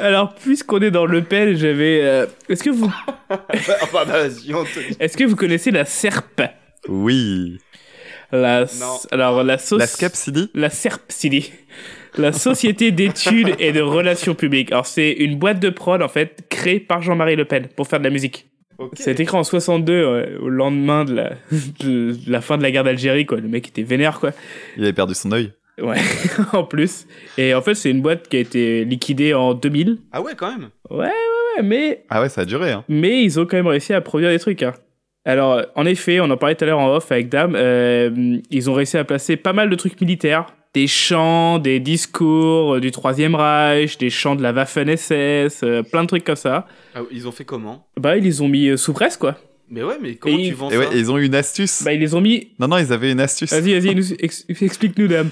Alors, 0.00 0.34
puisqu'on 0.36 0.80
est 0.80 0.90
dans 0.92 1.06
Le 1.06 1.22
Pen, 1.24 1.56
j'avais. 1.56 2.00
euh, 2.02 2.26
Est-ce 2.48 2.62
que 2.62 2.70
vous, 2.70 2.90
enfin, 3.28 4.04
bah, 4.06 4.28
vas-y, 4.28 4.52
est-ce 5.00 5.16
que 5.16 5.24
vous 5.24 5.34
connaissez 5.36 5.70
la 5.72 5.84
SERP 5.84 6.42
Oui. 6.88 7.58
La. 8.32 8.60
Non. 8.80 8.96
Alors 9.10 9.42
la 9.42 9.58
sauce. 9.58 9.78
La 9.80 9.86
Scapsidi 9.86 10.50
La 10.54 10.70
SERPCD. 10.70 11.44
La 12.16 12.32
Société 12.32 12.90
d'études 12.90 13.54
et 13.58 13.72
de 13.72 13.80
relations 13.80 14.34
publiques. 14.34 14.72
Alors 14.72 14.86
c'est 14.86 15.12
une 15.12 15.38
boîte 15.38 15.60
de 15.60 15.70
prod 15.70 16.02
en 16.02 16.08
fait 16.08 16.44
créée 16.48 16.80
par 16.80 17.00
Jean-Marie 17.02 17.36
Le 17.36 17.44
Pen 17.44 17.68
pour 17.76 17.86
faire 17.86 17.98
de 18.00 18.04
la 18.04 18.10
musique. 18.10 18.46
Ok. 18.78 18.92
Ça 18.96 19.10
a 19.10 19.12
été 19.12 19.24
créé 19.24 19.38
en 19.38 19.44
62 19.44 20.06
ouais, 20.12 20.32
au 20.40 20.48
lendemain 20.48 21.04
de 21.04 21.14
la, 21.14 21.32
de 21.80 22.16
la 22.26 22.40
fin 22.40 22.56
de 22.58 22.62
la 22.62 22.70
guerre 22.70 22.84
d'Algérie 22.84 23.26
quoi. 23.26 23.38
Le 23.38 23.48
mec 23.48 23.68
était 23.68 23.82
vénère 23.82 24.20
quoi. 24.20 24.32
Il 24.76 24.82
avait 24.84 24.92
perdu 24.92 25.14
son 25.14 25.32
œil. 25.32 25.52
Ouais, 25.80 25.98
en 26.52 26.64
plus. 26.64 27.06
Et 27.36 27.54
en 27.54 27.62
fait 27.62 27.74
c'est 27.74 27.90
une 27.90 28.02
boîte 28.02 28.28
qui 28.28 28.36
a 28.36 28.40
été 28.40 28.84
liquidée 28.84 29.32
en 29.34 29.54
2000. 29.54 29.98
Ah 30.12 30.20
ouais, 30.22 30.32
quand 30.36 30.50
même. 30.50 30.70
Ouais, 30.90 30.98
ouais, 31.06 31.06
ouais, 31.56 31.62
mais 31.62 32.04
Ah 32.10 32.20
ouais, 32.20 32.28
ça 32.28 32.40
a 32.40 32.44
duré, 32.44 32.72
hein. 32.72 32.84
mais 32.88 33.22
ils 33.22 33.38
ont 33.38 33.46
quand 33.46 33.56
même 33.56 33.66
réussi 33.68 33.92
à 33.94 34.00
produire 34.00 34.30
des 34.30 34.38
trucs. 34.38 34.62
hein. 34.62 34.74
Alors, 35.24 35.62
en 35.74 35.84
effet, 35.84 36.20
on 36.20 36.30
en 36.30 36.36
parlait 36.36 36.54
tout 36.54 36.64
à 36.64 36.66
l'heure 36.68 36.78
en 36.78 36.94
off 36.94 37.12
avec 37.12 37.28
Dame, 37.28 37.54
euh, 37.54 38.38
ils 38.50 38.70
ont 38.70 38.74
réussi 38.74 38.96
à 38.96 39.04
placer 39.04 39.36
pas 39.36 39.52
mal 39.52 39.68
de 39.68 39.74
trucs 39.76 40.00
militaires. 40.00 40.46
Des 40.74 40.86
chants, 40.86 41.58
des 41.58 41.80
discours 41.80 42.74
euh, 42.76 42.80
du 42.80 42.90
Troisième 42.90 43.34
Reich, 43.34 43.98
des 43.98 44.10
chants 44.10 44.36
de 44.36 44.42
la 44.42 44.52
Waffen-SS, 44.52 45.60
euh, 45.64 45.82
plein 45.82 46.02
de 46.02 46.08
trucs 46.08 46.24
comme 46.24 46.36
ça. 46.36 46.66
Ah, 46.94 47.00
ils 47.10 47.26
ont 47.26 47.32
fait 47.32 47.44
comment? 47.44 47.86
Bah, 47.98 48.16
ils 48.16 48.24
les 48.24 48.40
ont 48.42 48.48
mis 48.48 48.76
sous 48.78 48.92
presse, 48.92 49.16
quoi. 49.16 49.36
Mais 49.70 49.82
ouais, 49.82 49.96
mais 50.00 50.14
comment 50.16 50.38
Et- 50.38 50.48
tu 50.48 50.54
vends 50.54 50.70
Et 50.70 50.74
ça? 50.74 50.78
ouais, 50.78 50.88
ils 50.94 51.10
ont 51.10 51.18
eu 51.18 51.26
une 51.26 51.34
astuce. 51.34 51.82
Bah, 51.82 51.92
ils 51.92 52.00
les 52.00 52.14
ont 52.14 52.20
mis... 52.20 52.52
Non, 52.58 52.68
non, 52.68 52.78
ils 52.78 52.92
avaient 52.92 53.10
une 53.12 53.20
astuce. 53.20 53.52
Vas-y, 53.52 53.78
vas-y, 53.78 53.94
nous- 53.94 54.12
ex- 54.18 54.44
explique-nous, 54.48 55.08
Dame. 55.08 55.30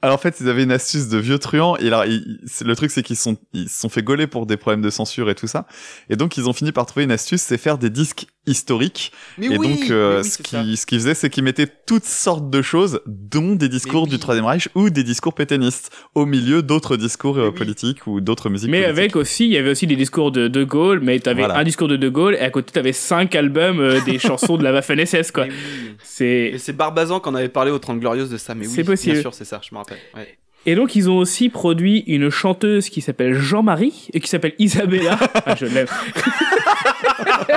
Alors 0.00 0.14
en 0.14 0.18
fait, 0.18 0.36
ils 0.40 0.48
avaient 0.48 0.62
une 0.62 0.70
astuce 0.70 1.08
de 1.08 1.18
vieux 1.18 1.38
truands. 1.38 1.76
Et 1.78 1.86
alors, 1.88 2.04
ils- 2.04 2.38
ils- 2.60 2.66
le 2.66 2.76
truc, 2.76 2.90
c'est 2.90 3.02
qu'ils 3.02 3.16
sont, 3.16 3.36
ils 3.52 3.68
se 3.68 3.80
sont 3.80 3.88
fait 3.88 4.02
gauler 4.02 4.26
pour 4.26 4.46
des 4.46 4.56
problèmes 4.56 4.82
de 4.82 4.90
censure 4.90 5.28
et 5.30 5.34
tout 5.34 5.46
ça. 5.48 5.66
Et 6.08 6.16
donc, 6.16 6.36
ils 6.36 6.48
ont 6.48 6.52
fini 6.52 6.70
par 6.72 6.86
trouver 6.86 7.04
une 7.04 7.10
astuce, 7.10 7.40
c'est 7.42 7.58
faire 7.58 7.78
des 7.78 7.90
disques 7.90 8.26
historiques. 8.48 9.12
Mais 9.38 9.46
et 9.46 9.58
oui, 9.58 9.68
donc, 9.68 9.90
euh, 9.90 10.16
mais 10.16 10.22
oui, 10.22 10.28
ce 10.28 10.38
qui, 10.42 10.76
ce 10.76 10.86
qu'ils 10.86 10.98
faisaient, 10.98 11.14
c'est 11.14 11.30
qu'ils 11.30 11.44
mettaient 11.44 11.66
toutes 11.86 12.04
sortes 12.04 12.50
de 12.50 12.62
choses, 12.62 13.00
dont 13.06 13.54
des 13.54 13.68
discours 13.68 14.04
oui. 14.04 14.08
du 14.10 14.18
Troisième 14.18 14.44
Reich 14.46 14.68
ou 14.74 14.90
des 14.90 15.04
discours 15.04 15.34
pétainistes, 15.34 15.90
au 16.14 16.26
milieu 16.26 16.62
d'autres 16.62 16.96
discours 16.96 17.38
euh, 17.38 17.50
politiques 17.50 18.06
ou 18.06 18.20
d'autres 18.20 18.50
musiques. 18.50 18.70
Mais 18.70 18.82
politiques. 18.82 18.98
avec 18.98 19.16
aussi, 19.16 19.44
il 19.46 19.52
y 19.52 19.56
avait 19.56 19.70
aussi 19.70 19.86
des 19.86 19.96
discours 19.96 20.32
de 20.32 20.48
De 20.48 20.64
Gaulle, 20.64 21.00
mais 21.00 21.18
t'avais 21.20 21.42
Voilà. 21.42 21.58
un 21.58 21.64
discours 21.64 21.88
de 21.88 21.96
De 21.96 22.08
Gaulle, 22.08 22.34
et 22.34 22.40
à 22.40 22.50
côté, 22.50 22.72
t'avais 22.72 22.92
cinq 22.92 23.34
albums 23.34 23.80
euh, 23.80 24.00
des 24.04 24.18
chansons 24.18 24.56
de 24.56 24.64
la 24.64 24.72
Waffen-SS, 24.72 25.30
quoi. 25.32 25.46
Mais 25.46 25.52
oui. 25.52 25.94
C'est... 26.02 26.54
C'est 26.58 26.72
Barbazan 26.76 27.20
qu'on 27.20 27.34
avait 27.34 27.48
parlé 27.48 27.70
au 27.70 27.78
30 27.78 28.00
Glorieuses 28.00 28.30
de 28.30 28.36
ça, 28.38 28.54
mais 28.54 28.66
oui. 28.66 28.72
C'est 28.74 28.84
possible. 28.84 29.12
Bien 29.14 29.20
sûr, 29.22 29.34
c'est 29.34 29.44
ça, 29.44 29.60
je 29.62 29.74
me 29.74 29.78
rappelle. 29.78 29.98
Ouais. 30.16 30.38
Et 30.66 30.74
donc, 30.74 30.96
ils 30.96 31.08
ont 31.08 31.16
aussi 31.16 31.48
produit 31.48 32.00
une 32.06 32.28
chanteuse 32.30 32.90
qui 32.90 33.00
s'appelle 33.00 33.34
Jean-Marie 33.34 34.08
et 34.12 34.20
qui 34.20 34.28
s'appelle 34.28 34.54
Isabella. 34.58 35.18
Ah, 35.46 35.54
je 35.54 35.66
l'aime. 35.66 35.86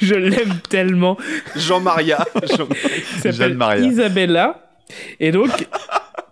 je 0.00 0.14
l'aime 0.14 0.58
tellement. 0.68 1.16
Jean-Maria. 1.56 2.24
Jean- 3.24 3.54
Maria. 3.54 3.86
Isabella. 3.86 4.72
Et 5.18 5.30
donc, 5.30 5.50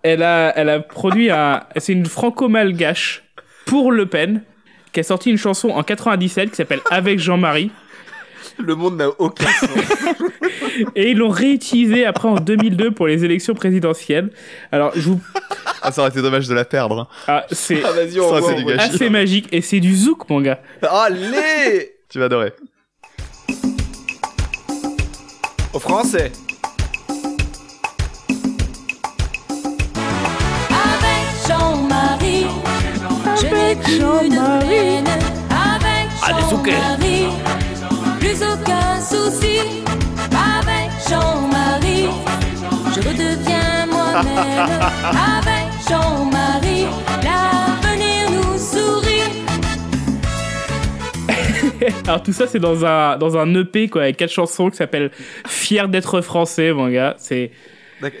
elle 0.03 0.23
a, 0.23 0.53
elle 0.55 0.69
a 0.69 0.79
produit 0.79 1.29
un. 1.29 1.63
C'est 1.77 1.93
une 1.93 2.05
franco-malgache 2.05 3.23
pour 3.65 3.91
Le 3.91 4.05
Pen 4.05 4.43
qui 4.91 5.01
a 5.01 5.03
sorti 5.03 5.29
une 5.29 5.37
chanson 5.37 5.69
en 5.69 5.83
97 5.83 6.49
qui 6.49 6.55
s'appelle 6.55 6.81
Avec 6.89 7.19
Jean-Marie. 7.19 7.71
Le 8.59 8.75
monde 8.75 8.97
n'a 8.97 9.07
aucun 9.19 9.45
sens. 9.47 9.69
Et 10.95 11.11
ils 11.11 11.17
l'ont 11.17 11.29
réutilisé 11.29 12.05
après 12.05 12.27
en 12.27 12.35
2002 12.35 12.91
pour 12.91 13.07
les 13.07 13.23
élections 13.25 13.53
présidentielles. 13.53 14.31
Alors, 14.71 14.91
je 14.95 15.01
vous. 15.09 15.21
Ah, 15.81 15.91
ça 15.91 16.01
aurait 16.01 16.09
été 16.09 16.21
dommage 16.21 16.47
de 16.47 16.53
la 16.53 16.65
perdre. 16.65 16.99
hein. 16.99 17.07
Ah, 17.27 17.45
c'est 17.51 17.81
Ah, 17.83 17.91
vas-y, 17.91 18.19
on 18.19 18.29
Ça, 18.29 18.39
voit, 18.39 18.49
c'est 18.49 18.53
on 18.55 18.57
du 18.57 18.63
voit. 18.63 18.75
gâchis. 18.75 18.95
assez 18.95 19.09
magique 19.09 19.47
et 19.51 19.61
c'est 19.61 19.79
du 19.79 19.95
zouk, 19.95 20.29
mon 20.29 20.41
gars. 20.41 20.59
Allez 20.81 21.91
Tu 22.09 22.19
vas 22.19 22.25
adorer. 22.25 22.53
Au 25.73 25.79
français. 25.79 26.31
Avec 30.69 31.25
Jean-Marie, 31.47 32.45
je 33.39 33.45
n'ai 33.47 33.75
plus 33.75 33.99
de 33.99 34.67
peine. 34.67 35.07
Avec 35.49 36.09
Jean-Marie, 36.49 37.08
plus 38.29 38.43
aucun 38.43 39.01
souci. 39.01 39.57
Avec 40.31 40.91
Jean-Marie, 41.09 42.05
je 42.93 42.99
redeviens 43.07 43.85
moi-même. 43.87 44.69
Avec 45.03 45.65
Jean-Marie, 45.89 46.85
l'avenir 47.23 48.29
nous 48.31 48.57
sourit. 48.57 49.31
Alors 52.07 52.21
tout 52.21 52.33
ça 52.33 52.45
c'est 52.45 52.59
dans 52.59 52.85
un 52.85 53.17
dans 53.17 53.37
un 53.37 53.53
EP 53.55 53.87
quoi 53.89 54.03
avec 54.03 54.17
quatre 54.17 54.31
chansons 54.31 54.69
qui 54.69 54.77
s'appelle 54.77 55.11
Fier 55.47 55.87
d'être 55.87 56.21
français 56.21 56.71
mon 56.73 56.89
gars. 56.89 57.15
C'est 57.17 57.51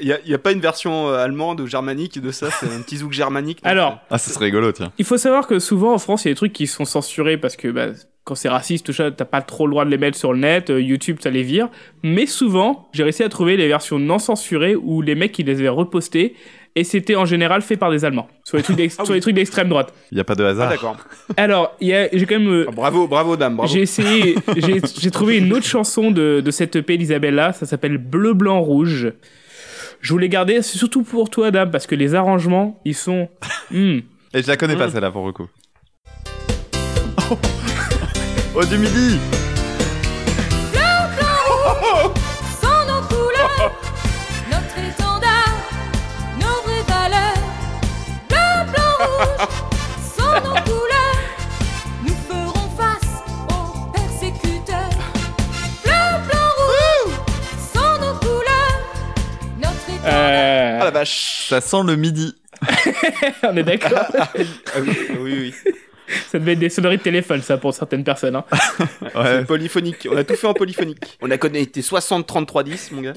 Il 0.01 0.05
n'y 0.07 0.11
a, 0.13 0.17
y 0.25 0.33
a 0.33 0.39
pas 0.39 0.51
une 0.53 0.61
version 0.61 1.09
euh, 1.09 1.17
allemande 1.23 1.61
ou 1.61 1.67
germanique 1.67 2.19
de 2.19 2.31
ça, 2.31 2.49
c'est 2.51 2.65
un 2.67 2.81
petit 2.81 2.97
zouk 2.97 3.11
germanique. 3.11 3.59
alors 3.63 3.99
Ah, 4.09 4.17
ça 4.17 4.31
serait 4.31 4.45
rigolo, 4.45 4.71
tiens. 4.71 4.91
il 4.97 5.05
faut 5.05 5.17
savoir 5.17 5.45
que 5.45 5.59
souvent 5.59 5.93
en 5.93 5.99
France 5.99 6.25
il 6.25 6.29
y 6.29 6.31
a 6.31 6.33
des 6.33 6.37
trucs 6.37 6.53
qui 6.53 6.65
sont 6.67 6.85
censurés 6.85 7.37
parce 7.37 7.55
que 7.55 7.67
bah, 7.67 7.87
quand 8.23 8.35
c'est 8.35 8.49
raciste 8.49 8.85
tout 8.85 8.93
ça 8.93 9.09
t'as 9.11 9.25
pas 9.25 9.41
trop 9.41 9.65
le 9.65 9.71
droit 9.71 9.85
de 9.85 9.89
les 9.89 9.97
mettre 9.97 10.17
sur 10.17 10.33
le 10.33 10.39
net. 10.39 10.69
euh, 10.69 10.81
YouTube 10.81 11.17
ça 11.19 11.29
les 11.29 11.43
vire. 11.43 11.69
Mais 12.03 12.25
souvent 12.25 12.89
j'ai 12.93 13.03
réussi 13.03 13.23
à 13.23 13.29
trouver 13.29 13.57
les 13.57 13.67
versions 13.67 13.99
non 13.99 14.19
censurées 14.19 14.75
où 14.75 15.01
les 15.01 15.15
mecs 15.15 15.37
ils 15.39 15.45
les 15.45 15.59
avaient 15.59 15.69
repostées 15.69 16.35
et 16.75 16.83
c'était 16.83 17.15
en 17.15 17.25
général 17.25 17.63
fait 17.63 17.77
par 17.77 17.89
des 17.89 18.05
Allemands 18.05 18.27
sur 18.43 18.57
les 18.57 18.63
trucs 18.67 18.77
d'ex- 18.77 18.95
Ah 18.99 19.03
sur 19.05 19.11
oui. 19.13 19.17
les 19.17 19.21
trucs 19.21 19.33
d'extrême 19.35 19.69
droite. 19.69 19.91
Il 20.11 20.17
y 20.17 20.21
a 20.21 20.23
pas 20.23 20.35
de 20.35 20.43
Ah, 20.43 20.49
hasard. 20.49 20.69
d'accord. 20.69 20.97
Alors 21.37 21.75
il 21.81 21.87
y 21.87 21.93
a 21.95 22.07
j'ai 22.13 22.25
quand 22.27 22.37
même 22.39 22.49
euh, 22.49 22.65
Ah, 22.67 22.71
bravo, 22.71 23.07
bravo, 23.07 23.35
dame, 23.35 23.55
bravo. 23.55 23.71
J'ai 23.73 23.81
essayé, 23.81 24.35
j'ai 24.57 24.79
j'ai 24.99 25.11
trouvé 25.11 25.37
une 25.39 25.51
autre 25.51 25.65
chanson 25.65 26.11
de, 26.11 26.41
de 26.45 26.51
cette 26.51 26.75
EP 26.75 26.97
d'Isabella, 26.97 27.53
ça 27.53 27.65
s'appelle 27.65 27.97
Bleu, 27.97 28.33
Blanc, 28.33 28.59
Rouge. 28.61 29.11
Je 30.01 30.13
voulais 30.13 30.29
garder, 30.29 30.61
c'est 30.61 30.77
surtout 30.77 31.03
pour 31.03 31.29
toi, 31.29 31.51
Dame, 31.51 31.71
parce 31.71 31.85
que 31.85 31.95
les 31.95 32.15
arrangements, 32.15 32.79
ils 32.85 32.95
sont. 32.95 33.27
Hmm. 33.71 33.97
Et 34.33 34.41
je 34.41 34.47
la 34.47 34.55
connais 34.55 34.77
pas, 34.77 34.87
Mm. 34.87 34.91
celle-là, 34.91 35.11
pour 35.11 35.25
le 35.25 35.33
coup. 35.33 35.47
Oh, 37.31 37.37
oh 38.61 38.65
du 38.65 38.77
midi 38.77 39.19
Sans 42.61 42.85
nos 42.87 43.01
couleurs, 43.07 43.71
notre 44.51 44.77
étendard, 44.89 45.55
nos 46.39 46.61
vraies 46.63 46.85
valeurs. 46.87 47.41
Bleu, 48.27 48.71
blanc, 48.71 48.95
rouge, 48.99 49.47
sans 50.17 50.33
nos 50.41 50.59
couleurs, 50.63 51.19
nous 52.03 52.15
ferons 52.27 52.69
face 52.77 53.23
aux 53.49 53.91
persécuteurs. 53.91 54.97
Bleu, 55.83 56.03
blanc, 56.27 56.51
rouge, 56.67 57.13
sans 57.73 57.97
nos 57.99 58.15
couleurs, 58.19 58.79
notre 59.57 59.89
étendard. 59.89 60.13
Euh, 60.13 60.77
Ah 60.81 60.85
la 60.85 60.91
vache 60.91 61.47
Ça 61.49 61.61
sent 61.61 61.83
le 61.85 61.95
midi. 61.95 62.35
on 63.43 63.55
est 63.55 63.63
d'accord. 63.63 64.05
Ah 64.17 64.29
oui, 64.81 64.97
oui, 65.19 65.53
oui. 65.65 65.73
Ça 66.31 66.39
devait 66.39 66.53
être 66.53 66.59
des 66.59 66.69
sonneries 66.69 66.97
de 66.97 67.01
téléphone, 67.03 67.41
ça, 67.41 67.57
pour 67.57 67.73
certaines 67.73 68.03
personnes. 68.03 68.35
Hein. 68.35 68.45
Ouais. 69.15 69.39
C'est 69.39 69.45
polyphonique. 69.45 70.07
On 70.11 70.15
a 70.17 70.23
tout 70.23 70.35
fait 70.35 70.47
en 70.47 70.53
polyphonique. 70.53 71.17
On 71.21 71.29
a 71.31 71.37
connecté 71.37 71.81
60-33-10, 71.81 72.93
mon 72.93 73.01
gars. 73.01 73.13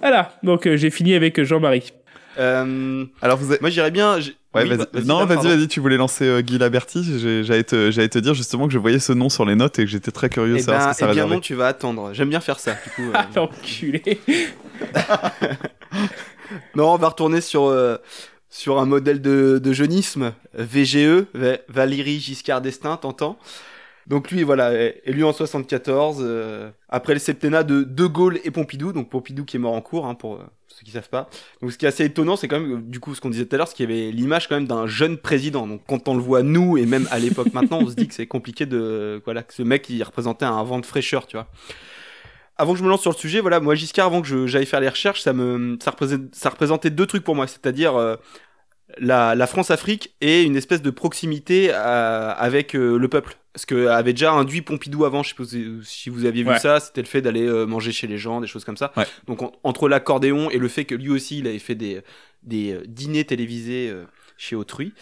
Voilà, 0.00 0.36
donc 0.42 0.66
euh, 0.66 0.76
j'ai 0.76 0.90
fini 0.90 1.14
avec 1.14 1.42
Jean-Marie. 1.42 1.92
Euh, 2.38 3.04
Alors, 3.22 3.36
vous 3.38 3.50
avez... 3.50 3.60
moi, 3.60 3.70
j'irais 3.70 3.90
bien. 3.90 4.16
Ouais, 4.16 4.62
Oui, 4.62 4.68
vas-y. 4.68 4.78
bah, 4.78 5.00
non, 5.04 5.24
vas-y, 5.24 5.46
vas-y, 5.48 5.68
tu 5.68 5.80
voulais 5.80 5.96
lancer 5.96 6.24
euh, 6.26 6.40
Guy 6.42 6.58
Laberty. 6.58 7.18
J'ai- 7.18 7.44
J'allais 7.44 7.62
te, 7.64 7.90
j'allais 7.90 8.08
te 8.08 8.18
dire 8.18 8.34
justement 8.34 8.66
que 8.66 8.72
je 8.72 8.78
voyais 8.78 8.98
ce 8.98 9.12
nom 9.12 9.28
sur 9.28 9.44
les 9.44 9.54
notes 9.54 9.78
et 9.78 9.84
que 9.84 9.90
j'étais 9.90 10.10
très 10.10 10.28
curieux 10.28 10.54
de 10.54 10.58
Eh 10.58 10.62
savoir 10.62 10.86
ben, 10.86 10.92
ce 10.92 10.98
que 10.98 11.04
ça 11.04 11.10
eh 11.10 11.14
bien 11.14 11.22
réservait. 11.24 11.34
non, 11.36 11.40
tu 11.40 11.54
vas 11.54 11.66
attendre. 11.68 12.10
J'aime 12.12 12.28
bien 12.28 12.40
faire 12.40 12.58
ça. 12.60 12.72
Du 12.72 12.90
coup, 12.90 13.08
euh, 13.08 13.12
Ah, 13.14 13.26
l'enculé. 13.36 14.02
Non, 16.74 16.92
on 16.92 16.96
va 16.98 17.08
retourner 17.08 17.40
sur, 17.40 17.64
euh, 17.64 17.96
sur 18.54 18.78
un 18.78 18.86
modèle 18.86 19.20
de, 19.20 19.58
de 19.58 19.72
jeunisme, 19.72 20.32
VGE, 20.54 21.26
Va- 21.34 21.58
Valérie 21.66 22.20
Giscard 22.20 22.60
d'Estaing, 22.60 22.96
t'entends? 22.96 23.36
Donc 24.06 24.30
lui, 24.30 24.44
voilà, 24.44 24.70
élu 25.04 25.24
en 25.24 25.32
74, 25.32 26.18
euh, 26.20 26.70
après 26.88 27.14
le 27.14 27.18
septennat 27.18 27.64
de 27.64 27.82
De 27.82 28.06
Gaulle 28.06 28.38
et 28.44 28.52
Pompidou, 28.52 28.92
donc 28.92 29.10
Pompidou 29.10 29.44
qui 29.44 29.56
est 29.56 29.58
mort 29.58 29.72
en 29.72 29.80
cours, 29.80 30.06
hein, 30.06 30.14
pour 30.14 30.34
euh, 30.34 30.44
ceux 30.68 30.84
qui 30.84 30.92
savent 30.92 31.08
pas. 31.08 31.28
Donc 31.62 31.72
ce 31.72 31.78
qui 31.78 31.84
est 31.84 31.88
assez 31.88 32.04
étonnant, 32.04 32.36
c'est 32.36 32.46
quand 32.46 32.60
même, 32.60 32.82
du 32.88 33.00
coup, 33.00 33.16
ce 33.16 33.20
qu'on 33.20 33.30
disait 33.30 33.46
tout 33.46 33.56
à 33.56 33.58
l'heure, 33.58 33.66
c'est 33.66 33.74
qu'il 33.74 33.90
y 33.90 33.92
avait 33.92 34.12
l'image 34.12 34.46
quand 34.48 34.54
même 34.54 34.68
d'un 34.68 34.86
jeune 34.86 35.16
président. 35.16 35.66
Donc 35.66 35.80
quand 35.88 36.06
on 36.06 36.14
le 36.14 36.22
voit 36.22 36.44
nous, 36.44 36.78
et 36.78 36.86
même 36.86 37.08
à 37.10 37.18
l'époque 37.18 37.48
maintenant, 37.54 37.80
on 37.82 37.88
se 37.88 37.94
dit 37.96 38.06
que 38.06 38.14
c'est 38.14 38.28
compliqué 38.28 38.66
de... 38.66 39.20
Voilà, 39.24 39.42
que 39.42 39.52
ce 39.52 39.62
mec, 39.64 39.88
il 39.90 40.00
représentait 40.04 40.44
un 40.44 40.62
vent 40.62 40.78
de 40.78 40.86
fraîcheur, 40.86 41.26
tu 41.26 41.36
vois 41.36 41.48
avant 42.56 42.72
que 42.72 42.78
je 42.78 42.84
me 42.84 42.88
lance 42.88 43.02
sur 43.02 43.10
le 43.10 43.16
sujet, 43.16 43.40
voilà, 43.40 43.60
moi 43.60 43.74
Giscard, 43.74 44.06
avant 44.06 44.22
que 44.22 44.46
j'aille 44.46 44.66
faire 44.66 44.80
les 44.80 44.88
recherches, 44.88 45.20
ça 45.22 45.32
me, 45.32 45.76
ça 45.82 45.90
représentait, 45.90 46.24
ça 46.32 46.50
représentait 46.50 46.90
deux 46.90 47.06
trucs 47.06 47.24
pour 47.24 47.34
moi, 47.34 47.46
c'est-à-dire 47.46 47.96
euh, 47.96 48.16
la, 48.98 49.34
la 49.34 49.46
France-Afrique 49.46 50.14
et 50.20 50.42
une 50.42 50.56
espèce 50.56 50.82
de 50.82 50.90
proximité 50.90 51.70
euh, 51.72 52.32
avec 52.36 52.76
euh, 52.76 52.96
le 52.98 53.08
peuple. 53.08 53.36
Ce 53.56 53.66
que 53.66 53.86
avait 53.86 54.12
déjà 54.12 54.32
induit 54.32 54.62
Pompidou 54.62 55.04
avant, 55.04 55.22
je 55.22 55.30
sais 55.30 55.34
pas 55.36 55.44
si- 55.84 56.08
vous 56.10 56.24
aviez 56.26 56.42
vu 56.42 56.50
Ouais. 56.50 56.58
ça, 56.58 56.80
c'était 56.80 57.02
le 57.02 57.06
fait 57.06 57.22
d'aller 57.22 57.46
euh, 57.46 57.66
manger 57.66 57.92
chez 57.92 58.06
les 58.06 58.18
gens, 58.18 58.40
des 58.40 58.46
choses 58.48 58.64
comme 58.64 58.76
ça. 58.76 58.92
Ouais. 58.96 59.06
Donc 59.26 59.42
en- 59.42 59.52
entre 59.62 59.88
l'accordéon 59.88 60.50
et 60.50 60.58
le 60.58 60.68
fait 60.68 60.84
que 60.84 60.94
lui 60.94 61.10
aussi 61.10 61.38
il 61.38 61.46
avait 61.46 61.58
fait 61.60 61.74
des, 61.76 62.02
des 62.42 62.80
dîners 62.86 63.24
télévisés 63.24 63.92
chez 64.36 64.56
autrui, 64.56 64.92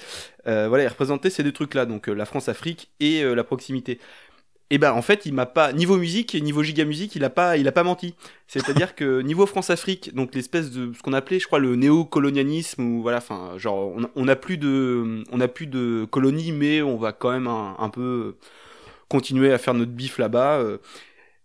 voilà, 0.45 0.85
il 0.85 0.89
représentait 0.89 1.31
ces 1.31 1.43
deux 1.43 1.53
trucs-là, 1.53 1.87
donc 1.87 2.07
la 2.09 2.27
France-Afrique 2.27 2.91
et 3.01 3.25
la 3.25 3.43
proximité. 3.45 3.99
Et 4.73 4.79
ben 4.79 4.93
en 4.95 5.03
fait, 5.03 5.27
il 5.27 5.35
m'a 5.35 5.45
pas 5.47 5.73
niveau 5.75 5.99
musique 5.99 6.35
et 6.35 6.41
niveau 6.41 6.63
giga 6.63 6.87
musique, 6.87 7.15
il 7.15 7.25
a 7.25 7.31
pas 7.31 7.59
il 7.59 7.69
a 7.69 7.73
pas 7.73 7.85
menti. 7.85 8.15
C'est-à-dire 8.49 8.95
que 8.97 9.21
niveau 9.21 9.45
France-Afrique, 9.47 10.15
donc 10.15 10.35
l'espèce 10.35 10.71
de 10.73 10.93
ce 10.95 11.03
qu'on 11.03 11.13
appelait, 11.13 11.39
je 11.41 11.47
crois, 11.47 11.59
le 11.59 11.77
néocolonialisme 11.77 12.83
ou 12.83 13.03
voilà, 13.03 13.19
enfin 13.19 13.59
genre 13.59 13.93
on, 13.95 14.05
a- 14.05 14.11
on 14.17 14.29
a 14.29 14.37
plus 14.37 14.57
de 14.59 15.25
on 15.31 15.41
a 15.41 15.49
plus 15.49 15.67
de 15.67 16.07
colonies, 16.11 16.53
mais 16.53 16.81
on 16.83 16.97
va 16.97 17.13
quand 17.13 17.31
même 17.33 17.49
un, 17.49 17.77
un 17.79 17.91
peu 17.91 18.37
continuer 19.09 19.53
à 19.53 19.59
faire 19.59 19.75
notre 19.75 19.93
bif 19.93 20.19
là-bas. 20.19 20.59
euh. 20.61 20.79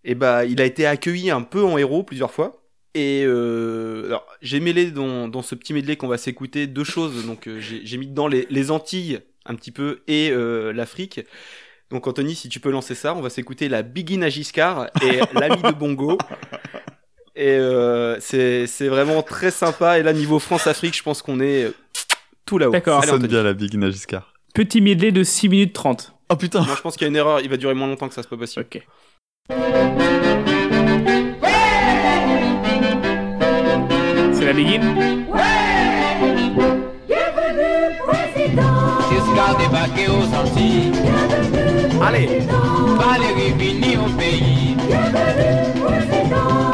et 0.03 0.15
ben 0.15 0.43
il 0.45 0.61
a 0.61 0.65
été 0.65 0.85
accueilli 0.85 1.31
un 1.31 1.41
peu 1.41 1.63
en 1.63 1.77
héros 1.77 2.03
plusieurs 2.03 2.31
fois. 2.31 2.63
Et 2.95 3.23
euh, 3.25 4.05
alors, 4.07 4.25
j'ai 4.41 4.59
mêlé 4.59 4.91
dans, 4.91 5.27
dans 5.27 5.41
ce 5.43 5.55
petit 5.55 5.73
medley 5.73 5.97
qu'on 5.97 6.07
va 6.07 6.17
s'écouter 6.17 6.67
deux 6.67 6.83
choses. 6.83 7.25
Donc, 7.27 7.47
euh, 7.47 7.59
j'ai 7.59 7.85
j'ai 7.85 7.97
mis 7.97 8.07
dedans 8.07 8.27
les, 8.27 8.47
les 8.49 8.71
Antilles 8.71 9.19
un 9.45 9.55
petit 9.55 9.71
peu 9.71 10.01
et 10.07 10.31
euh, 10.31 10.73
l'Afrique. 10.73 11.21
Donc, 11.89 12.05
Anthony, 12.07 12.35
si 12.35 12.49
tu 12.49 12.59
peux 12.59 12.69
lancer 12.69 12.95
ça, 12.95 13.15
on 13.15 13.21
va 13.21 13.29
s'écouter 13.29 13.69
la 13.69 13.81
Begin 13.81 14.21
à 14.21 14.29
Giscard 14.29 14.87
et 15.01 15.19
l'ami 15.33 15.61
de 15.61 15.71
Bongo. 15.71 16.17
Et 17.35 17.49
euh, 17.49 18.17
c'est 18.19 18.65
c'est 18.67 18.87
vraiment 18.87 19.21
très 19.21 19.51
sympa. 19.51 19.99
Et 19.99 20.03
là, 20.03 20.11
niveau 20.11 20.39
France-Afrique, 20.39 20.97
je 20.97 21.03
pense 21.03 21.21
qu'on 21.21 21.39
est 21.39 21.71
tout 22.45 22.57
là-haut. 22.57 22.71
D'accord. 22.71 23.03
Ça 23.03 23.11
sonne 23.11 23.27
bien 23.27 23.43
la 23.43 23.53
Big 23.53 23.75
Nagiscar. 23.75 24.33
Petit 24.53 24.81
medley 24.81 25.11
de 25.11 25.23
6 25.23 25.49
minutes 25.49 25.73
30. 25.73 26.13
Oh 26.29 26.35
putain 26.35 26.61
Non, 26.61 26.75
je 26.75 26.81
pense 26.81 26.97
qu'il 26.97 27.05
y 27.05 27.05
a 27.05 27.09
une 27.09 27.15
erreur. 27.15 27.39
Il 27.41 27.49
va 27.49 27.57
durer 27.57 27.75
moins 27.75 27.87
longtemps 27.87 28.07
que 28.07 28.15
ça, 28.15 28.23
c'est 28.23 28.29
pas 28.29 28.37
possible. 28.37 28.65
Ok. 28.65 28.81
C'est 34.33 34.45
la 34.45 34.53
begin 34.53 34.81
Débarqué 39.55 40.07
aux 40.09 40.27
Antilles. 40.35 40.91
Allez, 42.05 42.41
Valérie 42.97 43.53
vini 43.57 43.97
au 43.97 44.09
pays. 44.17 44.75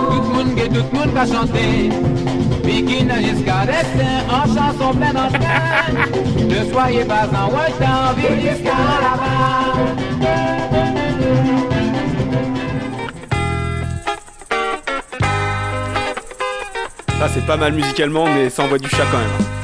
Tout 0.10 0.16
le 0.16 0.28
monde, 0.34 0.56
tout 0.56 0.86
le 0.92 0.98
monde 0.98 1.14
va 1.14 1.26
chanter. 1.26 1.90
Begin 2.64 3.10
à 3.10 3.20
Giscard 3.20 3.66
d'Estaing 3.68 4.24
en 4.30 4.46
chanson 4.48 4.94
pleine 4.98 5.18
en. 5.18 5.30
Ne 6.48 6.72
soyez 6.72 7.06
pas 7.06 7.28
en 7.36 7.48
retard, 7.48 8.16
vive 8.18 8.40
Giscard 8.42 9.00
là-bas. 9.02 9.74
Ça, 17.20 17.30
c'est 17.34 17.46
pas 17.46 17.58
mal 17.58 17.74
musicalement, 17.74 18.26
mais 18.26 18.50
ça 18.50 18.64
envoie 18.64 18.80
du 18.80 18.90
chat 18.90 19.06
quand 19.12 19.20
même. 19.20 19.63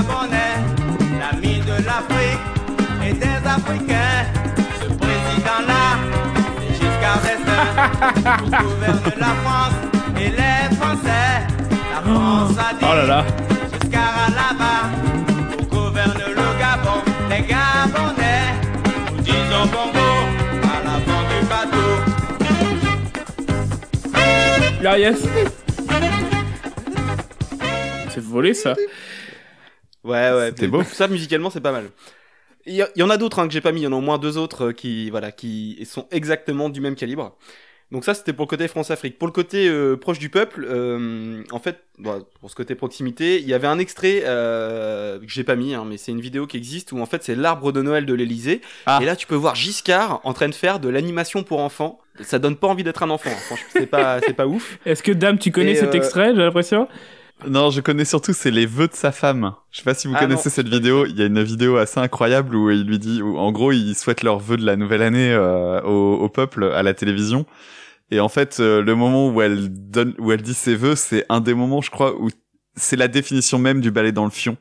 Gabonais, 0.00 0.56
l'ami 1.18 1.60
de 1.60 1.76
l'Afrique 1.84 2.40
et 3.06 3.12
des 3.12 3.40
Africains. 3.46 4.24
Ce 4.80 4.86
président-là, 4.86 5.84
c'est 6.58 6.72
Giscard 6.74 7.20
d'Estaing. 7.20 7.66
On 8.44 8.48
gouverne 8.62 9.12
la 9.18 9.32
France 9.44 9.76
et 10.16 10.30
les 10.30 10.76
Français. 10.76 11.28
La 11.92 12.00
France 12.02 12.56
a 12.58 12.72
dit 12.74 12.82
Oh 12.82 12.94
là 12.96 13.06
là. 13.06 13.24
Giscard 13.72 14.14
à 14.26 14.30
là-bas. 14.30 14.82
On 15.58 15.64
gouverne 15.64 16.22
le 16.28 16.46
Gabon, 16.58 17.00
les 17.28 17.42
Gabonais. 17.42 18.46
Nous 19.12 19.20
disons 19.22 19.66
bongo 19.66 20.10
à 20.62 20.64
l'avant 20.82 21.22
du 21.28 21.38
bateau. 21.46 21.88
Là, 24.82 24.98
yes. 24.98 25.18
C'est 28.08 28.24
volé 28.24 28.54
ça. 28.54 28.74
Ouais, 30.04 30.32
ouais. 30.32 30.46
C'était 30.48 30.68
beau. 30.68 30.82
Ça, 30.92 31.08
musicalement, 31.08 31.50
c'est 31.50 31.60
pas 31.60 31.72
mal. 31.72 31.90
Il 32.66 32.74
y, 32.74 33.02
en 33.02 33.10
a 33.10 33.16
d'autres 33.16 33.38
hein, 33.38 33.46
que 33.46 33.52
j'ai 33.52 33.62
pas 33.62 33.72
mis. 33.72 33.80
Il 33.80 33.84
y 33.84 33.86
en 33.86 33.92
a 33.92 33.96
au 33.96 34.00
moins 34.02 34.18
deux 34.18 34.36
autres 34.36 34.66
euh, 34.66 34.72
qui, 34.72 35.08
voilà, 35.10 35.32
qui 35.32 35.78
sont 35.86 36.06
exactement 36.10 36.68
du 36.68 36.80
même 36.80 36.94
calibre. 36.94 37.36
Donc 37.90 38.04
ça, 38.04 38.14
c'était 38.14 38.32
pour 38.32 38.44
le 38.44 38.48
côté 38.48 38.68
France-Afrique. 38.68 39.18
Pour 39.18 39.26
le 39.26 39.32
côté 39.32 39.68
euh, 39.68 39.96
proche 39.96 40.20
du 40.20 40.28
peuple, 40.28 40.64
euh, 40.68 41.42
en 41.50 41.58
fait, 41.58 41.78
bon, 41.98 42.24
pour 42.38 42.48
ce 42.48 42.54
côté 42.54 42.76
proximité, 42.76 43.40
il 43.40 43.48
y 43.48 43.54
avait 43.54 43.66
un 43.66 43.80
extrait 43.80 44.22
euh, 44.24 45.18
que 45.18 45.26
j'ai 45.26 45.42
pas 45.42 45.56
mis, 45.56 45.74
hein, 45.74 45.84
mais 45.84 45.96
c'est 45.96 46.12
une 46.12 46.20
vidéo 46.20 46.46
qui 46.46 46.56
existe 46.56 46.92
où 46.92 47.00
en 47.00 47.06
fait 47.06 47.24
c'est 47.24 47.34
l'arbre 47.34 47.72
de 47.72 47.82
Noël 47.82 48.06
de 48.06 48.14
l'Elysée. 48.14 48.60
Et 49.00 49.04
là, 49.04 49.16
tu 49.16 49.26
peux 49.26 49.34
voir 49.34 49.56
Giscard 49.56 50.20
en 50.22 50.32
train 50.32 50.48
de 50.48 50.54
faire 50.54 50.78
de 50.78 50.88
l'animation 50.88 51.42
pour 51.42 51.60
enfants. 51.60 51.98
Ça 52.20 52.38
donne 52.38 52.56
pas 52.56 52.68
envie 52.68 52.84
d'être 52.84 53.02
un 53.02 53.10
enfant. 53.10 53.30
hein. 53.30 53.40
Franchement, 53.46 53.68
c'est 53.72 53.86
pas, 53.86 54.20
c'est 54.20 54.34
pas 54.34 54.46
ouf. 54.46 54.78
Est-ce 54.86 55.02
que 55.02 55.12
Dame, 55.12 55.38
tu 55.38 55.50
connais 55.50 55.72
Et, 55.72 55.76
cet 55.76 55.94
euh, 55.94 55.98
extrait, 55.98 56.32
j'ai 56.32 56.42
l'impression? 56.42 56.86
Non, 57.46 57.70
je 57.70 57.80
connais 57.80 58.04
surtout, 58.04 58.32
c'est 58.32 58.50
les 58.50 58.66
vœux 58.66 58.88
de 58.88 58.94
sa 58.94 59.12
femme. 59.12 59.54
Je 59.70 59.78
sais 59.78 59.84
pas 59.84 59.94
si 59.94 60.06
vous 60.08 60.14
Ah 60.16 60.20
connaissez 60.20 60.48
non. 60.48 60.54
cette 60.54 60.68
vidéo. 60.68 61.06
Il 61.06 61.18
y 61.18 61.22
a 61.22 61.26
une 61.26 61.42
vidéo 61.42 61.76
assez 61.76 61.98
incroyable 62.00 62.54
où 62.54 62.70
il 62.70 62.84
lui 62.84 62.98
dit, 62.98 63.22
où, 63.22 63.38
en 63.38 63.50
gros, 63.52 63.72
il 63.72 63.94
souhaite 63.94 64.22
leurs 64.22 64.38
vœux 64.38 64.56
de 64.56 64.64
la 64.66 64.76
nouvelle 64.76 65.02
année 65.02 65.32
euh, 65.32 65.80
au, 65.82 66.14
au 66.16 66.28
peuple 66.28 66.64
à 66.64 66.82
la 66.82 66.92
télévision. 66.94 67.46
Et 68.10 68.20
en 68.20 68.28
fait, 68.28 68.58
euh, 68.60 68.82
le 68.82 68.94
moment 68.94 69.28
où 69.28 69.40
elle 69.40 69.68
donne, 69.70 70.14
où 70.18 70.32
elle 70.32 70.42
dit 70.42 70.54
ses 70.54 70.74
vœux, 70.74 70.96
c'est 70.96 71.24
un 71.28 71.40
des 71.40 71.54
moments, 71.54 71.80
je 71.80 71.90
crois, 71.90 72.14
où 72.20 72.28
c'est 72.76 72.96
la 72.96 73.08
définition 73.08 73.58
même 73.58 73.80
du 73.80 73.90
ballet 73.90 74.12
dans 74.12 74.24
le 74.24 74.30
fion. 74.30 74.56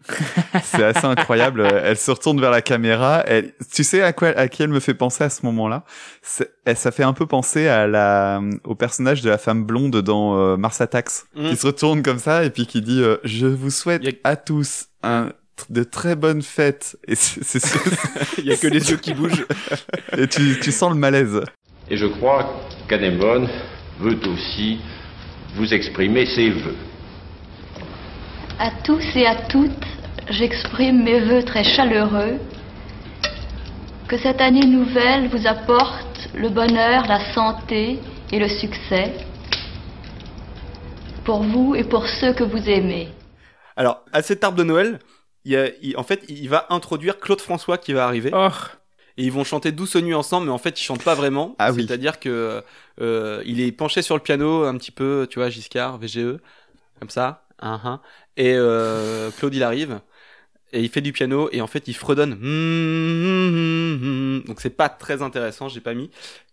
c'est 0.63 0.83
assez 0.83 1.05
incroyable. 1.05 1.61
Euh, 1.61 1.81
Elle 1.85 1.97
se 1.97 2.11
retourne 2.11 2.39
vers 2.41 2.51
la 2.51 2.61
caméra. 2.61 3.23
Elle, 3.27 3.53
tu 3.73 3.83
sais 3.83 4.01
à 4.01 4.13
quoi, 4.13 4.29
à 4.29 4.47
qui 4.47 4.63
elle 4.63 4.69
me 4.69 4.79
fait 4.79 4.93
penser 4.93 5.23
à 5.23 5.29
ce 5.29 5.45
moment-là? 5.45 5.83
Elle- 6.65 6.75
Ça 6.77 6.91
fait 6.91 7.03
un 7.03 7.13
peu 7.13 7.25
penser 7.25 7.67
à 7.67 7.87
la, 7.87 8.41
au 8.63 8.75
personnage 8.75 9.21
de 9.21 9.29
la 9.29 9.37
femme 9.37 9.63
blonde 9.63 9.97
dans 10.01 10.37
euh, 10.37 10.57
Mars 10.57 10.81
Attacks, 10.81 11.09
Mm. 11.35 11.49
qui 11.49 11.55
se 11.55 11.65
retourne 11.67 12.01
comme 12.03 12.19
ça 12.19 12.43
et 12.43 12.49
puis 12.49 12.65
qui 12.67 12.81
dit 12.81 13.01
euh, 13.01 13.17
Je 13.23 13.47
vous 13.47 13.69
souhaite 13.71 14.03
à 14.23 14.35
tous 14.35 14.87
un 15.03 15.29
de 15.69 15.83
très 15.83 16.15
bonnes 16.15 16.41
fêtes. 16.41 16.97
Et 17.07 17.15
c'est, 17.15 17.59
Il 18.37 18.45
y 18.47 18.51
a 18.53 18.57
que 18.57 18.67
les 18.67 18.89
yeux 18.91 18.97
qui 18.97 19.13
bougent. 19.13 19.45
et 20.17 20.27
tu, 20.27 20.59
tu 20.61 20.71
sens 20.71 20.91
le 20.91 20.97
malaise. 20.97 21.41
Et 21.89 21.97
je 21.97 22.05
crois 22.05 22.61
qu'Anémone 22.87 23.47
veut 23.99 24.17
aussi 24.27 24.79
vous 25.55 25.73
exprimer 25.73 26.25
ses 26.35 26.49
vœux. 26.51 26.75
À 28.59 28.71
tous 28.83 29.03
et 29.15 29.25
à 29.25 29.35
toutes, 29.47 29.85
j'exprime 30.29 31.03
mes 31.03 31.19
voeux 31.21 31.43
très 31.43 31.63
chaleureux. 31.63 32.37
Que 34.07 34.17
cette 34.17 34.41
année 34.41 34.65
nouvelle 34.65 35.29
vous 35.29 35.47
apporte 35.47 36.29
le 36.35 36.49
bonheur, 36.49 37.05
la 37.07 37.33
santé 37.33 37.99
et 38.31 38.39
le 38.39 38.49
succès. 38.49 39.13
Pour 41.23 41.43
vous 41.43 41.75
et 41.75 41.83
pour 41.83 42.05
ceux 42.07 42.33
que 42.33 42.43
vous 42.43 42.69
aimez. 42.69 43.09
Alors, 43.77 44.03
à 44.11 44.21
cet 44.21 44.43
arbre 44.43 44.57
de 44.57 44.63
Noël, 44.63 44.99
il 45.45 45.53
y 45.53 45.55
a, 45.57 45.67
il- 45.81 45.95
en 45.95 46.03
fait, 46.03 46.23
il 46.27 46.49
va 46.49 46.65
introduire 46.69 47.19
Claude 47.19 47.39
François 47.39 47.77
qui 47.77 47.93
va 47.93 48.05
arriver. 48.05 48.31
Et 49.17 49.23
ils 49.23 49.31
vont 49.31 49.43
chanter 49.43 49.71
Douce 49.71 49.95
nuit 49.95 50.13
ensemble, 50.13 50.47
mais 50.47 50.51
en 50.51 50.57
fait, 50.57 50.79
ils 50.79 50.83
chantent 50.83 51.03
pas 51.03 51.15
vraiment. 51.15 51.55
Ah 51.59 51.71
oui. 51.71 51.85
C'est-à-dire 51.87 52.19
que 52.19 52.63
euh, 53.01 53.41
il 53.45 53.61
est 53.61 53.71
penché 53.71 54.01
sur 54.01 54.15
le 54.15 54.21
piano 54.21 54.63
un 54.63 54.75
petit 54.77 54.91
peu, 54.91 55.27
tu 55.29 55.39
vois, 55.39 55.49
Giscard, 55.49 55.97
VGE, 55.97 56.39
comme 56.99 57.09
ça. 57.09 57.43
hein, 57.61 57.79
hein. 57.83 57.99
Et 58.39 58.55
euh, 58.55 59.29
Claude, 59.37 59.53
il 59.53 59.61
arrive. 59.63 59.99
Et 60.71 60.81
il 60.81 60.89
fait 60.89 61.01
du 61.01 61.11
piano 61.11 61.49
et 61.51 61.61
en 61.61 61.67
fait 61.67 61.87
il 61.87 61.95
fredonne. 61.95 62.31
Donc 64.45 64.61
c'est 64.61 64.69
pas 64.69 64.87
très 64.87 65.21
intéressant, 65.21 65.67
j'ai 65.67 65.81
pas 65.81 65.93
mis. 65.93 66.09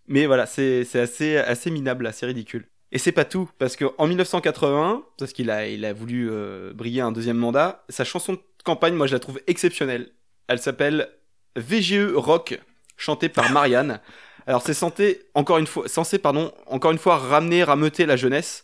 Mais 0.07 0.25
voilà, 0.25 0.45
c'est 0.47 0.87
assez 0.95 1.37
assez 1.37 1.71
minable, 1.71 2.07
assez 2.07 2.25
ridicule. 2.25 2.65
Et 2.91 2.97
c'est 2.97 3.11
pas 3.11 3.25
tout, 3.25 3.49
parce 3.59 3.75
que 3.75 3.85
en 3.97 4.07
1980, 4.07 5.03
parce 5.17 5.33
qu'il 5.33 5.51
a, 5.51 5.67
il 5.67 5.85
a 5.85 5.93
voulu 5.93 6.29
euh, 6.31 6.73
briller 6.73 7.01
un 7.01 7.11
deuxième 7.11 7.37
mandat, 7.37 7.83
sa 7.89 8.03
chanson 8.05 8.33
de 8.33 8.39
campagne, 8.63 8.95
moi 8.95 9.07
je 9.07 9.13
la 9.13 9.19
trouve 9.19 9.41
exceptionnelle. 9.47 10.09
Elle 10.47 10.59
s'appelle 10.59 11.09
VGE 11.55 12.13
Rock, 12.15 12.59
chantée 12.95 13.29
par 13.29 13.51
Marianne. 13.51 13.99
Alors 14.47 14.61
c'est 14.61 14.73
censé, 14.73 15.21
encore 15.35 15.57
une 15.57 15.67
fois, 15.67 15.87
censé, 15.87 16.17
pardon, 16.17 16.53
encore 16.65 16.91
une 16.91 16.97
fois 16.97 17.17
ramener, 17.17 17.63
rameuter 17.63 18.05
la 18.05 18.15
jeunesse. 18.15 18.63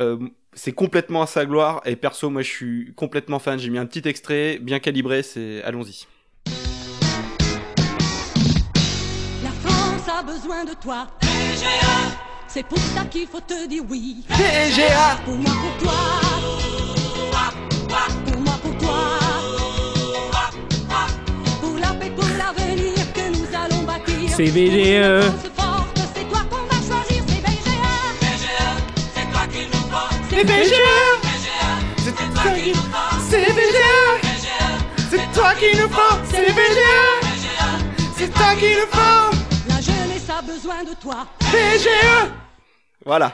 Euh, 0.00 0.18
c'est 0.58 0.72
complètement 0.72 1.22
à 1.22 1.26
sa 1.26 1.46
gloire, 1.46 1.80
et 1.84 1.94
perso, 1.96 2.28
moi 2.30 2.42
je 2.42 2.50
suis 2.50 2.92
complètement 2.96 3.38
fan. 3.38 3.58
J'ai 3.58 3.70
mis 3.70 3.78
un 3.78 3.86
petit 3.86 4.06
extrait, 4.08 4.58
bien 4.60 4.80
calibré, 4.80 5.22
c'est, 5.22 5.62
allons-y. 5.62 6.06
La 9.44 9.50
France 9.62 10.08
a 10.08 10.22
besoin 10.22 10.64
de 10.64 10.74
toi. 10.74 11.06
PGA. 11.20 11.68
C'est 12.48 12.66
pour 12.66 12.78
ça 12.78 13.04
qu'il 13.04 13.26
faut 13.28 13.40
te 13.40 13.68
dire 13.68 13.84
oui. 13.88 14.24
PGA. 14.28 15.20
Pour 15.24 15.36
moi, 15.36 15.52
pour 15.52 15.76
toi. 15.78 15.94
Pour 18.26 18.40
moi, 18.40 18.58
pour 18.60 18.78
toi. 18.78 19.18
Pour 21.60 21.78
la 21.78 21.94
paix, 21.94 22.10
pour 22.10 22.28
l'avenir 22.36 23.12
que 23.12 23.30
nous 23.30 23.46
allons 23.56 23.84
bâtir. 23.84 24.30
C'est 24.36 24.46
VGE. 24.46 25.57
C'est 30.38 30.44
VGA. 30.44 31.18
C'est 31.96 32.12
toi 32.12 32.52
qu'il 32.54 32.72
nous. 32.72 32.80
C'est 33.28 33.40
VGA. 33.40 34.28
C'est 35.10 35.32
toi 35.34 35.52
qu'il 35.58 35.80
nous 35.80 35.88
faut. 35.88 36.16
C'est 36.30 36.44
VGA. 36.44 37.98
C'est 38.16 38.32
toi 38.32 38.54
qu'il 38.56 38.70
nous 38.70 38.86
faut. 38.86 39.36
La 39.68 39.80
jeunesse 39.80 40.30
a 40.30 40.40
besoin 40.40 40.84
de 40.84 40.94
toi. 41.02 41.26
VGE. 41.40 42.30
Voilà. 43.04 43.32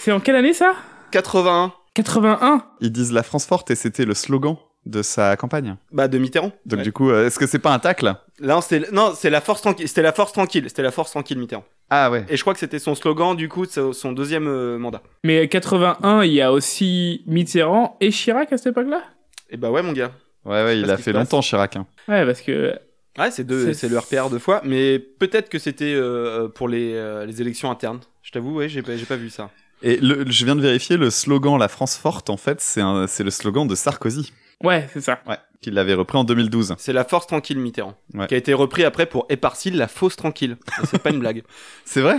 C'est 0.00 0.10
en 0.10 0.18
quelle 0.18 0.34
année 0.34 0.52
ça? 0.52 0.74
81. 1.12 1.72
81 1.94 2.64
Ils 2.80 2.90
disent 2.90 3.12
la 3.12 3.22
France 3.22 3.46
forte 3.46 3.70
et 3.70 3.76
c'était 3.76 4.04
le 4.04 4.14
slogan 4.14 4.56
de 4.86 5.02
sa 5.02 5.36
campagne. 5.36 5.76
Bah 5.92 6.08
de 6.08 6.18
Mitterrand. 6.18 6.50
Donc 6.66 6.78
Ouais. 6.78 6.84
du 6.84 6.90
coup, 6.92 7.10
euh, 7.10 7.28
est-ce 7.28 7.38
que 7.38 7.46
c'est 7.46 7.60
pas 7.60 7.72
un 7.72 7.78
tacle? 7.78 8.12
Là, 8.40 8.60
c'est 8.60 8.90
non, 8.90 9.12
c'est 9.16 9.30
la 9.30 9.40
force 9.40 9.60
tranquille. 9.62 9.86
C'était 9.86 10.02
la 10.02 10.12
force 10.12 10.32
tranquille. 10.32 10.64
C'était 10.66 10.82
la 10.82 10.90
force 10.90 11.12
tranquille, 11.12 11.38
Mitterrand. 11.38 11.64
Ah 11.90 12.10
ouais. 12.10 12.24
Et 12.28 12.36
je 12.36 12.40
crois 12.42 12.52
que 12.54 12.60
c'était 12.60 12.78
son 12.78 12.94
slogan 12.94 13.34
du 13.36 13.48
coup 13.48 13.66
de 13.66 13.92
son 13.92 14.12
deuxième 14.12 14.46
euh, 14.46 14.78
mandat. 14.78 15.02
Mais 15.24 15.48
81, 15.48 16.22
il 16.24 16.32
y 16.32 16.40
a 16.40 16.52
aussi 16.52 17.22
Mitterrand 17.26 17.96
et 18.00 18.10
Chirac 18.10 18.52
à 18.52 18.56
cette 18.58 18.68
époque-là? 18.68 19.02
Et 19.50 19.56
bah 19.56 19.70
ouais, 19.70 19.82
mon 19.82 19.92
gars. 19.92 20.12
Ouais, 20.44 20.62
ouais, 20.64 20.78
il 20.80 20.90
a 20.90 20.96
fait 20.96 21.12
longtemps 21.12 21.40
Chirac. 21.40 21.76
hein. 21.76 21.86
Ouais, 22.08 22.24
parce 22.24 22.40
que. 22.40 22.74
Ouais, 23.18 23.30
c'est 23.32 23.42
deux, 23.44 23.66
C'est- 23.66 23.74
c'est 23.74 23.88
le 23.88 23.98
RPR 23.98 24.30
deux 24.30 24.38
fois, 24.38 24.62
mais 24.64 24.98
peut-être 25.00 25.48
que 25.48 25.58
c'était 25.58 25.92
euh, 25.92 26.48
pour 26.48 26.68
les, 26.68 26.94
euh, 26.94 27.26
les 27.26 27.42
élections 27.42 27.70
internes. 27.70 27.98
Je 28.22 28.30
t'avoue, 28.30 28.54
ouais, 28.54 28.68
j'ai 28.68 28.82
pas, 28.82 28.96
j'ai 28.96 29.04
pas 29.04 29.16
vu 29.16 29.28
ça. 29.30 29.50
Et 29.82 29.96
le, 29.96 30.24
je 30.30 30.44
viens 30.44 30.54
de 30.54 30.60
vérifier, 30.60 30.96
le 30.96 31.10
slogan 31.10 31.58
La 31.58 31.66
France 31.68 31.96
forte, 31.96 32.30
en 32.30 32.36
fait, 32.36 32.60
c'est 32.60 32.80
un- 32.82 33.06
c'est 33.08 33.24
le 33.24 33.30
slogan 33.30 33.66
de 33.66 33.74
Sarkozy. 33.74 34.32
Ouais, 34.62 34.86
c'est 34.92 35.00
ça. 35.00 35.18
Ouais, 35.26 35.38
qu'il 35.60 35.74
l'avait 35.74 35.94
repris 35.94 36.16
en 36.18 36.24
2012. 36.24 36.74
C'est 36.78 36.92
la 36.92 37.04
force 37.04 37.26
tranquille 37.26 37.58
Mitterrand, 37.58 37.94
Ouais. 38.14 38.26
qui 38.26 38.34
a 38.34 38.38
été 38.38 38.54
repris 38.54 38.84
après 38.84 39.06
pour 39.06 39.26
Éparcile, 39.28 39.76
la 39.76 39.88
fausse 39.88 40.16
tranquille. 40.16 40.56
C'est 40.84 41.02
pas 41.02 41.10
une 41.10 41.20
blague. 41.20 41.42
C'est 41.84 42.00
vrai? 42.00 42.18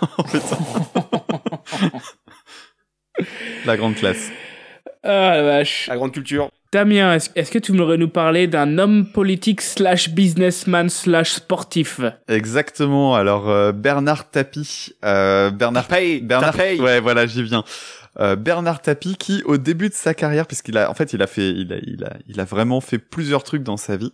La 3.64 3.76
grande 3.76 3.94
classe. 3.94 4.30
Ah 5.02 5.36
la 5.36 5.42
vache. 5.42 5.86
La 5.88 5.96
grande 5.96 6.12
culture. 6.12 6.50
Damien, 6.72 7.16
est-ce 7.36 7.50
que 7.50 7.58
tu 7.58 7.72
voudrais 7.72 7.96
nous 7.96 8.08
parler 8.08 8.48
d'un 8.48 8.78
homme 8.78 9.06
politique 9.06 9.62
slash 9.62 10.10
businessman 10.10 10.88
slash 10.90 11.30
sportif? 11.32 12.00
Exactement. 12.28 13.14
Alors 13.14 13.48
euh, 13.48 13.72
Bernard 13.72 14.28
Tapie, 14.30 14.92
euh, 15.04 15.50
Bernard 15.50 15.86
Bernard, 16.22 16.54
Tapie. 16.56 16.80
ouais, 16.80 17.00
voilà, 17.00 17.24
j'y 17.26 17.42
viens. 17.44 17.64
Euh, 18.18 18.36
Bernard 18.36 18.82
Tapie, 18.82 19.16
qui 19.16 19.42
au 19.44 19.56
début 19.56 19.88
de 19.88 19.94
sa 19.94 20.14
carrière, 20.14 20.46
puisqu'il 20.46 20.78
a, 20.78 20.90
en 20.90 20.94
fait, 20.94 21.12
il 21.12 21.22
a 21.22 21.26
fait, 21.26 21.50
il 21.50 21.72
a, 21.72 21.76
il 21.82 22.04
a, 22.04 22.16
il 22.26 22.40
a 22.40 22.44
vraiment 22.44 22.80
fait 22.80 22.98
plusieurs 22.98 23.42
trucs 23.42 23.62
dans 23.62 23.76
sa 23.76 23.96
vie. 23.96 24.12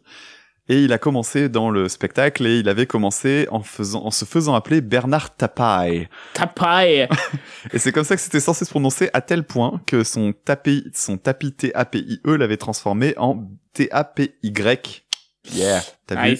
Et 0.69 0.85
il 0.85 0.93
a 0.93 0.99
commencé 0.99 1.49
dans 1.49 1.71
le 1.71 1.89
spectacle 1.89 2.47
et 2.47 2.61
il 2.61 2.69
avait 2.69 2.87
commencé 2.87 3.49
en 3.51 3.63
faisant, 3.63 4.05
en 4.05 4.11
se 4.13 4.25
faisant 4.25 4.55
appeler 4.55 4.81
Bernard 4.81 5.35
Tapaille. 5.35 6.09
Tapaille 6.35 7.09
Et 7.73 7.79
c'est 7.79 7.91
comme 7.91 8.05
ça 8.05 8.15
que 8.15 8.23
c'était 8.23 8.41
censé 8.41 8.65
se 8.65 8.71
prononcer 8.71 9.11
à 9.13 9.21
tel 9.21 9.43
point 9.43 9.81
que 9.87 10.05
son 10.05 10.33
tapis, 10.33 10.85
son 10.95 11.19
tapis 11.19 11.53
T-A-P-I-E 11.53 12.37
l'avait 12.37 12.57
transformé 12.57 13.15
en 13.17 13.51
T-A-P-Y. 13.73 15.05
Yeah. 15.53 15.83
T'as 16.07 16.29
vu? 16.29 16.39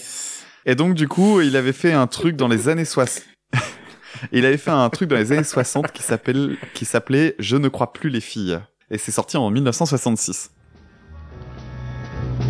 Et 0.65 0.75
donc, 0.75 0.95
du 0.95 1.09
coup, 1.09 1.41
il 1.41 1.57
avait 1.57 1.73
fait 1.73 1.91
un 1.91 2.07
truc 2.07 2.37
dans 2.37 2.47
les 2.47 2.69
années 2.69 2.85
60. 2.85 3.23
il 4.31 4.45
avait 4.45 4.57
fait 4.57 4.71
un 4.71 4.89
truc 4.89 5.09
dans 5.09 5.15
les 5.15 5.31
années 5.31 5.43
60 5.43 5.91
qui 5.91 6.03
qui 6.73 6.85
s'appelait 6.85 7.35
Je 7.39 7.57
ne 7.57 7.67
crois 7.67 7.93
plus 7.93 8.09
les 8.09 8.21
filles. 8.21 8.59
Et 8.89 8.97
c'est 8.97 9.11
sorti 9.11 9.37
en 9.37 9.49
1966. 9.49 10.51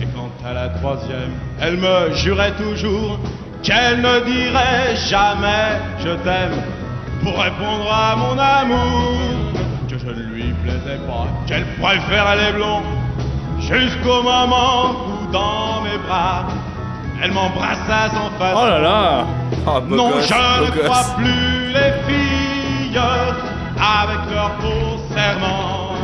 Et 0.01 0.05
quant 0.07 0.31
à 0.45 0.53
la 0.53 0.69
troisième, 0.69 1.31
elle 1.61 1.77
me 1.77 2.13
jurait 2.15 2.55
toujours 2.57 3.19
qu'elle 3.61 4.01
ne 4.01 4.25
dirait 4.25 4.95
jamais 5.09 5.79
je 5.99 6.09
t'aime. 6.23 6.61
pour 7.23 7.39
répondre 7.39 7.89
à 7.89 8.15
mon 8.17 8.37
amour 8.37 9.53
que 9.89 9.97
je 9.97 10.07
ne 10.07 10.23
lui 10.33 10.53
plaisais 10.63 10.99
pas, 11.07 11.27
qu'elle 11.47 11.65
préférait 11.79 12.45
les 12.45 12.57
blonds. 12.57 12.81
Jusqu'au 13.59 14.21
moment 14.23 14.91
où 15.07 15.31
dans 15.31 15.81
mes 15.83 15.97
bras, 16.05 16.45
elle 17.21 17.31
m'embrassa 17.31 18.09
sans 18.13 18.29
façon. 18.37 18.59
Oh 18.61 18.65
là 18.67 18.79
là 18.79 19.25
Non, 19.89 20.09
gosse, 20.11 20.27
je 20.27 20.33
beau 20.33 20.65
ne 20.65 20.71
gosse. 20.71 20.83
crois 20.85 21.15
plus 21.17 21.67
les 21.73 21.91
filles 22.07 22.99
avec 23.77 24.19
leurs 24.33 24.51
faux 24.61 24.99
serments. 25.15 25.95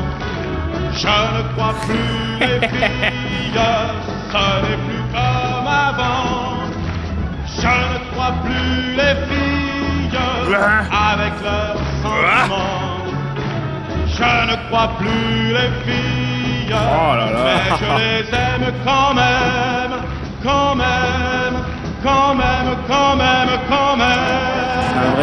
Je 0.93 1.07
ne 1.07 1.41
crois 1.55 1.74
plus 1.86 2.39
les 2.39 2.68
filles, 2.68 3.60
ce 4.32 4.38
n'est 4.62 4.78
plus 4.88 5.03
comme 5.14 5.68
avant. 5.68 6.57
Je 7.47 7.68
ne 7.68 8.12
crois 8.12 8.34
plus 8.43 8.95
les 8.95 9.16
filles 9.28 10.18
avec 10.91 11.34
leurs 11.43 11.78
sentiments. 12.01 13.05
Je 14.07 14.51
ne 14.51 14.55
crois 14.70 14.89
plus 14.99 15.53
les 15.53 15.70
filles, 15.86 16.74
Oh 16.74 17.16
là 17.16 17.32
là. 17.32 17.39
mais 17.45 17.78
je 17.80 17.97
les 17.97 18.38
aime 18.38 18.74
quand 18.86 19.14
même, 19.14 19.93
quand 20.43 20.75
même, 20.75 21.55
quand 22.03 22.35
même, 22.35 22.75
quand 22.87 23.15
même, 23.15 23.49
quand. 23.67 23.98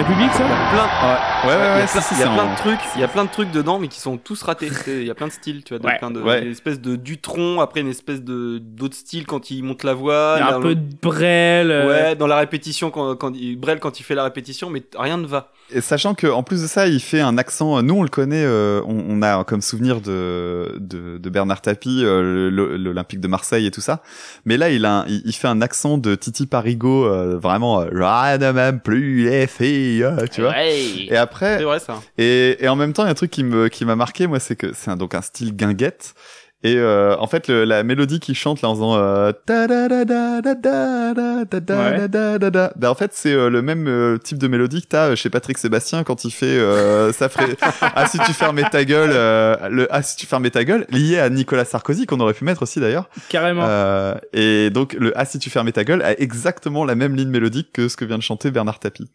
Public 0.04 0.30
ça 0.32 0.44
plein. 0.44 1.48
Ouais, 1.48 1.48
ouais, 1.48 1.56
ouais, 1.56 1.76
il 1.76 1.80
y 1.80 1.82
a, 1.82 1.86
plein, 1.86 2.00
si, 2.00 2.14
il 2.14 2.18
y 2.18 2.22
a 2.22 2.26
c'est 2.26 2.32
plein 2.32 2.44
un- 2.44 2.52
de 2.52 2.56
trucs, 2.56 2.80
il 2.96 3.00
y 3.00 3.04
a 3.04 3.08
plein 3.08 3.24
de 3.24 3.30
trucs 3.30 3.50
dedans, 3.50 3.78
mais 3.78 3.88
qui 3.88 4.00
sont 4.00 4.16
tous 4.18 4.42
ratés. 4.42 4.68
Il 4.88 5.04
y 5.06 5.10
a 5.10 5.14
plein 5.14 5.26
de 5.26 5.32
styles, 5.32 5.62
tu 5.64 5.74
vois, 5.74 5.78
de- 5.78 5.86
Ouais. 5.86 5.98
plein 5.98 6.10
de, 6.10 6.20
Ouais. 6.20 6.42
une 6.44 6.50
espèce 6.50 6.80
de 6.80 6.96
Dutron, 6.96 7.60
après 7.60 7.80
une 7.80 7.88
espèce 7.88 8.22
de 8.22 8.58
d'autres 8.58 8.96
styles 8.96 9.26
quand 9.26 9.50
il 9.50 9.62
monte 9.62 9.84
la 9.84 9.94
voix. 9.94 10.36
Il 10.38 10.40
y 10.40 10.42
a 10.50 10.56
un 10.56 10.60
peu 10.60 10.74
de 10.74 10.82
Brel. 11.02 11.70
euh, 11.70 11.86
Ouais, 11.88 12.16
dans 12.16 12.26
la 12.26 12.36
répétition 12.36 12.90
quand, 12.90 13.16
quand 13.16 13.32
il, 13.34 13.56
Brel 13.58 13.80
quand 13.80 13.98
il 13.98 14.02
fait 14.02 14.14
la 14.14 14.24
répétition, 14.24 14.70
mais 14.70 14.82
rien 14.98 15.16
ne 15.16 15.26
va. 15.26 15.52
Et 15.74 15.80
sachant 15.80 16.14
que 16.14 16.26
en 16.28 16.42
plus 16.42 16.62
de 16.62 16.66
ça, 16.68 16.86
il 16.86 17.00
fait 17.00 17.20
un 17.20 17.38
accent. 17.38 17.82
Nous, 17.82 17.94
on 17.94 18.02
le 18.02 18.08
connaît. 18.08 18.44
euh, 18.44 18.80
on, 18.86 19.04
on 19.08 19.22
a 19.22 19.42
comme 19.44 19.60
souvenir 19.62 20.00
de 20.00 20.76
de, 20.78 21.18
de 21.18 21.30
Bernard 21.30 21.60
Tapie, 21.62 22.02
euh, 22.04 22.50
l'Olympique 22.50 23.20
de 23.20 23.28
Marseille 23.28 23.66
et 23.66 23.70
tout 23.70 23.80
ça. 23.80 24.02
Mais 24.44 24.56
là, 24.56 24.70
il 24.70 24.84
a, 24.84 25.00
un- 25.00 25.06
il, 25.08 25.22
il 25.24 25.32
fait 25.32 25.48
un 25.48 25.60
accent 25.62 25.98
de 25.98 26.14
Titi 26.14 26.46
Parigo, 26.46 27.06
euh, 27.06 27.38
vraiment. 27.38 27.80
euh, 27.80 27.86
Rien 27.92 28.38
ne 28.38 28.52
même 28.52 28.80
plus 28.80 29.24
les 29.28 29.46
filles, 29.46 29.85
euh, 30.02 30.26
tu 30.30 30.40
vois. 30.42 30.54
Et 30.62 31.16
après, 31.16 31.58
C'est 31.58 31.64
vrai 31.64 31.78
ça. 31.80 32.00
et, 32.18 32.56
et 32.64 32.68
en 32.68 32.76
même 32.76 32.92
temps, 32.92 33.02
il 33.04 33.06
y 33.06 33.08
a 33.08 33.12
un 33.12 33.14
truc 33.14 33.30
qui 33.30 33.44
me 33.44 33.68
qui 33.68 33.84
m'a 33.84 33.96
marqué, 33.96 34.26
moi, 34.26 34.40
c'est 34.40 34.56
que 34.56 34.72
c'est 34.74 34.90
un, 34.90 34.96
donc 34.96 35.14
un 35.14 35.22
style 35.22 35.54
guinguette. 35.54 36.14
Et 36.62 36.78
euh, 36.78 37.14
en 37.18 37.26
fait, 37.28 37.46
le, 37.48 37.64
la 37.64 37.82
mélodie 37.84 38.18
qu'il 38.18 38.34
chante 38.34 38.62
là 38.62 38.70
en 38.70 38.74
faisant 38.74 38.96
euh, 38.96 39.30
ta 39.44 39.68
da 39.68 39.88
da 39.88 40.04
da 40.06 40.40
da 40.40 40.54
da 40.54 41.14
da 41.14 41.44
da 41.44 41.60
da 41.60 41.76
Ouais. 41.76 42.08
da 42.08 42.38
da 42.38 42.50
da, 42.50 42.72
ben 42.76 42.88
en 42.88 42.94
fait 42.94 43.12
c'est 43.12 43.32
euh, 43.32 43.50
le 43.50 43.60
même 43.62 43.86
euh, 43.86 44.16
type 44.16 44.38
de 44.38 44.48
mélodie 44.48 44.80
que 44.82 44.88
t'as 44.88 45.08
euh, 45.10 45.16
chez 45.16 45.28
Patrick 45.30 45.58
Sébastien 45.58 46.02
quand 46.02 46.24
il 46.24 46.30
fait 46.32 46.46
euh, 46.46 47.12
ça 47.12 47.28
ferait 47.28 47.56
ah 47.82 48.06
si 48.08 48.18
tu 48.20 48.32
fermais 48.32 48.64
ta 48.64 48.84
gueule 48.86 49.10
euh, 49.12 49.68
le 49.68 49.86
ah 49.94 50.02
si 50.02 50.16
tu 50.16 50.26
fermais 50.26 50.50
ta 50.50 50.64
gueule 50.64 50.86
lié 50.90 51.18
à 51.18 51.28
Nicolas 51.28 51.66
Sarkozy 51.66 52.06
qu'on 52.06 52.18
aurait 52.20 52.34
pu 52.34 52.44
mettre 52.44 52.62
aussi 52.62 52.80
d'ailleurs 52.80 53.10
Carrément. 53.28 53.64
Euh, 53.66 54.14
et 54.32 54.70
donc 54.70 54.94
le 54.98 55.12
ah 55.14 55.26
si 55.26 55.38
tu 55.38 55.50
fermais 55.50 55.72
ta 55.72 55.84
gueule 55.84 56.02
a 56.02 56.18
exactement 56.18 56.84
la 56.86 56.94
même 56.94 57.14
ligne 57.14 57.28
mélodique 57.30 57.68
que 57.74 57.88
ce 57.88 57.96
que 57.98 58.06
vient 58.06 58.18
de 58.18 58.22
chanter 58.22 58.50
Bernard 58.50 58.80
Tapie 58.80 59.08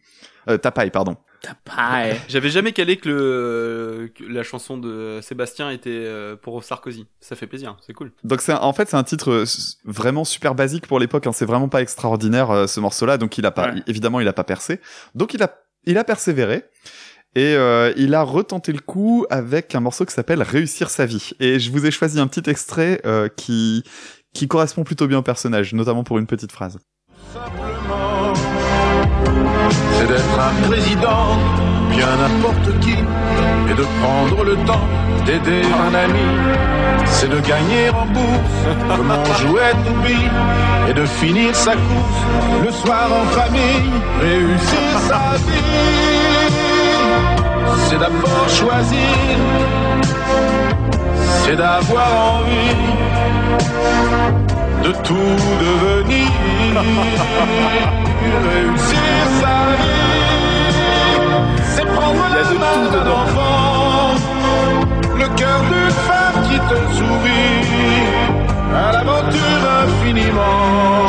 euh, 0.48 0.56
Tapaille 0.58 0.90
pardon 0.90 1.16
Pareil. 1.64 2.14
J'avais 2.28 2.50
jamais 2.50 2.72
calé 2.72 2.96
que, 2.98 3.08
le, 3.08 4.12
que 4.14 4.22
la 4.24 4.44
chanson 4.44 4.78
de 4.78 5.18
Sébastien 5.22 5.70
était 5.70 5.90
euh, 5.90 6.36
pour 6.36 6.62
Sarkozy. 6.62 7.06
Ça 7.20 7.34
fait 7.34 7.48
plaisir, 7.48 7.76
c'est 7.84 7.92
cool. 7.92 8.12
Donc 8.22 8.40
c'est 8.42 8.52
en 8.52 8.72
fait 8.72 8.88
c'est 8.88 8.96
un 8.96 9.02
titre 9.02 9.30
euh, 9.30 9.44
vraiment 9.84 10.24
super 10.24 10.54
basique 10.54 10.86
pour 10.86 11.00
l'époque. 11.00 11.26
Hein. 11.26 11.32
C'est 11.32 11.44
vraiment 11.46 11.68
pas 11.68 11.82
extraordinaire 11.82 12.50
euh, 12.52 12.66
ce 12.68 12.78
morceau-là. 12.78 13.18
Donc 13.18 13.38
il 13.38 13.46
a 13.46 13.50
pas, 13.50 13.72
Ouais. 13.72 13.82
évidemment 13.88 14.20
il 14.20 14.28
a 14.28 14.32
pas 14.32 14.44
percé. 14.44 14.80
Donc 15.16 15.34
il 15.34 15.42
a, 15.42 15.52
il 15.84 15.98
a 15.98 16.04
persévéré 16.04 16.62
et 17.34 17.54
euh, 17.56 17.92
il 17.96 18.14
a 18.14 18.22
retenté 18.22 18.72
le 18.72 18.78
coup 18.80 19.26
avec 19.28 19.74
un 19.74 19.80
morceau 19.80 20.04
qui 20.04 20.12
s'appelle 20.14 20.42
Réussir 20.42 20.90
sa 20.90 21.06
vie. 21.06 21.30
Et 21.40 21.58
je 21.58 21.72
vous 21.72 21.84
ai 21.86 21.90
choisi 21.90 22.20
un 22.20 22.28
petit 22.28 22.48
extrait 22.48 23.00
euh, 23.04 23.28
qui 23.28 23.82
qui 24.32 24.46
correspond 24.48 24.84
plutôt 24.84 25.08
bien 25.08 25.18
au 25.18 25.22
personnage, 25.22 25.74
notamment 25.74 26.04
pour 26.04 26.18
une 26.18 26.26
petite 26.26 26.52
phrase. 26.52 26.78
C'est 29.94 30.06
d'être 30.06 30.38
un 30.38 30.68
président, 30.68 31.38
bien 31.90 32.12
n'importe 32.20 32.80
qui, 32.80 32.96
et 33.70 33.74
de 33.74 33.86
prendre 34.00 34.44
le 34.44 34.56
temps 34.64 34.86
d'aider 35.24 35.62
un 35.86 35.94
ami. 35.94 36.28
C'est 37.06 37.28
de 37.28 37.40
gagner 37.40 37.90
en 37.90 38.06
bourse, 38.06 38.62
comme 38.88 39.10
on 39.10 39.34
jouait 39.34 39.74
billes, 40.04 40.30
et 40.88 40.94
de 40.94 41.04
finir 41.04 41.54
sa 41.54 41.72
course 41.72 42.22
le 42.64 42.70
soir 42.70 43.08
en 43.20 43.24
famille, 43.38 43.90
réussir 44.20 44.88
sa 45.08 45.36
vie. 45.46 45.62
C'est 47.88 47.98
d'abord 47.98 48.48
choisir, 48.48 49.36
c'est 51.44 51.56
d'avoir 51.56 52.08
envie 52.36 52.92
de 54.84 54.92
tout 55.06 55.36
devenir. 55.64 56.28
Réussir 58.50 59.22
sa 59.40 59.56
vie, 59.80 60.12
c'est 61.64 61.86
prendre 61.86 62.24
la 62.36 62.44
main 62.62 62.80
d'un 62.92 63.08
enfant, 63.10 64.14
le 65.16 65.28
cœur 65.36 65.60
d'une 65.70 65.90
femme 66.08 66.38
qui 66.48 66.58
te 66.70 66.78
sourit 66.96 67.62
à 68.74 68.92
l'aventure 68.92 69.62
infiniment. 69.84 71.02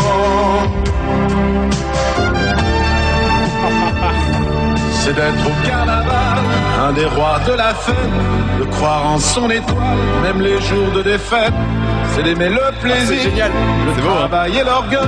C'est 4.91 5.15
d'être 5.15 5.45
au 5.45 5.67
carnaval, 5.67 6.39
un 6.87 6.91
des 6.93 7.05
rois 7.05 7.39
de 7.45 7.53
la 7.53 7.73
fête, 7.73 7.95
de 8.59 8.63
croire 8.75 9.05
en 9.05 9.19
son 9.19 9.49
étoile, 9.49 9.97
même 10.21 10.41
les 10.41 10.61
jours 10.61 10.91
de 10.95 11.01
défaite. 11.01 11.53
C'est 12.15 12.23
d'aimer 12.23 12.49
le 12.49 12.79
plaisir, 12.81 13.19
génial. 13.21 13.51
le 13.85 14.01
travail 14.01 14.57
et 14.57 14.63
l'orgueil. 14.63 14.99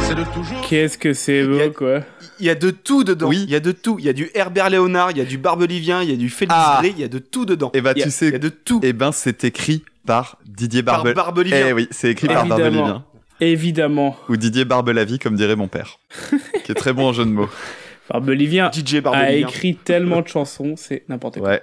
C'est 0.00 0.14
de 0.14 0.24
toujours. 0.24 0.60
Qu'est-ce 0.68 0.96
que 0.98 1.12
c'est 1.12 1.44
beau, 1.44 1.58
quoi. 1.76 2.00
Il 2.38 2.46
y 2.46 2.50
a 2.50 2.54
de 2.54 2.70
tout 2.70 3.02
dedans. 3.02 3.28
Oui. 3.28 3.44
Il 3.46 3.50
y 3.50 3.56
a 3.56 3.60
de 3.60 3.72
tout. 3.72 3.96
Il 3.98 4.04
y 4.04 4.08
a 4.08 4.12
du 4.12 4.30
Herbert 4.34 4.70
Léonard, 4.70 5.10
il 5.10 5.18
y 5.18 5.20
a 5.20 5.24
du 5.24 5.38
Barbelivien, 5.38 6.02
il 6.02 6.10
y 6.10 6.12
a 6.12 6.16
du 6.16 6.28
Félix 6.28 6.54
Ah. 6.56 6.78
Gray, 6.80 6.92
il 6.96 7.00
y 7.00 7.04
a 7.04 7.08
de 7.08 7.18
tout 7.18 7.44
dedans. 7.46 7.70
Et 7.74 7.80
bah 7.80 7.92
Il 7.96 8.00
y 8.00 8.02
a- 8.02 8.04
tu 8.04 8.10
sais, 8.12 8.26
il 8.28 8.32
y 8.32 8.36
a 8.36 8.38
de 8.38 8.48
tout. 8.48 8.80
Eh 8.82 8.92
ben 8.92 9.10
c'est 9.12 9.42
écrit 9.44 9.84
par 10.06 10.38
Didier 10.46 10.82
Par 10.82 11.02
Barbe. 11.02 11.16
Barbelivien. 11.16 11.66
Eh 11.68 11.72
oui, 11.72 11.88
c'est 11.90 12.10
écrit 12.10 12.28
par 12.28 12.40
Évidemment. 12.46 12.58
Barbelivien. 12.60 13.04
Évidemment. 13.40 14.16
Ou 14.28 14.36
Didier 14.36 14.64
Barbelavie, 14.64 15.18
comme 15.18 15.34
dirait 15.36 15.56
mon 15.56 15.68
père, 15.68 15.98
qui 16.64 16.72
est 16.72 16.76
très 16.76 16.92
bon 16.92 17.08
en 17.08 17.12
jeu 17.12 17.24
de 17.24 17.30
mots. 17.30 17.48
Barbelivien 18.08 18.70
DJ 18.72 18.96
a 18.96 19.00
Barbelivien. 19.00 19.48
écrit 19.48 19.74
tellement 19.74 20.20
de 20.22 20.28
chansons, 20.28 20.74
c'est 20.76 21.02
n'importe 21.08 21.38
quoi. 21.40 21.48
Ouais. 21.48 21.62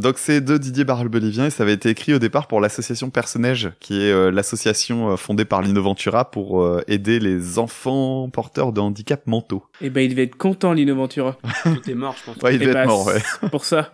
Donc 0.00 0.18
c'est 0.18 0.40
de 0.40 0.58
Didier 0.58 0.84
Barbelivien 0.84 1.46
et 1.46 1.50
ça 1.50 1.62
avait 1.62 1.74
été 1.74 1.88
écrit 1.88 2.14
au 2.14 2.18
départ 2.18 2.48
pour 2.48 2.60
l'association 2.60 3.10
Personnage, 3.10 3.70
qui 3.78 4.00
est 4.02 4.10
euh, 4.10 4.30
l'association 4.30 5.12
euh, 5.12 5.16
fondée 5.16 5.44
par 5.44 5.62
l'Innoventura 5.62 6.30
pour 6.30 6.62
euh, 6.62 6.82
aider 6.88 7.20
les 7.20 7.58
enfants 7.58 8.28
porteurs 8.28 8.72
de 8.72 8.80
handicaps 8.80 9.26
mentaux. 9.26 9.64
Et 9.80 9.90
ben 9.90 10.00
il 10.00 10.08
devait 10.10 10.24
être 10.24 10.36
content, 10.36 10.72
l'Innoventura. 10.72 11.36
Tout 11.62 11.90
est 11.90 11.94
mort, 11.94 12.16
je 12.18 12.24
pense. 12.24 12.42
Ouais, 12.42 12.54
il 12.54 12.62
Eh 12.62 12.64
devait 12.64 12.72
ben, 12.74 12.80
être 12.82 12.88
mort, 12.88 13.06
ouais. 13.06 13.48
Pour 13.50 13.64
ça. 13.64 13.92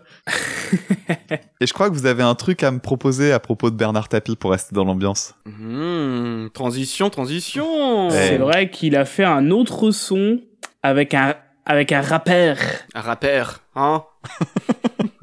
Et 1.61 1.66
je 1.66 1.72
crois 1.72 1.90
que 1.90 1.94
vous 1.94 2.07
avez 2.07 2.22
un 2.22 2.34
truc 2.34 2.62
à 2.62 2.70
me 2.70 2.78
proposer 2.78 3.32
à 3.32 3.40
propos 3.40 3.70
de 3.70 3.76
Bernard 3.76 4.09
Tapie 4.09 4.36
pour 4.36 4.53
rester 4.53 4.74
dans 4.74 4.84
l'ambiance. 4.84 5.34
Mmh, 5.44 6.48
transition, 6.55 7.11
transition. 7.11 8.09
C'est 8.11 8.38
vrai 8.38 8.70
qu'il 8.70 8.96
a 8.96 9.05
fait 9.05 9.24
un 9.24 9.51
autre 9.51 9.90
son 9.90 10.40
avec 10.82 11.12
un, 11.14 11.34
avec 11.66 11.92
un 11.92 12.01
rappeur. 12.01 12.57
Un 12.94 13.01
rappeur, 13.01 13.61
hein 13.74 14.05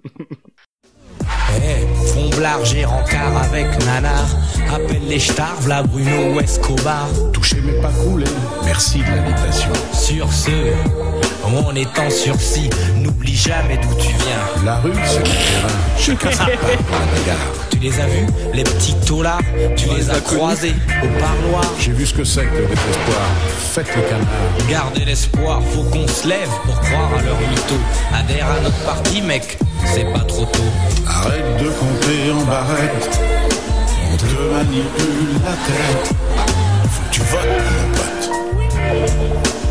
Fomblard, 2.14 2.64
j'ai 2.66 2.86
rencard 2.86 3.38
avec 3.44 3.68
Nanar. 3.86 4.28
Appelle 4.74 5.08
les 5.08 5.20
stars, 5.20 5.62
v'là 5.62 5.84
Bruno 5.84 6.34
ou 6.34 6.40
Escobar. 6.40 7.08
Toucher 7.34 7.62
mais 7.64 7.82
pas 7.82 7.92
couler, 8.04 8.26
merci 8.64 9.00
de 9.00 9.16
l'invitation. 9.16 9.72
Sur 9.94 10.32
ce, 10.32 10.52
on 11.46 11.76
est 11.76 12.00
en 12.00 12.10
sursis, 12.10 12.70
n'oublie 12.96 13.36
jamais 13.36 13.78
d'où 13.78 13.94
tu 13.96 14.10
viens. 14.10 14.66
La 14.66 14.78
rue, 14.78 14.92
c'est 15.06 15.20
le 15.20 16.16
terrain, 16.16 16.48
pour 16.78 17.00
la 17.00 17.06
bagarre. 17.06 17.67
Tu 17.78 17.84
les 17.84 18.00
as 18.00 18.08
vus, 18.08 18.26
les 18.56 18.64
petits 18.64 18.96
taulards 19.06 19.40
Tu 19.76 19.88
les 19.96 20.10
as 20.10 20.20
croisés 20.22 20.74
au 21.04 21.08
parloir 21.20 21.64
J'ai 21.80 21.92
vu 21.92 22.08
ce 22.08 22.14
que 22.16 22.24
c'est 22.24 22.46
que 22.46 22.56
le 22.56 22.66
désespoir. 22.66 23.22
Faites 23.72 23.96
les 23.96 24.02
canards. 24.02 24.68
Gardez 24.68 25.06
l'espoir, 25.06 25.62
faut 25.62 25.84
qu'on 25.84 26.08
se 26.08 26.28
lève 26.28 26.50
pour 26.66 26.80
croire 26.80 27.12
à 27.20 27.22
leur 27.22 27.40
mytho. 27.40 27.76
Adhère 28.16 28.48
à 28.48 28.62
notre 28.62 28.80
parti, 28.84 29.22
mec, 29.22 29.60
c'est 29.86 30.12
pas 30.12 30.22
trop 30.22 30.46
tôt. 30.46 30.64
Arrête 31.08 31.58
de 31.62 31.70
compter 31.70 32.32
en 32.32 32.46
barrette. 32.46 33.20
On 34.12 34.18
te 34.18 34.26
manipule 34.26 35.34
la 35.46 35.52
tête. 35.52 36.16
Faut 36.90 37.04
que 37.04 37.14
tu 37.14 37.22
votes, 37.22 37.46
mon 37.46 37.96
pote. 37.96 38.17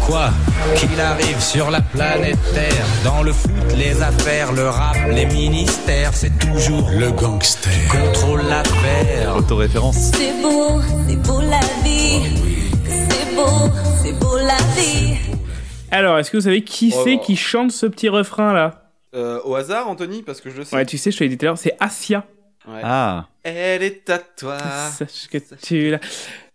Quoi 0.07 0.31
Qu'il 0.77 1.01
arrive 1.01 1.41
sur 1.41 1.69
la 1.69 1.81
planète 1.81 2.39
Terre, 2.55 2.87
dans 3.03 3.25
le 3.25 3.33
foot, 3.33 3.51
les 3.77 4.01
affaires, 4.03 4.53
le 4.53 4.69
rap, 4.69 4.97
les 5.11 5.27
ministères, 5.27 6.15
c'est 6.15 6.39
toujours 6.39 6.89
le 6.91 7.11
gangster 7.11 7.73
qui 7.73 7.89
contrôle 7.89 8.43
l'affaire. 8.43 9.37
Autoréférence. 9.37 10.13
C'est 10.15 10.41
beau, 10.41 10.81
c'est 11.09 11.17
beau 11.17 11.41
la 11.41 11.59
vie. 11.83 12.21
C'est 12.85 13.35
beau, 13.35 13.69
c'est 14.01 14.13
beau 14.13 14.37
la 14.37 14.57
vie. 14.81 15.17
Alors, 15.91 16.19
est-ce 16.19 16.31
que 16.31 16.37
vous 16.37 16.45
savez 16.45 16.63
qui 16.63 16.95
Oh 16.97 17.03
c'est 17.03 17.19
qui 17.19 17.35
chante 17.35 17.73
ce 17.73 17.87
petit 17.87 18.09
refrain 18.09 18.53
là? 18.53 18.93
Euh, 19.15 19.41
au 19.45 19.57
hasard, 19.57 19.89
Anthony, 19.89 20.23
parce 20.23 20.41
que 20.41 20.51
je 20.51 20.59
le 20.59 20.65
sais. 20.65 20.77
Ouais, 20.77 20.87
tu 20.87 20.99
sais, 20.99 21.11
je 21.11 21.19
te 21.19 21.25
l'ai 21.25 21.31
dit 21.31 21.37
tout 21.39 21.47
à 21.47 21.49
l'heure, 21.49 21.59
c'est 21.59 21.77
Asia. 21.81 22.25
Ouais. 22.69 22.81
Ah. 22.85 23.27
Elle 23.43 23.83
est 23.83 24.09
à 24.09 24.19
toi. 24.19 24.59
Sache 24.59 25.27
que 25.31 25.39
tu 25.61 25.91
la... 25.91 25.99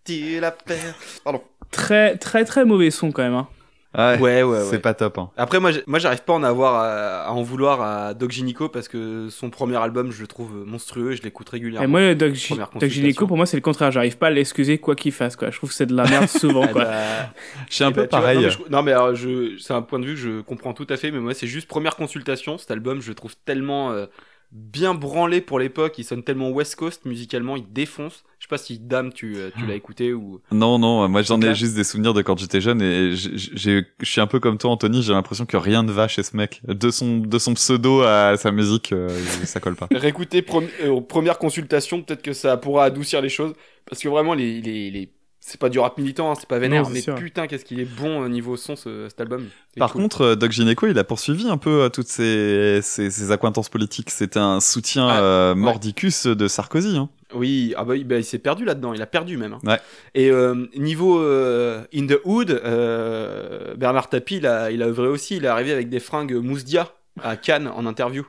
Tu 0.06 0.40
la 0.40 0.52
perds. 0.52 0.96
Pardon. 1.24 1.42
Très, 1.72 2.18
très, 2.18 2.46
très 2.46 2.66
mauvais 2.66 2.92
son 2.92 3.12
quand 3.12 3.24
même. 3.24 3.34
Hein. 3.34 3.48
Ouais, 3.94 4.18
Ouais, 4.20 4.44
ouais, 4.44 4.60
C'est 4.64 4.72
ouais. 4.74 4.80
pas 4.80 4.94
top. 4.94 5.18
Hein. 5.18 5.30
Après, 5.36 5.60
moi, 5.60 5.72
j'arrive 6.00 6.24
pas 6.24 6.32
à 6.32 6.36
en 6.38 6.44
avoir 6.44 6.76
à, 6.76 7.24
à 7.24 7.32
en 7.32 7.42
vouloir 7.44 7.82
à 7.82 8.14
Doc 8.14 8.32
Gynéco 8.32 8.70
parce 8.70 8.88
que 8.88 9.28
son 9.30 9.50
premier 9.50 9.76
album, 9.76 10.12
je 10.14 10.22
le 10.22 10.28
trouve 10.28 10.66
monstrueux 10.66 11.12
et 11.12 11.16
je 11.18 11.24
l'écoute 11.24 11.50
régulièrement. 11.50 11.84
Et 11.84 11.88
moi, 11.92 12.16
Doc, 12.16 12.34
Doc 12.80 13.28
pour 13.28 13.36
moi, 13.36 13.46
c'est 13.46 13.58
le 13.58 13.62
contraire. 13.62 13.92
J'arrive 13.92 14.18
pas 14.18 14.28
à 14.28 14.30
l'excuser 14.30 14.78
quoi 14.78 14.96
qu'il 14.96 15.12
fasse. 15.12 15.36
Quoi. 15.36 15.50
Je 15.52 15.58
trouve 15.58 15.70
que 15.72 15.76
c'est 15.76 15.88
de 15.88 15.96
la 15.96 16.06
merde 16.10 16.28
souvent. 16.30 16.64
Eh 16.70 16.72
quoi. 16.72 16.86
bah, 16.86 17.34
Je 17.70 17.76
suis 17.76 17.84
un 17.84 17.90
eh 17.90 17.94
peu 17.94 18.02
bah, 18.04 18.08
vois, 18.12 18.20
pareil. 18.22 18.38
non, 18.38 18.44
mais, 18.44 18.50
je- 18.52 18.72
non, 18.72 18.82
mais 18.84 18.92
alors, 18.94 19.16
je, 19.16 19.58
c'est 19.58 19.74
un 19.74 19.82
point 19.82 20.00
de 20.00 20.06
vue 20.06 20.14
que 20.14 20.20
je 20.22 20.42
comprends 20.42 20.74
tout 20.74 20.88
à 20.90 20.96
fait, 20.96 21.12
mais 21.12 21.20
moi, 21.20 21.34
c'est 21.34 21.48
juste 21.48 21.68
première 21.68 21.98
consultation. 21.98 22.58
Cet 22.58 22.72
album, 22.72 23.02
je 23.02 23.10
le 23.10 23.16
trouve 23.16 23.36
tellement 23.44 23.92
euh, 23.92 24.06
bien 24.52 24.94
branlé 24.94 25.40
pour 25.42 25.60
l'époque. 25.60 25.96
Il 25.98 26.04
sonne 26.04 26.24
tellement 26.24 26.50
West 26.50 26.76
Coast 26.76 27.06
musicalement, 27.06 27.56
il 27.56 27.72
défonce. 27.72 28.24
Je 28.40 28.46
sais 28.46 28.50
pas 28.50 28.58
si 28.58 28.80
Dame, 28.80 29.14
tu, 29.14 29.36
euh, 29.38 29.50
tu 29.58 29.66
l'as 29.68 29.76
écouté 29.76 30.14
ou. 30.14 30.42
Non, 30.52 30.80
non, 30.80 31.08
moi 31.08 31.22
j'en 31.22 31.40
ai 31.42 31.54
juste 31.56 31.76
des 31.76 31.84
souvenirs 31.84 32.14
de 32.14 32.22
quand 32.22 32.38
j'étais 32.40 32.60
jeune 32.60 32.82
et 32.82 33.16
j'ai- 33.16 33.32
j'ai- 33.38 33.86
je 34.00 34.10
suis 34.10 34.20
un 34.20 34.28
peu 34.28 34.40
comme 34.40 34.58
toi, 34.58 34.72
Anthony. 34.72 35.04
J'ai 35.04 35.14
l'impression 35.14 35.46
que 35.46 35.58
rien 35.58 35.84
ne 35.84 35.92
va 35.92 36.08
chez 36.08 36.24
ce 36.24 36.36
mec. 36.36 36.62
De 36.68 36.90
son, 36.90 37.18
de 37.20 37.38
son 37.40 37.54
pseudo 37.54 38.02
à 38.02 38.36
sa 38.38 38.52
musique, 38.52 38.94
euh, 38.94 39.10
ça 39.46 39.60
colle 39.60 39.76
pas. 39.76 39.88
Réécouter 39.92 40.42
prom- 40.42 40.68
euh, 40.84 41.00
première 41.02 41.38
consultation, 41.38 42.02
peut-être 42.02 42.24
que 42.24 42.34
ça 42.34 42.58
pourra 42.58 42.86
adoucir 42.86 43.22
les 43.22 43.30
choses. 43.30 43.54
Parce 43.90 44.02
que 44.02 44.10
vraiment, 44.10 44.34
les, 44.34 44.60
les, 44.62 44.90
les... 44.92 45.12
c'est 45.44 45.60
pas 45.60 45.70
du 45.70 45.80
rap 45.80 45.98
militant, 45.98 46.32
hein, 46.32 46.36
c'est 46.40 46.48
pas 46.48 46.60
vénère, 46.60 46.84
Non, 46.84 46.90
mais 46.92 47.02
sûr. 47.02 47.16
putain, 47.16 47.48
qu'est-ce 47.48 47.66
qu'il 47.66 47.80
est 47.80 47.86
bon 47.86 48.20
au 48.22 48.30
niveau 48.30 48.56
son, 48.56 48.76
ce, 48.76 49.10
cet 49.10 49.20
album. 49.22 49.48
Par 49.78 49.92
cool. 49.92 50.04
contre, 50.04 50.22
euh, 50.22 50.36
Doc 50.36 50.52
Gineco, 50.52 50.86
il 50.88 50.98
a 51.00 51.04
poursuivi 51.04 51.50
un 51.50 51.58
peu 51.58 51.82
euh, 51.82 51.90
toutes 51.90 52.08
ses, 52.08 52.80
ses, 52.84 53.10
ses 53.10 53.32
acquaintances 53.32 53.68
politiques. 53.70 54.12
C'était 54.12 54.40
un 54.40 54.60
soutien 54.60 55.08
Ah, 55.10 55.20
euh, 55.22 55.50
ouais. 55.54 55.60
mordicus 55.60 56.28
de 56.28 56.48
Sarkozy. 56.48 56.96
Hein. 56.96 57.10
Oui, 57.34 57.74
ah 57.76 57.84
bah, 57.86 57.96
il- 57.96 58.06
bah, 58.06 58.18
il 58.18 58.24
s'est 58.26 58.38
perdu 58.40 58.66
là-dedans, 58.66 58.94
il 58.94 59.02
a 59.02 59.06
perdu 59.08 59.38
même. 59.38 59.54
hein. 59.54 59.60
Ouais. 59.66 59.80
Et 60.14 60.30
euh, 60.30 60.68
niveau 60.76 61.20
euh, 61.20 61.84
In 61.96 62.06
the 62.06 62.20
Hood, 62.24 62.52
euh, 62.52 63.76
Bernard 63.76 64.10
Tapie, 64.10 64.38
il 64.38 64.46
a, 64.48 64.72
il 64.72 64.82
a 64.84 64.88
œuvré 64.88 65.08
aussi, 65.08 65.38
il 65.38 65.46
est 65.46 65.48
arrivé 65.50 65.72
avec 65.72 65.90
des 65.90 66.00
fringues 66.00 66.34
Mousse 66.34 66.64
Dia 66.66 66.92
à 67.24 67.36
Cannes 67.36 67.68
en 67.68 67.86
interview. 67.86 68.26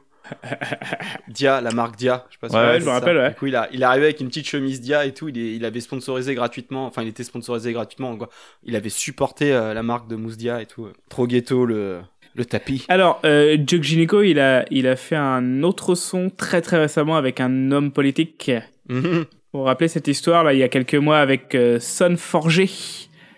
Dia, 1.29 1.61
la 1.61 1.71
marque 1.73 1.97
Dia, 1.97 2.25
je 2.29 2.35
sais 2.35 2.39
pas 2.41 2.49
si 2.49 2.55
Ouais, 2.57 2.81
je 2.81 2.85
me 2.85 2.91
rappelle, 2.91 3.17
ouais. 3.17 3.29
Du 3.31 3.35
coup, 3.37 3.47
il, 3.47 3.57
a, 3.57 3.69
il 3.73 3.81
est 3.83 3.85
arrivé 3.85 4.05
avec 4.07 4.21
une 4.21 4.29
petite 4.29 4.47
chemise 4.49 4.81
Dia 4.81 5.05
et 5.05 5.13
tout, 5.13 5.29
il, 5.29 5.39
est- 5.39 5.55
il 5.57 5.65
avait 5.65 5.81
sponsorisé 5.81 6.35
gratuitement, 6.35 6.87
enfin 6.87 7.03
il 7.03 7.09
était 7.09 7.25
sponsorisé 7.25 7.73
gratuitement, 7.73 8.17
quoi. 8.17 8.29
Il 8.65 8.77
avait 8.77 8.89
supporté 8.89 9.53
euh, 9.53 9.75
la 9.75 9.83
marque 9.83 10.09
de 10.09 10.17
Mousse 10.17 10.37
Dia 10.37 10.61
et 10.63 10.67
tout. 10.67 10.89
Trop 11.09 11.27
ghetto 11.27 11.65
le, 11.67 12.01
le 12.35 12.45
tapis. 12.45 12.85
Alors, 12.89 13.21
euh, 13.25 13.57
il 13.57 14.39
a, 14.41 14.65
il 14.71 14.87
a 14.87 14.97
fait 14.97 15.17
un 15.17 15.63
autre 15.63 15.95
son 15.95 16.31
très 16.31 16.61
très 16.63 16.79
récemment 16.79 17.17
avec 17.17 17.41
un 17.41 17.71
homme 17.73 17.93
politique. 17.93 18.51
Mhm. 18.89 19.25
Vous 19.53 19.61
vous 19.61 19.65
rappelez 19.65 19.89
cette 19.89 20.09
histoire 20.09 20.45
là, 20.45 20.55
il 20.55 20.59
y 20.59 20.63
a 20.63 20.69
quelques 20.69 20.95
mois 20.95 21.19
avec 21.19 21.55
euh, 21.55 21.79
Son 21.79 22.17
Forger. 22.17 22.71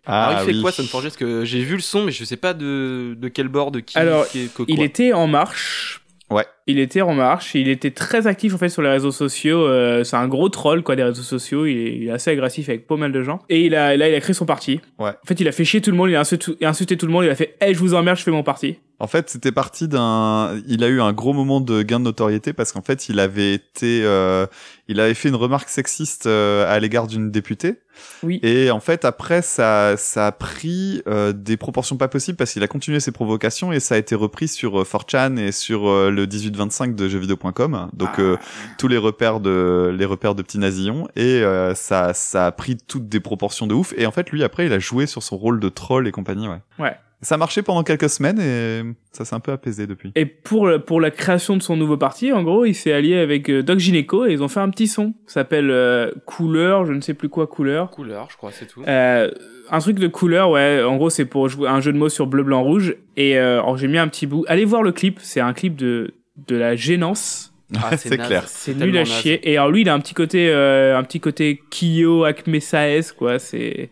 Ah, 0.06 0.28
Alors 0.28 0.42
il 0.42 0.46
fait 0.46 0.52
oui. 0.52 0.62
quoi 0.62 0.70
Son 0.70 0.84
Forger 0.84 1.08
Parce 1.08 1.16
que 1.16 1.44
j'ai 1.44 1.60
vu 1.62 1.74
le 1.74 1.80
son, 1.80 2.04
mais 2.04 2.12
je 2.12 2.24
sais 2.24 2.36
pas 2.36 2.54
de, 2.54 3.14
de 3.18 3.28
quel 3.28 3.48
bord, 3.48 3.70
de 3.72 3.80
qui. 3.80 3.98
Alors, 3.98 4.28
qui 4.28 4.42
est- 4.44 4.54
que 4.54 4.62
Il 4.68 4.80
était 4.82 5.12
en 5.12 5.26
marche. 5.26 6.02
Ouais 6.30 6.44
il 6.66 6.78
était 6.78 7.02
en 7.02 7.12
marche, 7.12 7.54
il 7.54 7.68
était 7.68 7.90
très 7.90 8.26
actif 8.26 8.54
en 8.54 8.58
fait 8.58 8.70
sur 8.70 8.80
les 8.80 8.88
réseaux 8.88 9.10
sociaux. 9.10 9.66
Euh, 9.66 10.02
c'est 10.02 10.16
un 10.16 10.28
gros 10.28 10.48
troll 10.48 10.82
quoi 10.82 10.96
des 10.96 11.02
réseaux 11.02 11.22
sociaux. 11.22 11.66
Il 11.66 11.76
est, 11.76 11.96
il 11.96 12.08
est, 12.08 12.10
assez 12.10 12.30
agressif 12.30 12.68
avec 12.68 12.86
pas 12.86 12.96
mal 12.96 13.12
de 13.12 13.22
gens. 13.22 13.40
Et 13.50 13.66
il 13.66 13.74
a, 13.74 13.96
là, 13.96 14.08
il 14.08 14.14
a 14.14 14.20
créé 14.20 14.32
son 14.32 14.46
parti. 14.46 14.80
Ouais. 14.98 15.10
En 15.10 15.26
fait, 15.26 15.40
il 15.40 15.48
a 15.48 15.52
fait 15.52 15.64
chier 15.64 15.82
tout 15.82 15.90
le 15.90 15.96
monde, 15.96 16.10
il 16.10 16.16
a 16.16 16.20
insulté, 16.20 16.96
tout 16.96 17.06
le 17.06 17.12
monde, 17.12 17.24
il 17.24 17.30
a 17.30 17.34
fait 17.34 17.56
"Eh, 17.60 17.74
je 17.74 17.78
vous 17.78 17.94
emmerde, 17.94 18.16
je 18.16 18.22
fais 18.22 18.30
mon 18.30 18.42
parti." 18.42 18.78
En 19.00 19.08
fait, 19.08 19.28
c'était 19.28 19.50
parti 19.50 19.88
d'un. 19.88 20.56
Il 20.68 20.84
a 20.84 20.88
eu 20.88 21.00
un 21.00 21.12
gros 21.12 21.32
moment 21.32 21.60
de 21.60 21.82
gain 21.82 21.98
de 21.98 22.04
notoriété 22.04 22.52
parce 22.52 22.70
qu'en 22.70 22.80
fait, 22.80 23.08
il 23.08 23.18
avait 23.18 23.52
été, 23.52 24.02
euh... 24.04 24.46
il 24.86 25.00
avait 25.00 25.14
fait 25.14 25.28
une 25.28 25.34
remarque 25.34 25.68
sexiste 25.68 26.26
euh, 26.26 26.72
à 26.72 26.78
l'égard 26.78 27.08
d'une 27.08 27.30
députée. 27.30 27.74
Oui. 28.22 28.38
Et 28.42 28.70
en 28.70 28.80
fait, 28.80 29.04
après, 29.04 29.42
ça, 29.42 29.96
ça 29.96 30.28
a 30.28 30.32
pris 30.32 31.02
euh, 31.08 31.32
des 31.32 31.56
proportions 31.56 31.96
pas 31.96 32.08
possibles 32.08 32.36
parce 32.36 32.52
qu'il 32.52 32.62
a 32.62 32.68
continué 32.68 33.00
ses 33.00 33.12
provocations 33.12 33.72
et 33.72 33.80
ça 33.80 33.96
a 33.96 33.98
été 33.98 34.14
repris 34.14 34.46
sur 34.46 34.80
euh, 34.80 34.84
4chan 34.84 35.38
et 35.38 35.50
sur 35.50 36.10
le 36.10 36.26
18 36.26 36.53
25 36.56 36.94
de 36.94 37.08
jeuxvideo.com, 37.08 37.90
donc 37.92 38.18
euh, 38.18 38.36
ah. 38.38 38.44
tous 38.78 38.88
les 38.88 38.98
repères 38.98 39.40
de 39.40 39.94
les 39.96 40.04
repères 40.04 40.34
de 40.34 40.42
petits 40.42 40.58
nazillons 40.58 41.08
et 41.16 41.42
euh, 41.42 41.74
ça 41.74 42.14
ça 42.14 42.46
a 42.46 42.52
pris 42.52 42.76
toutes 42.76 43.08
des 43.08 43.20
proportions 43.20 43.66
de 43.66 43.74
ouf. 43.74 43.94
Et 43.96 44.06
en 44.06 44.10
fait, 44.10 44.30
lui 44.30 44.42
après, 44.44 44.66
il 44.66 44.72
a 44.72 44.78
joué 44.78 45.06
sur 45.06 45.22
son 45.22 45.36
rôle 45.36 45.60
de 45.60 45.68
troll 45.68 46.06
et 46.08 46.12
compagnie, 46.12 46.48
ouais. 46.48 46.60
Ouais. 46.78 46.96
Ça 47.24 47.36
a 47.36 47.38
marché 47.38 47.62
pendant 47.62 47.82
quelques 47.82 48.10
semaines 48.10 48.38
et 48.38 48.82
ça 49.12 49.24
s'est 49.24 49.34
un 49.34 49.40
peu 49.40 49.52
apaisé 49.52 49.86
depuis. 49.86 50.12
Et 50.14 50.26
pour, 50.26 50.68
pour 50.86 51.00
la 51.00 51.10
création 51.10 51.56
de 51.56 51.62
son 51.62 51.74
nouveau 51.74 51.96
parti, 51.96 52.32
en 52.32 52.42
gros, 52.42 52.66
il 52.66 52.74
s'est 52.74 52.92
allié 52.92 53.16
avec 53.16 53.48
euh, 53.48 53.62
Doc 53.62 53.78
Gineco 53.78 54.26
et 54.26 54.32
ils 54.32 54.42
ont 54.42 54.48
fait 54.48 54.60
un 54.60 54.68
petit 54.68 54.86
son. 54.86 55.14
Ça 55.26 55.40
s'appelle 55.40 55.70
euh, 55.70 56.10
Couleur, 56.26 56.84
je 56.84 56.92
ne 56.92 57.00
sais 57.00 57.14
plus 57.14 57.30
quoi 57.30 57.46
Couleur. 57.46 57.90
Couleur, 57.90 58.28
je 58.30 58.36
crois, 58.36 58.50
c'est 58.52 58.66
tout. 58.66 58.82
Euh, 58.86 59.30
un 59.70 59.78
truc 59.78 59.98
de 59.98 60.06
couleur, 60.06 60.50
ouais. 60.50 60.82
En 60.82 60.96
gros, 60.96 61.08
c'est 61.08 61.24
pour 61.24 61.48
jouer 61.48 61.68
un 61.68 61.80
jeu 61.80 61.92
de 61.92 61.98
mots 61.98 62.10
sur 62.10 62.26
bleu, 62.26 62.42
blanc, 62.42 62.62
rouge. 62.62 62.94
Et 63.16 63.38
euh, 63.38 63.62
oh, 63.66 63.76
j'ai 63.78 63.88
mis 63.88 63.98
un 63.98 64.08
petit 64.08 64.26
bout. 64.26 64.44
Allez 64.46 64.66
voir 64.66 64.82
le 64.82 64.92
clip, 64.92 65.18
c'est 65.22 65.40
un 65.40 65.54
clip 65.54 65.76
de 65.76 66.12
de 66.36 66.56
la 66.56 66.76
gênance. 66.76 67.52
Ah, 67.76 67.96
c'est 67.96 68.16
clair. 68.18 68.44
C'est 68.48 68.74
nul 68.74 68.96
à 68.96 69.00
naze. 69.00 69.08
chier. 69.08 69.50
Et 69.50 69.56
alors, 69.56 69.70
lui, 69.70 69.82
il 69.82 69.88
a 69.88 69.94
un 69.94 70.00
petit 70.00 70.14
côté, 70.14 70.48
euh, 70.50 70.96
un 70.98 71.02
petit 71.02 71.20
côté 71.20 71.62
Kyo, 71.70 72.24
Acme 72.24 72.60
Saez, 72.60 73.12
quoi. 73.16 73.38
C'est. 73.38 73.90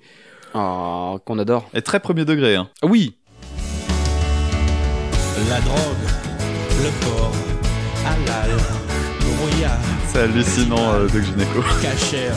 Ah, 0.55 1.15
qu'on 1.25 1.39
adore. 1.39 1.69
Et 1.75 1.83
très 1.83 2.01
premier 2.01 2.25
degré. 2.25 2.57
Hein. 2.57 2.69
Oui. 2.83 3.17
La 5.49 5.61
drogue, 5.61 5.79
le 6.83 7.05
porc, 7.05 7.33
halal, 8.07 8.51
brouillard, 9.21 9.79
C'est 10.07 10.21
hallucinant 10.21 10.95
euh, 10.95 11.09
Doc 11.09 11.23
Gineco. 11.23 11.63
cachère, 11.83 12.35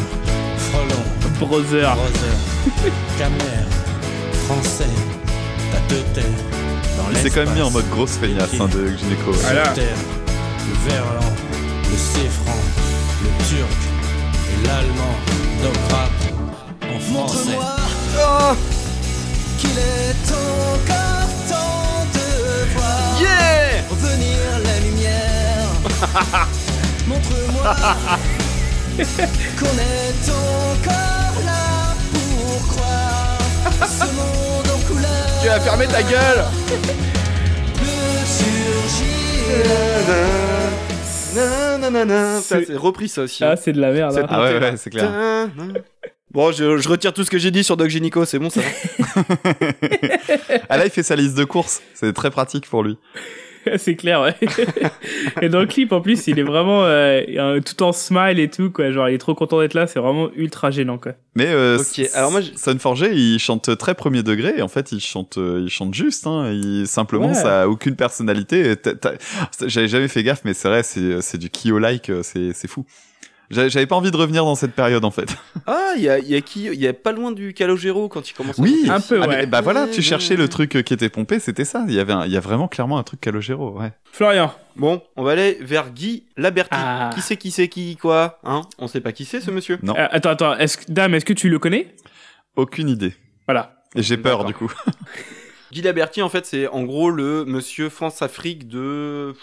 frelon, 0.57 1.39
Brother. 1.39 1.95
brother, 1.95 2.91
camère, 3.17 3.67
français, 4.47 4.85
ta 5.71 6.64
Il 7.11 7.17
s'est 7.17 7.29
quand 7.29 7.45
même 7.45 7.53
mis 7.53 7.61
en 7.61 7.71
mode 7.71 7.89
grosse 7.89 8.17
feignasse 8.17 8.53
hein, 8.59 8.67
Gineco. 8.97 9.31
ouais. 9.31 9.37
Voilà. 9.41 9.63
le 9.69 9.75
terre, 9.75 9.97
le 10.67 10.89
verlan, 10.89 11.33
le 11.89 11.97
séfran, 11.97 12.57
le 13.23 13.29
turc 13.45 13.79
et 14.51 14.67
l'allemand, 14.67 15.15
donc 15.63 15.75
rap 15.91 16.11
en 16.83 16.99
français. 16.99 17.57
Oh 18.17 18.55
qu'il 19.57 19.69
est 19.77 20.31
encore 20.31 21.29
temps 21.49 22.05
de 22.13 22.73
voir 22.73 23.21
Yeah 23.21 23.83
revenir 23.89 24.39
la 24.63 24.79
lumière. 24.79 25.69
Montre-moi 27.07 27.75
qu'on 29.59 29.77
est 29.79 30.29
encore 30.29 31.45
là 31.45 31.95
pour 32.13 32.67
croire 32.67 33.39
ce 33.87 34.05
monde. 34.15 34.44
Tu 35.45 35.51
vas 35.51 35.59
fermer 35.59 35.85
ta 35.85 36.01
gueule. 36.01 36.43
Nanana. 41.79 42.41
Ça, 42.41 42.57
C'est- 42.59 42.65
c'est 42.65 42.75
repris 42.75 43.07
ça 43.09 43.21
aussi. 43.23 43.43
Ah, 43.43 43.55
c'est 43.55 43.73
de 43.73 43.79
la 43.79 43.91
merde. 43.91 44.17
Hein. 44.17 44.25
Ah 44.27 44.41
ouais, 44.41 44.57
ouais, 44.59 44.77
c'est 44.77 44.89
clair. 44.89 45.11
Bon, 46.31 46.51
je, 46.51 46.77
je 46.77 46.89
retire 46.89 47.13
tout 47.13 47.23
ce 47.23 47.29
que 47.29 47.37
j'ai 47.37 47.51
dit 47.51 47.63
sur 47.63 47.77
Doc 47.77 47.87
Gynéco, 47.89 48.25
c'est 48.25 48.39
bon 48.39 48.49
ça 48.49 48.59
va 48.59 49.21
Ah 50.69 50.77
là, 50.77 50.85
il 50.85 50.91
fait 50.91 51.03
sa 51.03 51.15
liste 51.15 51.37
de 51.37 51.43
courses. 51.45 51.81
C'est 51.93 52.11
très 52.13 52.29
pratique 52.31 52.67
pour 52.67 52.83
lui. 52.83 52.97
c'est 53.77 53.95
clair, 53.95 54.21
ouais. 54.21 54.35
et 55.41 55.49
dans 55.49 55.59
le 55.59 55.65
clip, 55.65 55.91
en 55.91 56.01
plus, 56.01 56.27
il 56.27 56.39
est 56.39 56.43
vraiment 56.43 56.83
euh, 56.85 57.59
tout 57.61 57.81
en 57.83 57.91
smile 57.91 58.39
et 58.39 58.49
tout, 58.49 58.69
quoi. 58.71 58.91
Genre, 58.91 59.09
il 59.09 59.15
est 59.15 59.19
trop 59.19 59.35
content 59.35 59.59
d'être 59.59 59.73
là. 59.73 59.87
C'est 59.87 59.99
vraiment 59.99 60.29
ultra 60.35 60.71
gênant, 60.71 60.97
quoi. 60.97 61.13
Mais 61.35 61.47
euh, 61.47 61.77
Ok, 61.79 61.99
S- 61.99 62.15
alors 62.15 62.31
moi, 62.31 62.41
je- 62.41 62.51
Son 62.55 62.77
Forger, 62.79 63.11
il 63.13 63.39
chante 63.39 63.77
très 63.77 63.95
premier 63.95 64.23
degré. 64.23 64.53
Et 64.57 64.61
en 64.61 64.67
fait, 64.67 64.91
il 64.91 64.99
chante, 65.01 65.37
euh, 65.37 65.61
il 65.63 65.69
chante 65.69 65.93
juste. 65.93 66.27
Hein. 66.27 66.51
Il, 66.51 66.87
simplement, 66.87 67.27
Ouais. 67.27 67.33
ça 67.33 67.63
a 67.63 67.67
aucune 67.67 67.95
personnalité. 67.95 68.75
J'avais 69.65 69.87
jamais 69.87 70.07
fait 70.07 70.23
gaffe, 70.23 70.41
mais 70.45 70.53
c'est 70.53 70.67
vrai, 70.67 70.83
c'est 70.83 71.21
c'est 71.21 71.37
du 71.37 71.49
Kyo-like. 71.49 72.09
euh, 72.09 72.21
C'est 72.23 72.53
c'est 72.53 72.67
fou. 72.67 72.85
J'avais 73.51 73.85
pas 73.85 73.95
envie 73.95 74.11
de 74.11 74.17
revenir 74.17 74.43
dans 74.45 74.55
cette 74.55 74.73
période 74.73 75.05
en 75.05 75.11
fait. 75.11 75.35
Ah, 75.67 75.93
il 75.97 76.03
y 76.03 76.09
a, 76.09 76.19
il 76.19 76.27
y 76.27 76.35
a 76.35 76.41
qui 76.41 76.65
Il 76.65 76.79
y 76.79 76.87
a 76.87 76.93
pas 76.93 77.11
loin 77.11 77.31
du 77.31 77.53
Calogero 77.53 78.07
quand 78.07 78.29
il 78.29 78.33
commence 78.33 78.59
à 78.59 78.61
Oui, 78.61 78.85
chanter 78.85 78.91
un 78.91 78.99
peu, 79.01 79.19
Ah, 79.23 79.27
mais 79.27 79.35
ouais. 79.37 79.45
bah 79.47 79.61
voilà, 79.61 79.83
Ouais, 79.85 79.89
tu 79.89 79.97
ouais, 79.97 80.01
cherchais 80.03 80.35
le 80.35 80.43
ouais. 80.43 80.47
truc 80.49 80.75
euh, 80.75 80.81
qui 80.83 80.93
était 80.93 81.09
pompé, 81.09 81.39
c'était 81.39 81.65
ça. 81.65 81.83
Il 81.87 81.93
y 81.95 81.99
avait, 81.99 82.13
un- 82.13 82.25
il 82.25 82.31
y 82.31 82.37
a 82.37 82.39
vraiment 82.39 82.67
clairement 82.67 82.97
un 82.99 83.03
truc 83.03 83.19
Calogero, 83.21 83.79
ouais. 83.79 83.91
Florian. 84.11 84.53
Bon, 84.75 85.01
on 85.15 85.23
va 85.23 85.31
aller 85.31 85.57
vers 85.61 85.89
Guy 85.91 86.23
Laberty. 86.37 86.69
Ah. 86.73 87.09
Qui 87.15 87.21
c'est 87.21 87.37
qui 87.37 87.49
c'est 87.51 87.67
qui 87.67 87.95
quoi 87.95 88.39
Hein? 88.43 88.61
On 88.77 88.87
sait 88.87 89.01
pas 89.01 89.11
qui 89.11 89.25
c'est 89.25 89.41
ce 89.41 89.49
monsieur 89.49 89.79
Non. 89.81 89.95
Euh, 89.97 90.07
attends, 90.11 90.29
attends. 90.31 90.55
Dame, 90.89 91.15
est-ce 91.15 91.25
que 91.25 91.33
tu 91.33 91.49
le 91.49 91.57
connais? 91.57 91.95
Aucune 92.55 92.89
idée. 92.89 93.13
Voilà. 93.47 93.81
Et 93.95 94.03
j'ai 94.03 94.17
peur 94.17 94.43
du 94.45 94.53
coup. 94.53 94.71
Guy 95.71 95.81
Laberty, 95.81 96.21
en 96.21 96.29
fait, 96.29 96.45
c'est 96.45 96.67
en 96.67 96.83
gros 96.83 97.09
le 97.09 97.43
monsieur 97.45 97.89
France-Afrique 97.89 98.67
de. 98.67 99.33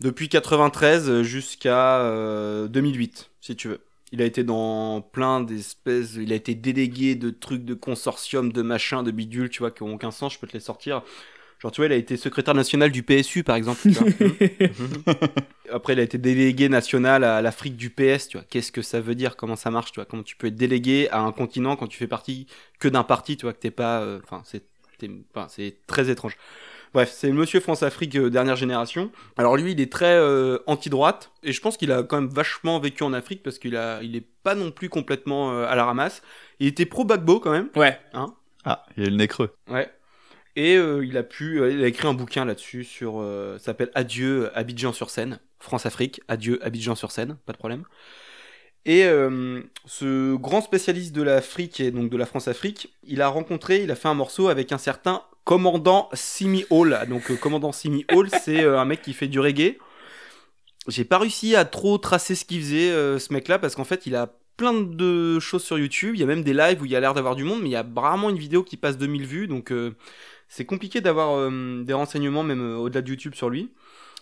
Depuis 0.00 0.28
93 0.28 1.22
jusqu'à 1.22 2.00
euh, 2.00 2.68
2008, 2.68 3.30
si 3.40 3.56
tu 3.56 3.68
veux. 3.68 3.80
Il 4.12 4.22
a 4.22 4.24
été 4.24 4.44
dans 4.44 5.00
plein 5.00 5.40
d'espèces. 5.40 6.14
Il 6.14 6.32
a 6.32 6.36
été 6.36 6.54
délégué 6.54 7.14
de 7.16 7.30
trucs 7.30 7.64
de 7.64 7.74
consortium, 7.74 8.52
de 8.52 8.62
machins, 8.62 9.02
de 9.02 9.10
bidules, 9.10 9.50
tu 9.50 9.60
vois, 9.60 9.70
qui 9.70 9.82
ont 9.82 9.94
aucun 9.94 10.10
sens. 10.10 10.34
Je 10.34 10.38
peux 10.38 10.46
te 10.46 10.52
les 10.52 10.60
sortir. 10.60 11.02
Genre, 11.60 11.72
tu 11.72 11.80
vois, 11.80 11.86
il 11.86 11.92
a 11.92 11.96
été 11.96 12.16
secrétaire 12.16 12.54
national 12.54 12.92
du 12.92 13.02
PSU, 13.02 13.42
par 13.44 13.56
exemple. 13.56 13.82
tu 13.88 13.98
vois. 13.98 14.06
Après, 15.72 15.94
il 15.94 16.00
a 16.00 16.02
été 16.02 16.18
délégué 16.18 16.68
national 16.68 17.24
à 17.24 17.42
l'Afrique 17.42 17.76
du 17.76 17.90
PS, 17.90 18.28
tu 18.28 18.36
vois. 18.38 18.46
Qu'est-ce 18.48 18.70
que 18.72 18.82
ça 18.82 19.00
veut 19.00 19.14
dire? 19.14 19.36
Comment 19.36 19.56
ça 19.56 19.70
marche, 19.70 19.92
tu 19.92 19.96
vois? 19.96 20.04
Comment 20.04 20.22
tu 20.22 20.36
peux 20.36 20.46
être 20.48 20.56
délégué 20.56 21.08
à 21.10 21.20
un 21.20 21.32
continent 21.32 21.76
quand 21.76 21.86
tu 21.88 21.98
fais 21.98 22.06
partie 22.06 22.46
que 22.78 22.88
d'un 22.88 23.02
parti, 23.04 23.36
tu 23.36 23.46
vois, 23.46 23.52
que 23.52 23.58
t'es 23.60 23.70
pas... 23.70 24.00
euh, 24.02 24.20
Enfin, 24.24 24.42
c'est 24.44 24.64
enfin, 25.34 25.46
c'est 25.50 25.76
très 25.86 26.10
étrange. 26.10 26.36
Bref, 26.94 27.12
c'est 27.12 27.30
Monsieur 27.30 27.60
France-Afrique 27.60 28.16
euh, 28.16 28.30
dernière 28.30 28.56
génération. 28.56 29.10
Alors 29.36 29.56
lui, 29.56 29.72
il 29.72 29.80
est 29.80 29.92
très 29.92 30.14
euh, 30.14 30.58
anti-droite, 30.66 31.32
et 31.42 31.52
je 31.52 31.60
pense 31.60 31.76
qu'il 31.76 31.92
a 31.92 32.02
quand 32.02 32.20
même 32.20 32.30
vachement 32.30 32.78
vécu 32.80 33.02
en 33.02 33.12
Afrique, 33.12 33.42
parce 33.42 33.58
qu'il 33.58 33.76
a, 33.76 34.02
il 34.02 34.16
est 34.16 34.26
pas 34.42 34.54
non 34.54 34.70
plus 34.70 34.88
complètement 34.88 35.52
euh, 35.52 35.66
à 35.66 35.74
la 35.74 35.84
ramasse. 35.84 36.22
Il 36.60 36.66
était 36.66 36.86
pro-Bagbo, 36.86 37.40
quand 37.40 37.50
même. 37.52 37.68
Ouais. 37.76 37.98
Hein 38.14 38.34
Ah, 38.64 38.84
il 38.96 39.04
a 39.04 39.06
eu 39.06 39.10
le 39.10 39.16
nez 39.16 39.28
creux. 39.28 39.54
Ouais. 39.68 39.90
Et 40.56 40.76
euh, 40.76 41.04
il 41.04 41.18
a 41.18 41.22
pu, 41.22 41.60
euh, 41.60 41.70
il 41.70 41.84
a 41.84 41.86
écrit 41.86 42.08
un 42.08 42.14
bouquin 42.14 42.46
là-dessus 42.46 42.84
sur, 42.84 43.20
euh, 43.20 43.58
ça 43.58 43.66
s'appelle 43.66 43.90
Adieu 43.94 44.50
Abidjan-sur-Seine, 44.56 45.38
France-Afrique, 45.58 46.22
Adieu 46.28 46.58
Abidjan-sur-Seine, 46.64 47.36
pas 47.44 47.52
de 47.52 47.58
problème. 47.58 47.84
Et 48.86 49.04
euh, 49.04 49.60
ce 49.84 50.36
grand 50.36 50.62
spécialiste 50.62 51.14
de 51.14 51.22
l'Afrique 51.22 51.80
et 51.80 51.90
donc 51.90 52.08
de 52.08 52.16
la 52.16 52.24
France-Afrique, 52.24 52.94
il 53.02 53.20
a 53.20 53.28
rencontré, 53.28 53.82
il 53.82 53.90
a 53.90 53.96
fait 53.96 54.08
un 54.08 54.14
morceau 54.14 54.48
avec 54.48 54.70
un 54.72 54.78
certain 54.78 55.24
commandant 55.46 56.10
Simi 56.12 56.66
Hall. 56.70 56.98
Donc 57.08 57.30
euh, 57.30 57.36
commandant 57.36 57.72
Simi 57.72 58.04
Hall, 58.12 58.28
c'est 58.42 58.64
euh, 58.64 58.78
un 58.78 58.84
mec 58.84 59.00
qui 59.00 59.14
fait 59.14 59.28
du 59.28 59.40
reggae. 59.40 59.78
J'ai 60.88 61.04
pas 61.04 61.18
réussi 61.18 61.56
à 61.56 61.64
trop 61.64 61.96
tracer 61.98 62.34
ce 62.34 62.44
qu'il 62.44 62.60
faisait 62.60 62.90
euh, 62.90 63.18
ce 63.18 63.32
mec-là 63.32 63.58
parce 63.58 63.74
qu'en 63.76 63.84
fait 63.84 64.06
il 64.06 64.16
a 64.16 64.34
plein 64.56 64.74
de 64.74 65.38
choses 65.38 65.62
sur 65.62 65.78
YouTube. 65.78 66.16
Il 66.16 66.20
y 66.20 66.24
a 66.24 66.26
même 66.26 66.42
des 66.42 66.52
lives 66.52 66.82
où 66.82 66.84
il 66.84 66.90
y 66.90 66.96
a 66.96 67.00
l'air 67.00 67.14
d'avoir 67.14 67.36
du 67.36 67.44
monde, 67.44 67.60
mais 67.62 67.68
il 67.68 67.72
y 67.72 67.76
a 67.76 67.86
rarement 67.96 68.28
une 68.28 68.38
vidéo 68.38 68.64
qui 68.64 68.76
passe 68.76 68.98
2000 68.98 69.24
vues, 69.24 69.46
donc 69.46 69.72
c'est 70.48 70.64
compliqué 70.64 71.02
d'avoir 71.02 71.50
des 71.50 71.92
renseignements 71.92 72.42
même 72.42 72.76
au-delà 72.78 73.02
de 73.02 73.08
YouTube 73.10 73.34
sur 73.34 73.50
lui. 73.50 73.70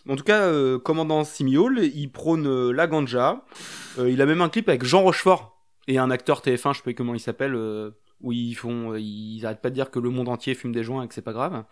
En 0.09 0.17
tout 0.17 0.25
cas, 0.25 0.51
commandant 0.79 1.23
Simiol, 1.23 1.85
il 1.85 2.11
prône 2.11 2.73
la 2.73 2.89
ganja. 2.89 3.45
Il 3.97 4.21
a 4.21 4.27
même 4.27 4.41
un 4.41 4.49
clip 4.49 4.69
avec 4.69 4.85
Jean 4.85 5.03
Rochefort 5.03 5.57
et 5.87 5.99
un 5.99 6.11
acteur 6.11 6.41
TF1, 6.41 6.73
je 6.73 6.79
sais 6.79 6.83
pas 6.83 6.95
comment 6.95 7.15
il 7.15 7.21
s'appelle, 7.21 7.55
où 8.21 8.33
ils 8.33 8.55
font, 8.55 8.93
euh, 8.93 9.01
ils 9.01 9.45
arrêtent 9.45 9.61
pas 9.63 9.71
de 9.71 9.75
dire 9.75 9.91
que 9.91 9.99
le 9.99 10.11
monde 10.11 10.29
entier 10.29 10.55
fume 10.55 10.73
des 10.73 10.85
joints 10.85 11.03
et 11.05 11.09
que 11.09 11.15
c'est 11.15 11.23
pas 11.23 11.33
grave. 11.33 11.65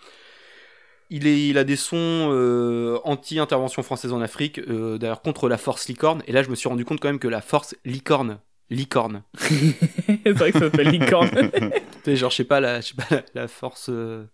Il, 1.11 1.27
est, 1.27 1.47
il 1.49 1.59
a 1.59 1.65
des 1.65 1.77
sons 1.77 1.97
euh, 2.33 2.99
anti-intervention 3.05 3.83
française 3.83 4.13
en 4.15 4.21
Afrique, 4.23 4.59
euh, 4.61 4.97
d'ailleurs 4.97 5.21
contre 5.21 5.49
la 5.49 5.59
force 5.59 5.87
licorne. 5.89 6.23
Et 6.27 6.33
là, 6.33 6.43
je 6.43 6.49
me 6.49 6.55
suis 6.55 6.69
rendu 6.71 6.85
compte 6.87 7.01
quand 7.01 7.09
même 7.09 7.19
que 7.19 7.29
la 7.29 7.43
force 7.43 7.75
licorne, 7.85 8.39
licorne. 8.71 9.23
c'est 9.39 10.31
vrai 10.33 10.53
que 10.53 10.59
ça 10.59 10.71
s'appelle 10.71 10.89
licorne. 10.89 11.29
tu 11.61 11.71
sais, 12.05 12.17
genre, 12.17 12.31
je 12.31 12.37
sais 12.37 12.45
pas, 12.45 12.61
la, 12.61 12.81
je 12.81 12.89
sais 12.89 12.95
pas, 12.95 13.07
la, 13.15 13.23
la 13.43 13.49
force. 13.49 13.91
euh, 13.91 14.25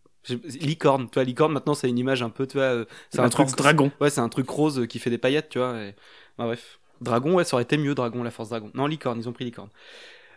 licorne, 0.61 1.07
tu 1.11 1.15
vois, 1.15 1.25
licorne 1.25 1.53
maintenant 1.53 1.75
c'est 1.75 1.89
une 1.89 1.99
image 1.99 2.23
un 2.23 2.29
peu, 2.31 2.47
tu 2.47 2.59
vois, 2.59 2.85
c'est 3.11 3.21
un 3.21 3.29
truc 3.31 3.49
dragon. 3.57 3.91
Ouais, 4.01 4.11
c'est 4.11 4.21
un 4.21 4.29
truc 4.29 4.49
rose 4.49 4.87
qui 4.89 4.99
fait 4.99 5.11
des 5.11 5.19
paillettes, 5.19 5.49
tu 5.49 5.59
vois. 5.59 5.75
et- 5.81 5.95
bah, 6.37 6.45
bref, 6.45 6.79
dragon, 7.01 7.35
ouais, 7.35 7.45
ça 7.45 7.57
aurait 7.57 7.63
été 7.65 7.77
mieux, 7.79 7.95
dragon, 7.95 8.23
la 8.23 8.31
force 8.31 8.51
dragon. 8.51 8.71
Non, 8.75 8.87
licorne, 8.87 9.19
ils 9.19 9.29
ont 9.29 9.33
pris 9.33 9.45
licorne. 9.47 9.71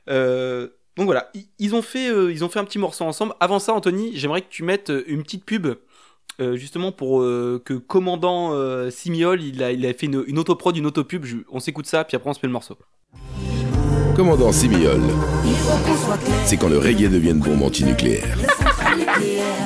Euh, 0.10 0.70
donc 1.02 1.08
voilà, 1.08 1.32
ils, 1.34 1.47
ils 1.58 1.74
ont 1.74 1.82
fait, 1.82 2.10
euh, 2.12 2.32
ils 2.32 2.43
ont 2.43 2.49
fait 2.49 2.60
un 2.60 2.64
petit 2.64 2.78
morceau 2.78 3.06
ensemble. 3.06 3.34
Avant 3.39 3.58
ça, 3.58 3.74
Anthony, 3.74 4.12
j'aimerais 4.14 4.41
que 4.41 4.49
tu 4.52 4.62
mettes 4.62 4.91
euh, 4.91 5.04
une 5.08 5.24
petite 5.24 5.43
pub. 5.45 5.66
euh, 6.39 6.56
justement 6.56 6.91
pour 6.91 7.22
euh, 7.22 7.60
que 7.66 7.74
commandant 7.74 8.52
euh, 8.54 8.89
Simiol 8.91 9.41
il 9.41 9.64
a, 9.64 9.72
il 9.72 9.84
a 9.86 9.93
fait 9.93 10.06
une, 10.06 10.24
une 10.28 10.38
autoprod, 10.38 10.78
une 10.78 10.86
autopub, 10.86 11.26
Je- 11.26 11.38
on 11.52 11.60
s'écoute 11.60 11.88
ça 11.88 12.04
puis 12.04 12.16
après 12.16 12.30
on 12.30 12.34
se 12.34 12.39
met 12.43 12.47
le 12.47 12.54
morceau. 12.54 12.78
Commandant 14.16 14.52
Simiol, 14.52 15.02
c'est 16.45 16.58
quand 16.58 16.68
le 16.70 16.78
reggae 16.78 17.10
devient 17.10 17.32
une 17.32 17.39
bombe 17.39 17.64
antinucléaire. 17.64 18.38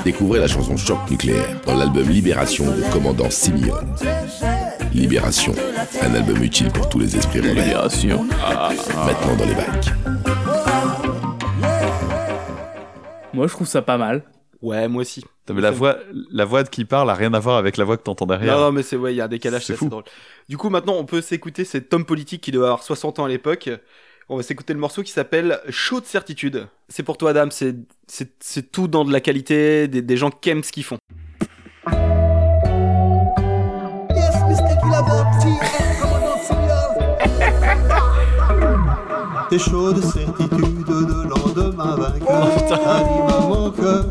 Découvrez 0.05 0.39
la 0.39 0.47
chanson 0.47 0.77
Choc 0.77 0.99
nucléaire 1.09 1.59
dans 1.65 1.75
l'album 1.75 2.07
Libération 2.07 2.65
de 2.65 2.81
Commandant 2.93 3.29
Simiol. 3.29 3.83
Libération, 4.93 5.53
un 6.01 6.13
album 6.13 6.41
utile 6.43 6.71
pour 6.71 6.87
tous 6.89 6.99
les 6.99 7.15
esprits 7.17 7.39
rebelles. 7.39 7.57
Libération. 7.57 8.23
Maintenant 8.95 9.35
dans 9.37 9.45
les 9.45 9.55
bacs. 9.55 9.85
Moi, 13.35 13.47
je 13.47 13.53
trouve 13.53 13.67
ça 13.67 13.81
pas 13.81 13.97
mal. 13.97 14.23
Ouais, 14.61 14.87
moi 14.87 15.01
aussi. 15.01 15.23
Mais 15.53 15.61
la 15.61 15.71
voix, 15.71 15.97
la 16.31 16.45
voix 16.45 16.63
qui 16.63 16.85
parle 16.85 17.09
a 17.09 17.13
rien 17.13 17.33
à 17.33 17.39
voir 17.39 17.57
avec 17.57 17.75
la 17.75 17.83
voix 17.83 17.97
que 17.97 18.03
t'entends 18.03 18.25
derrière. 18.25 18.55
Non, 18.55 18.61
non, 18.63 18.71
mais 18.71 18.81
c'est 18.81 18.95
ouais, 18.95 19.13
il 19.13 19.17
y 19.17 19.21
a 19.21 19.25
un 19.25 19.27
décalage, 19.27 19.65
C'est 19.65 19.83
drôle. 19.83 20.03
Du 20.47 20.57
coup, 20.57 20.69
maintenant, 20.69 20.95
on 20.95 21.03
peut 21.05 21.21
s'écouter 21.21 21.65
cet 21.65 21.93
homme 21.93 22.05
politique 22.05 22.41
qui 22.41 22.51
doit 22.51 22.67
avoir 22.67 22.81
60 22.81 23.19
ans 23.19 23.25
à 23.25 23.27
l'époque. 23.27 23.69
On 24.29 24.37
va 24.37 24.43
s'écouter 24.43 24.73
le 24.73 24.79
morceau 24.79 25.03
qui 25.03 25.11
s'appelle 25.11 25.59
Chaud 25.69 25.99
de 25.99 26.05
certitude. 26.05 26.67
C'est 26.87 27.03
pour 27.03 27.17
toi, 27.17 27.31
Adam. 27.31 27.49
C'est 27.51 27.75
c'est 28.07 28.31
c'est 28.39 28.71
tout 28.71 28.87
dans 28.87 29.03
de 29.03 29.11
la 29.11 29.19
qualité, 29.19 29.87
des, 29.87 30.01
des 30.01 30.17
gens 30.17 30.31
qui 30.31 30.49
aiment 30.49 30.63
ce 30.63 30.71
qu'ils 30.71 30.85
font. 30.85 30.97
De 39.51 39.59
certitude 39.59 41.54
lendemain 41.85 41.95
vainqueur. 41.95 43.47
Mon 43.47 43.71
cœur, 43.71 44.05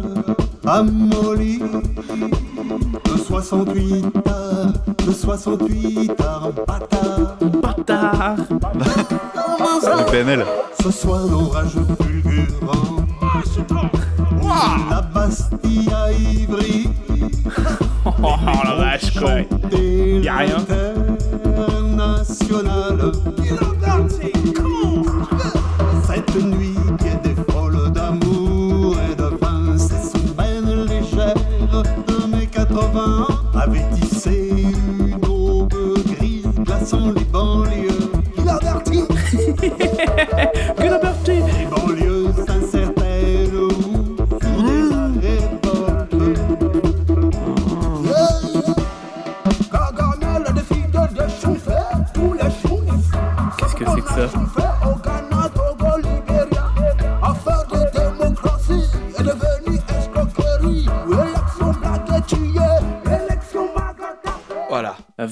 amolli. 0.66 1.59
De 1.59 3.18
68 3.18 4.05
heures, 4.29 4.72
de 5.07 5.12
68 5.12 6.20
heures, 6.20 6.53
bâtard. 6.66 7.37
Bâtard. 7.62 8.37
Le 9.85 10.11
PNL. 10.11 10.45
Ce 10.83 10.91
soir, 10.91 11.20
l'orage 11.31 11.77
fulgurant. 12.03 13.05
La 14.91 15.01
Bastille 15.03 15.91
à 15.93 16.12
Ivry. 16.12 16.89
Oh 18.07 18.37
la 18.64 18.75
vache, 18.77 19.18
quoi. 19.18 19.41
Y'a 19.79 20.37
rien. 20.37 20.64
International. 21.45 23.12
somebody. 36.85 37.24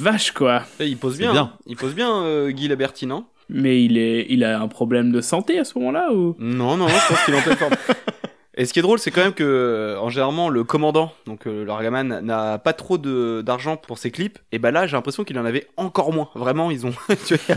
Vache, 0.03 0.32
quoi. 0.32 0.62
Et 0.80 0.86
il 0.86 0.96
pose 0.96 1.16
bien. 1.16 1.32
bien. 1.32 1.53
Il 1.66 1.76
pose 1.76 1.94
bien, 1.94 2.22
euh, 2.22 2.50
Guy 2.50 2.68
Laberti, 2.68 3.07
non 3.07 3.24
Mais 3.48 3.82
il, 3.84 3.96
est, 3.96 4.26
il 4.28 4.44
a 4.44 4.61
un 4.61 4.68
problème 4.68 5.12
de 5.12 5.20
santé 5.20 5.59
à 5.59 5.64
ce 5.64 5.78
moment-là 5.78 6.12
ou? 6.12 6.36
Non, 6.38 6.76
non, 6.76 6.88
je 6.88 7.09
pense 7.09 7.24
qu'il 7.24 7.34
est 7.34 7.38
en 7.38 7.42
pleine 7.42 7.57
forme. 7.57 7.74
Et 8.63 8.65
ce 8.65 8.73
qui 8.73 8.79
est 8.79 8.83
drôle, 8.83 9.01
c'est 9.01 9.11
quand 9.11 9.25
même 9.25 9.33
que, 9.33 9.43
euh, 9.43 9.99
en 9.99 10.09
généralement, 10.09 10.49
le 10.49 10.63
commandant, 10.63 11.13
donc 11.27 11.49
euh, 11.49 11.65
le 11.65 11.73
Ragaman, 11.73 12.21
n'a 12.21 12.59
pas 12.59 12.73
trop 12.73 12.97
de 12.97 13.43
d'argent 13.45 13.77
pour 13.77 13.99
ses 13.99 14.13
clips. 14.13 14.39
Et 14.53 14.61
bah 14.61 14.71
là, 14.71 14.87
j'ai 14.87 14.93
l'impression 14.93 15.25
qu'il 15.25 15.37
en 15.41 15.45
avait 15.45 15.67
encore 15.77 16.13
moins. 16.13 16.29
Vraiment, 16.37 16.71
ils 16.71 16.87
ont. 16.87 16.93
tu 17.27 17.35
vois, 17.35 17.57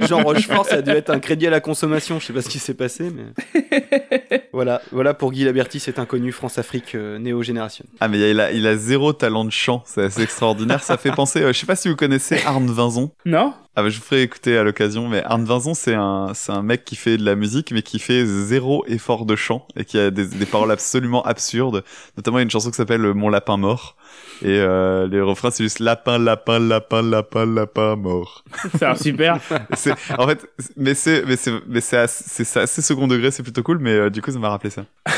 Jean 0.06 0.22
Rochefort, 0.22 0.66
ça 0.66 0.76
a 0.76 0.82
dû 0.82 0.90
être 0.90 1.08
un 1.08 1.18
crédit 1.18 1.46
à 1.46 1.50
la 1.50 1.60
consommation. 1.60 2.20
Je 2.20 2.26
sais 2.26 2.34
pas 2.34 2.42
ce 2.42 2.50
qui 2.50 2.58
s'est 2.58 2.74
passé, 2.74 3.10
mais. 3.10 4.42
voilà, 4.52 4.82
voilà 4.92 5.14
pour 5.14 5.32
Guy 5.32 5.44
Laberti, 5.44 5.80
cet 5.80 5.98
inconnu 5.98 6.32
France-Afrique 6.32 6.94
euh, 6.94 7.18
néo-génération. 7.18 7.84
Ah 8.00 8.08
mais 8.08 8.30
il 8.30 8.40
a, 8.40 8.52
il 8.52 8.66
a 8.66 8.76
zéro 8.76 9.12
talent 9.12 9.44
de 9.44 9.50
chant, 9.50 9.82
c'est 9.86 10.02
assez 10.02 10.22
extraordinaire. 10.22 10.82
Ça 10.82 10.96
fait 10.96 11.12
penser, 11.12 11.42
euh, 11.42 11.52
je 11.52 11.58
sais 11.58 11.66
pas 11.66 11.76
si 11.76 11.88
vous 11.88 11.96
connaissez 11.96 12.40
Arne 12.44 12.70
Vinzon. 12.70 13.10
Non 13.24 13.54
Ah 13.76 13.82
bah 13.82 13.88
je 13.88 13.98
vous 13.98 14.04
ferai 14.04 14.22
écouter 14.22 14.56
à 14.56 14.62
l'occasion, 14.62 15.08
mais 15.08 15.22
Arne 15.24 15.44
Vinzon 15.44 15.74
c'est 15.74 15.94
un, 15.94 16.32
c'est 16.34 16.52
un 16.52 16.62
mec 16.62 16.84
qui 16.84 16.96
fait 16.96 17.16
de 17.16 17.24
la 17.24 17.36
musique 17.36 17.72
mais 17.72 17.82
qui 17.82 17.98
fait 17.98 18.24
zéro 18.24 18.84
effort 18.86 19.24
de 19.24 19.36
chant 19.36 19.66
et 19.76 19.84
qui 19.84 19.98
a 19.98 20.10
des, 20.10 20.26
des 20.26 20.46
paroles 20.46 20.70
absolument 20.70 21.22
absurdes. 21.22 21.84
Notamment 22.16 22.38
il 22.38 22.40
y 22.40 22.42
a 22.42 22.44
une 22.44 22.50
chanson 22.50 22.70
qui 22.70 22.76
s'appelle 22.76 23.00
Mon 23.14 23.28
lapin 23.28 23.56
mort 23.56 23.96
et 24.42 24.48
euh, 24.58 25.06
les 25.08 25.20
refrains 25.20 25.50
c'est 25.50 25.62
juste 25.62 25.78
lapin, 25.80 26.18
lapin, 26.18 26.58
lapin, 26.58 27.02
lapin, 27.02 27.46
lapin 27.46 27.96
mort. 27.96 28.44
C'est 28.78 28.96
super. 28.98 29.38
c'est, 29.74 29.92
en 30.18 30.26
fait, 30.26 30.46
mais 30.76 30.94
c'est, 30.94 31.24
mais 31.26 31.36
c'est, 31.36 31.52
mais 31.68 31.80
c'est 31.80 31.96
assez, 31.98 32.24
c'est- 32.26 32.44
c'est 32.44 32.60
assez 32.60 32.82
second 32.82 33.06
degré, 33.06 33.30
c'est 33.30 33.42
plutôt 33.42 33.62
cool, 33.62 33.78
mais 33.78 33.92
euh, 33.92 34.10
du 34.10 34.20
coup 34.22 34.30
ça 34.30 34.38
m'a 34.38 34.50
rappelé 34.50 34.70
ça. 34.70 34.84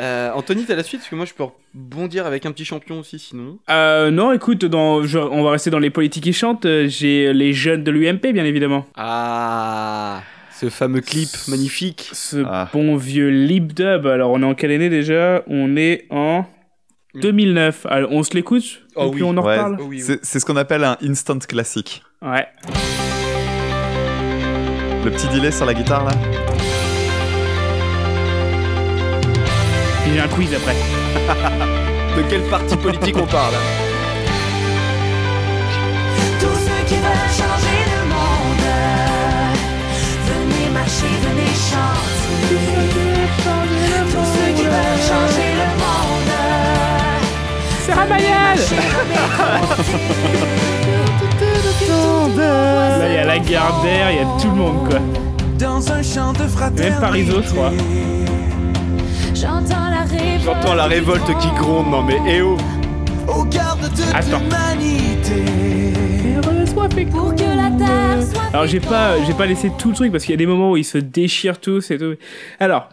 Euh, 0.00 0.30
Anthony, 0.32 0.64
t'as 0.64 0.76
la 0.76 0.84
suite 0.84 1.00
Parce 1.00 1.10
que 1.10 1.16
moi, 1.16 1.24
je 1.24 1.34
peux 1.34 1.42
rebondir 1.74 2.24
avec 2.24 2.46
un 2.46 2.52
petit 2.52 2.64
champion 2.64 3.00
aussi, 3.00 3.18
sinon. 3.18 3.58
Euh, 3.68 4.12
non, 4.12 4.30
écoute, 4.30 4.64
dans, 4.64 5.02
je- 5.02 5.18
on 5.18 5.42
va 5.42 5.50
rester 5.50 5.70
dans 5.70 5.80
les 5.80 5.90
politiques 5.90 6.22
qui 6.22 6.32
chantent. 6.32 6.66
euh, 6.66 6.86
J'ai 6.86 7.32
les 7.32 7.52
jeunes 7.52 7.82
de 7.82 7.90
l'UMP, 7.90 8.32
bien 8.32 8.44
évidemment. 8.44 8.86
Ah, 8.94 10.20
ce 10.60 10.70
fameux 10.70 11.00
clip 11.00 11.28
magnifique. 11.48 12.10
Ce 12.12 12.38
bon 12.72 12.96
vieux 12.96 13.28
lip 13.28 13.74
dub. 13.74 14.06
Alors, 14.06 14.30
on 14.32 14.42
est 14.42 14.46
en 14.46 14.54
quelle 14.54 14.72
année 14.72 14.88
déjà? 14.88 15.42
On 15.46 15.76
est 15.76 16.06
en 16.10 16.44
2009. 17.14 17.86
Alors, 17.88 18.10
on 18.12 18.22
se 18.22 18.34
l'écoute? 18.34 18.82
Oh 18.96 19.06
et 19.08 19.10
puis 19.12 19.22
oui. 19.22 19.28
on 19.32 19.36
en 19.36 19.44
Ouais, 19.44 19.56
reparle? 19.56 19.78
c'est 19.98 20.18
c'est 20.24 20.40
ce 20.40 20.44
qu'on 20.46 20.56
appelle 20.56 20.84
un 20.84 20.96
instant 21.02 21.38
classique. 21.38 22.02
Ouais. 22.22 22.46
Le 25.04 25.10
petit 25.10 25.28
delay 25.28 25.52
sur 25.52 25.64
la 25.66 25.74
guitare 25.74 26.04
là. 26.04 26.10
Et 30.06 30.12
J'ai 30.14 30.20
un 30.20 30.28
quiz 30.28 30.52
après. 30.54 30.74
De 32.16 32.22
quel 32.28 32.42
parti 32.50 32.76
politique 32.76 33.16
on 33.16 33.26
parle? 33.26 33.54
Changer 45.08 45.50
le 45.60 45.68
monde, 45.82 46.32
C'est 47.84 47.94
Ramayel 47.94 48.58
Là, 52.36 53.08
il 53.08 53.14
y 53.14 53.18
a 53.18 53.24
la 53.24 53.38
Gardère, 53.38 54.10
il 54.10 54.16
y 54.16 54.20
a 54.20 54.26
tout 54.40 54.48
le 54.48 54.54
monde, 54.56 54.88
quoi. 54.88 54.98
Dans 55.58 55.90
un 55.92 56.02
champ 56.02 56.32
de 56.32 56.46
fraternité. 56.46 56.90
Même 56.90 57.00
Parisot, 57.00 57.42
je 57.42 57.48
crois. 57.50 57.72
J'entends 59.34 59.88
la 59.90 60.04
révolte. 60.04 60.44
J'entends 60.44 60.74
la 60.74 60.84
révolte 60.86 61.26
qui 61.38 61.48
gronde, 61.58 61.88
non 61.90 62.02
mais 62.02 62.18
eh 62.28 62.42
oh 62.42 62.56
Au 63.28 63.44
garde 63.44 63.80
de 63.80 64.02
Attends. 64.14 64.38
l'humanité. 64.40 65.44
Pour 67.10 67.34
que 67.34 67.42
la 67.42 67.70
terre 67.70 68.22
soit. 68.22 68.42
Alors, 68.52 68.66
j'ai 68.66 68.80
pas, 68.80 69.22
j'ai 69.24 69.32
pas 69.34 69.46
laissé 69.46 69.70
tout 69.78 69.90
le 69.90 69.94
truc 69.94 70.12
parce 70.12 70.24
qu'il 70.24 70.32
y 70.32 70.34
a 70.34 70.38
des 70.38 70.46
moments 70.46 70.72
où 70.72 70.76
ils 70.76 70.84
se 70.84 70.98
déchirent 70.98 71.60
tous 71.60 71.90
et 71.90 71.98
tout. 71.98 72.14
Alors, 72.58 72.88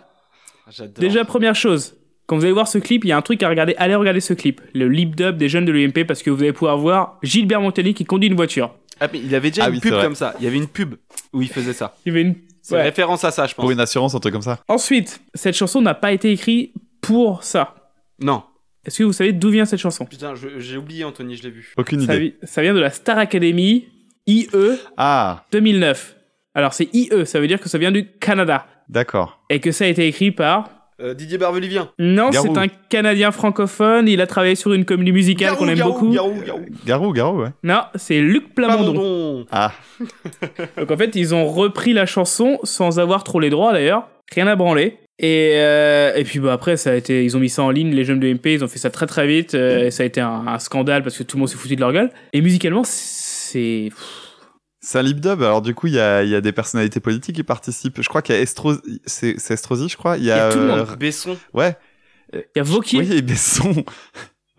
J'adore. 0.69 0.93
déjà, 0.99 1.25
première 1.25 1.55
chose. 1.55 1.95
Quand 2.27 2.37
vous 2.37 2.43
allez 2.43 2.53
voir 2.53 2.67
ce 2.67 2.77
clip, 2.79 3.03
il 3.05 3.09
y 3.09 3.11
a 3.11 3.17
un 3.17 3.21
truc 3.21 3.43
à 3.43 3.49
regarder. 3.49 3.75
Allez 3.77 3.95
regarder 3.95 4.19
ce 4.19 4.33
clip. 4.33 4.61
Le 4.73 4.87
lip 4.89 5.15
dub 5.15 5.37
des 5.37 5.47
jeunes 5.49 5.65
de 5.65 5.71
l'UMP 5.71 6.05
parce 6.07 6.23
que 6.23 6.29
vous 6.31 6.41
allez 6.41 6.53
pouvoir 6.53 6.77
voir 6.77 7.19
Gilbert 7.21 7.61
Montagny 7.61 7.93
qui 7.93 8.05
conduit 8.05 8.29
une 8.29 8.35
voiture. 8.35 8.73
Ah 8.99 9.07
mais 9.11 9.19
il 9.19 9.35
avait 9.35 9.51
déjà 9.51 9.65
Ah 9.65 9.67
une 9.67 9.75
oui, 9.75 9.79
pub 9.81 9.89
c'est 9.91 9.95
vrai. 9.95 10.03
comme 10.05 10.15
ça. 10.15 10.33
Il 10.39 10.45
y 10.45 10.47
avait 10.47 10.57
une 10.57 10.67
pub 10.67 10.95
où 11.33 11.41
il 11.41 11.49
faisait 11.49 11.73
ça. 11.73 11.95
Il 12.05 12.09
y 12.09 12.11
avait 12.15 12.21
une. 12.27 12.35
C'est 12.61 12.75
Ouais. 12.75 12.81
référence 12.81 13.23
à 13.23 13.29
ça, 13.31 13.45
je 13.45 13.53
pense. 13.53 13.61
Pour 13.61 13.69
une 13.71 13.79
assurance, 13.79 14.15
un 14.15 14.19
truc 14.19 14.33
comme 14.33 14.41
ça. 14.41 14.59
Ensuite, 14.67 15.21
cette 15.35 15.55
chanson 15.55 15.81
n'a 15.81 15.93
pas 15.93 16.11
été 16.13 16.31
écrite 16.31 16.73
pour 17.01 17.43
ça. 17.43 17.75
Non. 18.19 18.41
Est-ce 18.85 18.99
que 18.99 19.03
vous 19.03 19.13
savez 19.13 19.33
d'où 19.33 19.49
vient 19.49 19.65
cette 19.65 19.79
chanson? 19.79 20.05
Putain, 20.05 20.33
je- 20.33 20.59
j'ai 20.59 20.77
oublié 20.77 21.03
Anthony, 21.03 21.35
je 21.35 21.43
l'ai 21.43 21.49
vu. 21.51 21.73
Aucune 21.77 22.01
ça, 22.01 22.15
idée. 22.15 22.35
vi- 22.41 22.47
ça 22.47 22.61
vient 22.63 22.73
de 22.73 22.79
la 22.79 22.89
Star 22.89 23.17
Academy 23.19 23.87
IE 24.25 24.47
Ah, 24.97 25.45
2009. 25.51 26.15
Alors 26.55 26.73
c'est 26.73 26.89
IE, 26.93 27.09
ça 27.25 27.39
veut 27.39 27.47
dire 27.47 27.59
que 27.59 27.69
ça 27.69 27.77
vient 27.77 27.91
du 27.91 28.07
Canada. 28.19 28.65
d'accord. 28.89 29.39
Et 29.49 29.59
que 29.59 29.71
ça 29.71 29.85
a 29.85 29.87
été 29.87 30.07
écrit 30.07 30.31
par... 30.31 30.69
Euh, 31.01 31.13
Didier 31.13 31.37
Barbelivien. 31.37 31.89
Non, 31.99 32.29
c'est 32.31 32.57
un 32.57 32.67
Canadien 32.89 33.31
francophone, 33.31 34.07
il 34.07 34.21
a 34.21 34.27
travaillé 34.27 34.55
sur 34.55 34.71
une 34.73 34.85
comédie 34.85 35.11
musicale 35.11 35.55
qu'on 35.55 35.67
aime 35.67 35.77
Garou, 35.77 35.91
beaucoup. 35.91 36.09
Garou, 36.11 36.33
Garou. 36.45 36.61
Garou, 36.85 37.11
Garou, 37.13 37.41
ouais. 37.41 37.49
Non, 37.63 37.81
c'est 37.95 38.21
Luc 38.21 38.53
Plamondon. 38.55 38.93
Plamondon. 38.93 39.45
Ah, 39.51 39.73
Donc 40.77 40.91
en 40.91 40.97
fait, 40.97 41.15
ils 41.15 41.35
ont 41.35 41.45
repris 41.47 41.91
la 41.93 42.05
chanson 42.05 42.59
sans 42.63 42.99
avoir 42.99 43.23
trop 43.25 43.39
les 43.41 43.49
droits 43.49 43.73
d'ailleurs. 43.73 44.07
Rien 44.33 44.47
à 44.47 44.55
branler. 44.55 44.97
Et, 45.19 45.51
euh, 45.55 46.13
et 46.15 46.23
puis 46.23 46.39
bah, 46.39 46.53
après, 46.53 46.75
ça 46.77 46.91
a 46.91 46.95
été, 46.95 47.23
ils 47.23 47.35
ont 47.37 47.39
mis 47.39 47.49
ça 47.49 47.63
en 47.63 47.71
ligne, 47.71 47.91
les 47.93 48.03
jeunes 48.05 48.19
de 48.19 48.27
MP, 48.33 48.47
ils 48.53 48.63
ont 48.63 48.67
fait 48.67 48.79
ça 48.79 48.89
très 48.89 49.05
très 49.05 49.27
vite. 49.27 49.53
euh, 49.53 49.85
et 49.87 49.91
ça 49.91 50.03
a 50.03 50.05
été 50.05 50.19
un, 50.21 50.43
un 50.47 50.59
scandale 50.59 51.03
parce 51.03 51.17
que 51.17 51.23
tout 51.23 51.37
le 51.37 51.39
monde 51.39 51.49
s'est 51.49 51.57
foutu 51.57 51.75
de 51.75 51.81
leur 51.81 51.91
gueule. 51.93 52.09
Et 52.33 52.41
musicalement, 52.41 52.83
c'est. 52.85 53.89
C'est 54.85 54.99
un 54.99 55.01
lip 55.01 55.19
dub. 55.19 55.41
Alors 55.41 55.61
du 55.61 55.73
coup, 55.73 55.87
il 55.87 55.93
y 55.93 55.99
a, 55.99 56.23
il 56.23 56.29
y 56.29 56.35
a 56.35 56.41
des 56.41 56.51
personnalités 56.51 56.99
politiques 56.99 57.35
qui 57.35 57.43
participent. 57.43 58.01
Je 58.01 58.07
crois 58.07 58.21
qu'il 58.21 58.35
y 58.35 58.37
a 58.37 58.41
Estrosi, 58.41 59.01
c'est 59.05 59.35
c'est 59.39 59.53
Estrosi, 59.55 59.89
je 59.89 59.97
crois. 59.97 60.17
Il 60.17 60.23
y 60.23 60.31
a, 60.31 60.35
Il 60.35 60.37
y 60.37 60.41
a 60.41 60.51
tout 60.51 60.59
le 60.59 60.67
monde. 60.67 60.87
euh, 60.91 60.95
Besson. 60.95 61.37
Ouais. 61.53 61.75
Il 62.33 62.41
y 62.55 62.59
a 62.59 62.63
Vauquier, 62.63 62.99
Oui, 62.99 63.13
et 63.17 63.21
Besson. 63.21 63.83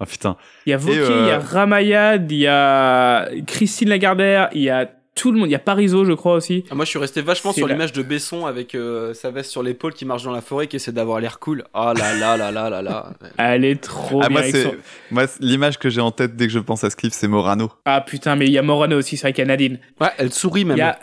oh 0.00 0.04
putain. 0.08 0.36
il 0.66 0.70
y 0.70 0.72
a 0.72 0.76
Vauquier, 0.76 1.00
euh, 1.00 1.20
il 1.22 1.26
y 1.28 1.30
a 1.30 1.38
Ramayad, 1.38 2.30
il 2.30 2.38
y 2.38 2.46
a 2.46 3.28
Christine 3.46 3.88
Lagardère, 3.88 4.48
il 4.52 4.62
y 4.62 4.70
a 4.70 4.90
tout 5.16 5.32
le 5.32 5.38
monde. 5.40 5.48
Il 5.48 5.52
y 5.52 5.56
a 5.56 5.58
Parisot, 5.58 6.04
je 6.04 6.12
crois 6.12 6.34
aussi. 6.34 6.64
Ah, 6.70 6.76
moi, 6.76 6.84
je 6.84 6.90
suis 6.90 6.98
resté 7.00 7.22
vachement 7.22 7.52
sur 7.52 7.66
la- 7.66 7.72
l'image 7.74 7.92
de 7.92 8.02
Besson 8.02 8.46
avec 8.46 8.76
euh, 8.76 9.12
sa 9.14 9.32
veste 9.32 9.50
sur 9.50 9.64
l'épaule 9.64 9.92
qui 9.94 10.04
marche 10.04 10.22
dans 10.22 10.30
la 10.30 10.40
forêt, 10.42 10.68
qui 10.68 10.76
essaie 10.76 10.92
d'avoir 10.92 11.18
l'air 11.18 11.40
cool. 11.40 11.64
Ah 11.74 11.92
là 11.98 12.14
là 12.14 12.36
là 12.36 12.52
là 12.52 12.70
là 12.70 12.82
là. 12.82 13.10
Elle 13.38 13.64
est 13.64 13.82
trop 13.82 14.20
Ah, 14.22 14.28
bien 14.28 14.40
moi, 14.42 14.50
son- 14.52 14.74
moi, 15.10 15.24
l'image 15.40 15.78
que 15.78 15.88
j'ai 15.90 16.00
en 16.00 16.12
tête 16.12 16.36
dès 16.36 16.46
que 16.46 16.52
je 16.52 16.58
pense 16.60 16.84
à 16.84 16.90
ce 16.90 16.94
clip, 16.96 17.12
c'est 17.12 17.26
Morano. 17.28 17.72
Ah 17.84 18.00
putain, 18.00 18.36
mais 18.36 18.46
il 18.46 18.52
y 18.52 18.58
a 18.58 18.62
Morano 18.62 18.96
aussi, 18.98 19.16
c'est 19.16 19.22
vrai 19.22 19.32
qu'il 19.32 19.42
y 19.42 19.46
a 19.46 19.48
Nadine. 19.48 19.80
Ouais, 20.00 20.10
elle 20.18 20.32
sourit 20.32 20.64
même. 20.64 20.76
Il 20.76 20.80
y 20.80 20.82
a... 20.82 20.98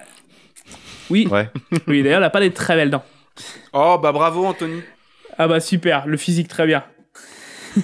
Oui, 1.09 1.27
Ouais. 1.29 1.49
oui 1.87 2.01
d'ailleurs, 2.03 2.19
elle 2.19 2.23
a 2.23 2.29
pas 2.29 2.39
des 2.39 2.51
très 2.51 2.75
belles 2.75 2.91
dents. 2.91 3.03
Oh 3.73 3.97
bah 4.01 4.11
bravo 4.13 4.45
Anthony. 4.45 4.81
Ah 5.37 5.47
bah 5.47 5.59
super, 5.59 6.05
le 6.07 6.15
physique 6.17 6.47
très 6.47 6.65
bien. 6.67 6.83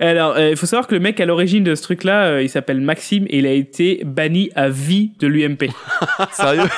Alors, 0.00 0.34
euh, 0.36 0.50
il 0.50 0.56
faut 0.56 0.66
savoir 0.66 0.86
que 0.86 0.94
le 0.94 1.00
mec 1.00 1.20
à 1.20 1.26
l'origine 1.26 1.64
de 1.64 1.74
ce 1.74 1.82
truc-là, 1.82 2.24
euh, 2.26 2.42
il 2.42 2.48
s'appelle 2.48 2.80
Maxime 2.80 3.24
et 3.28 3.38
il 3.38 3.46
a 3.46 3.52
été 3.52 4.02
banni 4.04 4.50
à 4.54 4.68
vie 4.68 5.12
de 5.20 5.26
l'UMP. 5.26 5.70
Sérieux 6.32 6.62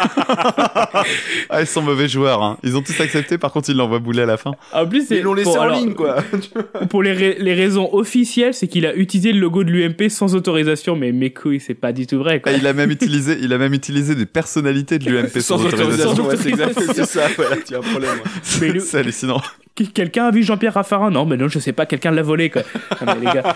Ah, 1.50 1.60
ils 1.60 1.66
sont 1.66 1.82
mauvais 1.82 2.08
joueurs. 2.08 2.42
Hein. 2.42 2.58
Ils 2.62 2.76
ont 2.76 2.82
tous 2.82 2.98
accepté, 3.00 3.38
par 3.38 3.52
contre, 3.52 3.70
ils 3.70 3.76
l'envoient 3.76 3.98
bouler 3.98 4.22
à 4.22 4.26
la 4.26 4.36
fin. 4.36 4.52
En 4.72 4.86
plus, 4.86 5.06
Ils 5.10 5.22
l'ont 5.22 5.34
laissé 5.34 5.50
pour- 5.50 5.58
en 5.58 5.62
alors, 5.62 5.78
ligne 5.78 5.94
quoi. 5.94 6.16
Pour 6.90 7.02
les, 7.02 7.12
ra- 7.12 7.36
les 7.38 7.54
raisons 7.54 7.88
officielles, 7.94 8.54
c'est 8.54 8.66
qu'il 8.68 8.86
a 8.86 8.94
utilisé 8.94 9.32
le 9.32 9.40
logo 9.40 9.64
de 9.64 9.70
l'UMP 9.70 10.08
sans 10.08 10.34
autorisation, 10.34 10.96
mais 10.96 11.12
mes 11.12 11.30
couilles, 11.30 11.60
c'est 11.60 11.74
pas 11.74 11.92
du 11.92 12.06
tout 12.06 12.18
vrai. 12.18 12.40
Quoi. 12.40 12.52
Ah, 12.52 12.56
il 12.58 12.66
a 12.66 12.72
même 12.72 12.90
utilisé, 12.90 13.36
il 13.40 13.52
a 13.52 13.58
même 13.58 13.74
utilisé 13.74 14.14
des 14.14 14.26
personnalités 14.26 14.98
de 14.98 15.08
l'UMP 15.10 15.40
sans, 15.40 15.64
autorisation. 15.64 16.26
ouais, 16.26 16.36
c'est 16.36 16.48
exactement 16.50 17.04
ça. 17.04 17.22
Voilà, 17.36 17.56
tu 17.56 17.74
as 17.74 17.78
un 17.78 17.82
problème. 17.82 18.10
ouais. 18.72 18.80
C'est 18.80 18.98
hallucinant. 18.98 19.40
Qu- 19.74 19.86
Quelqu'un 19.86 20.26
a 20.26 20.30
vu 20.30 20.42
Jean-Pierre 20.42 20.74
Raffarin? 20.74 21.10
Non, 21.10 21.26
mais 21.26 21.36
non, 21.36 21.48
je 21.48 21.58
sais 21.58 21.72
pas, 21.72 21.84
quelqu'un 21.86 22.10
l'a 22.10 22.22
volé, 22.22 22.48
quoi. 22.50 22.62
Les 23.14 23.26
gars. 23.26 23.54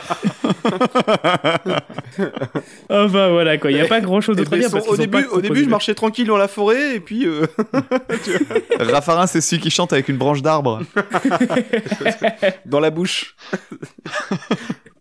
enfin, 2.88 3.28
voilà, 3.30 3.58
quoi. 3.58 3.70
Il 3.70 3.76
y 3.76 3.80
a 3.80 3.86
pas 3.86 4.00
grand-chose 4.00 4.36
Et 4.36 4.40
d'autre 4.42 4.54
à 4.54 4.58
dire. 4.58 4.70
Parce 4.70 4.88
au 4.88 4.96
début, 4.96 5.22
pas 5.24 5.28
au 5.32 5.40
début, 5.40 5.64
je 5.64 5.68
marchais 5.68 5.94
tranquille 5.94 6.26
dans 6.26 6.36
la 6.36 6.48
forêt 6.48 6.96
et 6.96 7.00
puis. 7.00 7.26
euh, 7.26 7.46
Raffarin, 8.80 9.26
c'est 9.26 9.40
celui 9.40 9.62
qui 9.62 9.70
chante 9.70 9.92
avec 9.92 10.08
une 10.08 10.16
branche 10.16 10.42
d'arbre. 10.42 10.80
dans 12.66 12.80
la 12.80 12.90
bouche. 12.90 13.34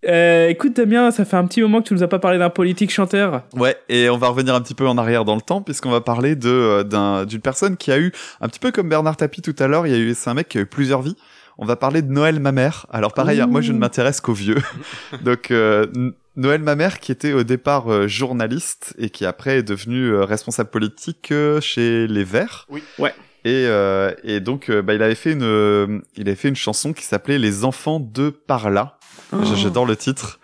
Euh, 0.08 0.48
écoute, 0.48 0.76
Damien, 0.76 1.12
ça 1.12 1.26
fait 1.26 1.36
un 1.36 1.46
petit 1.46 1.62
moment 1.62 1.82
que 1.82 1.88
tu 1.90 1.94
nous 1.94 2.04
as 2.04 2.08
pas 2.08 2.20
parlé 2.20 2.38
d'un 2.38 2.50
politique 2.50 2.92
chanteur. 2.92 3.44
Ouais, 3.56 3.76
et 3.90 4.10
on 4.10 4.18
va 4.18 4.30
revenir 4.30 4.56
un 4.56 4.62
petit 4.62 4.74
peu 4.76 4.88
en 4.88 4.98
arrière 4.98 5.26
dans 5.26 5.36
le 5.36 5.42
temps, 5.42 5.62
puisqu'on 5.62 5.92
va 5.92 6.02
parler 6.02 6.36
de 6.36 6.50
euh, 6.50 6.84
d'un- 6.84 7.26
d'une 7.26 7.42
personne 7.42 7.76
qui 7.78 7.92
a 7.92 8.00
eu, 8.00 8.12
un 8.42 8.48
petit 8.48 8.60
peu 8.60 8.72
comme 8.72 8.88
Bernard 8.90 9.18
Tapie 9.18 9.42
tout 9.42 9.56
à 9.60 9.68
l'heure, 9.68 9.86
il 9.88 9.94
y 9.94 9.96
a 9.96 10.00
eu, 10.00 10.14
c'est 10.16 10.30
un 10.30 10.34
mec 10.34 10.48
qui 10.48 10.58
a 10.58 10.62
eu 10.62 10.66
plusieurs 10.66 11.02
vies. 11.02 11.18
On 11.62 11.66
va 11.66 11.76
parler 11.76 12.02
de 12.02 12.10
Noël 12.12 12.40
Mamère. 12.40 12.86
Alors 12.90 13.14
pareil, 13.14 13.42
hein, 13.42 13.48
moi 13.48 13.60
je 13.62 13.74
ne 13.74 13.78
m'intéresse 13.80 14.22
qu'aux 14.22 14.34
vieux. 14.34 14.58
Donc 15.24 15.52
euh, 15.52 15.86
Noël 16.38 16.62
Mamère 16.62 17.00
qui 17.00 17.12
était 17.12 17.34
au 17.34 17.44
départ 17.44 17.92
euh, 17.92 18.08
journaliste 18.08 18.96
et 18.98 19.10
qui 19.10 19.26
après 19.26 19.58
est 19.58 19.64
devenu 19.64 20.06
euh, 20.06 20.24
responsable 20.24 20.70
politique 20.70 21.32
euh, 21.34 21.60
chez 21.60 22.08
Les 22.08 22.24
Verts. 22.24 22.66
Oui. 22.70 22.82
Ouais. 22.98 23.14
Et, 23.46 23.66
euh, 23.68 24.14
et 24.24 24.40
donc 24.40 24.70
euh, 24.70 24.82
bah, 24.82 24.94
il 24.94 25.04
avait 25.04 25.16
fait 25.16 25.34
une 25.34 26.02
il 26.16 26.28
avait 26.28 26.36
fait 26.36 26.48
une 26.50 26.56
chanson 26.56 26.94
qui 26.94 27.04
s'appelait 27.04 27.38
Les 27.40 27.66
enfants 27.66 28.00
de 28.00 28.30
par 28.30 28.70
là. 28.70 28.98
J- 29.44 29.56
J'adore 29.58 29.86
le 29.86 29.96
titre. 29.98 30.40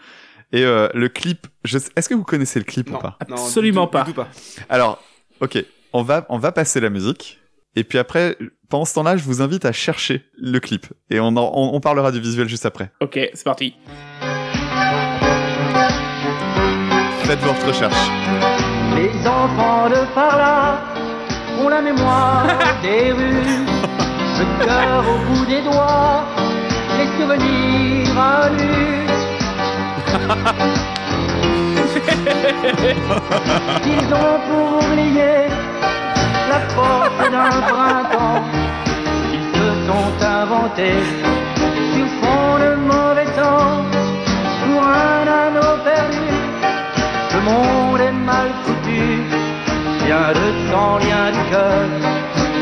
Et 0.51 0.63
euh, 0.63 0.87
le 0.93 1.09
clip, 1.09 1.47
je 1.63 1.77
sais- 1.77 1.91
est-ce 1.95 2.07
que 2.09 2.13
vous 2.13 2.23
connaissez 2.23 2.59
le 2.59 2.65
clip 2.65 2.89
ou 2.89 2.97
pas? 2.97 3.17
Non, 3.29 3.35
Absolument 3.37 3.85
du 3.85 3.87
tout, 3.87 3.91
pas. 3.91 4.03
du 4.03 4.11
tout 4.11 4.15
pas. 4.21 4.27
Alors, 4.69 5.01
ok, 5.41 5.63
on 5.91 6.03
va 6.03 6.25
on 6.29 6.37
va 6.37 6.51
passer 6.51 6.79
la 6.79 6.89
musique. 6.89 7.39
Et 7.77 7.83
puis 7.83 7.97
après, 7.97 8.37
pendant 8.69 8.85
ce 8.85 8.93
temps-là, 8.95 9.17
je 9.17 9.23
vous 9.23 9.41
invite 9.41 9.65
à 9.65 9.71
chercher 9.71 10.23
le 10.37 10.59
clip. 10.59 10.87
Et 11.09 11.19
on, 11.19 11.27
en- 11.27 11.51
on, 11.53 11.71
on 11.75 11.79
parlera 11.79 12.11
du 12.11 12.19
visuel 12.19 12.47
juste 12.47 12.65
après. 12.65 12.91
Ok, 13.01 13.19
c'est 13.33 13.43
parti. 13.43 13.75
Faites 17.23 17.39
votre 17.39 17.67
recherche. 17.67 18.09
Les 18.95 19.27
enfants 19.27 19.89
de 19.89 20.13
par 20.13 20.37
là 20.37 20.79
ont 21.61 21.69
la 21.69 21.81
mémoire 21.81 22.45
des 22.83 23.11
rues, 23.11 23.65
le 24.39 24.65
cœur 24.65 25.03
au 25.07 25.17
bout 25.33 25.45
des 25.45 25.61
doigts, 25.63 26.23
les 26.97 27.07
souvenirs 27.21 28.19
à. 28.19 28.49
Ils 33.85 34.13
ont 34.13 34.39
pour 34.47 34.85
oublier 34.85 35.47
la 36.49 36.59
force 36.75 37.29
d'un 37.31 37.61
printemps 37.71 38.43
qu'ils 39.29 39.47
se 39.57 39.67
sont 39.87 40.25
inventés 40.25 41.03
sur 41.93 42.07
fond 42.19 42.57
de 42.65 42.71
mauvais 42.75 43.29
temps 43.39 43.81
pour 44.61 44.83
un 44.83 45.23
anneau 45.43 45.73
perdu. 45.83 46.27
Le 47.33 47.41
monde 47.41 48.01
est 48.01 48.11
mal 48.11 48.49
foutu, 48.63 49.05
rien 50.03 50.27
de 50.39 50.47
sang, 50.69 50.95
rien 51.05 51.25
du 51.35 51.43
cœur, 51.51 51.87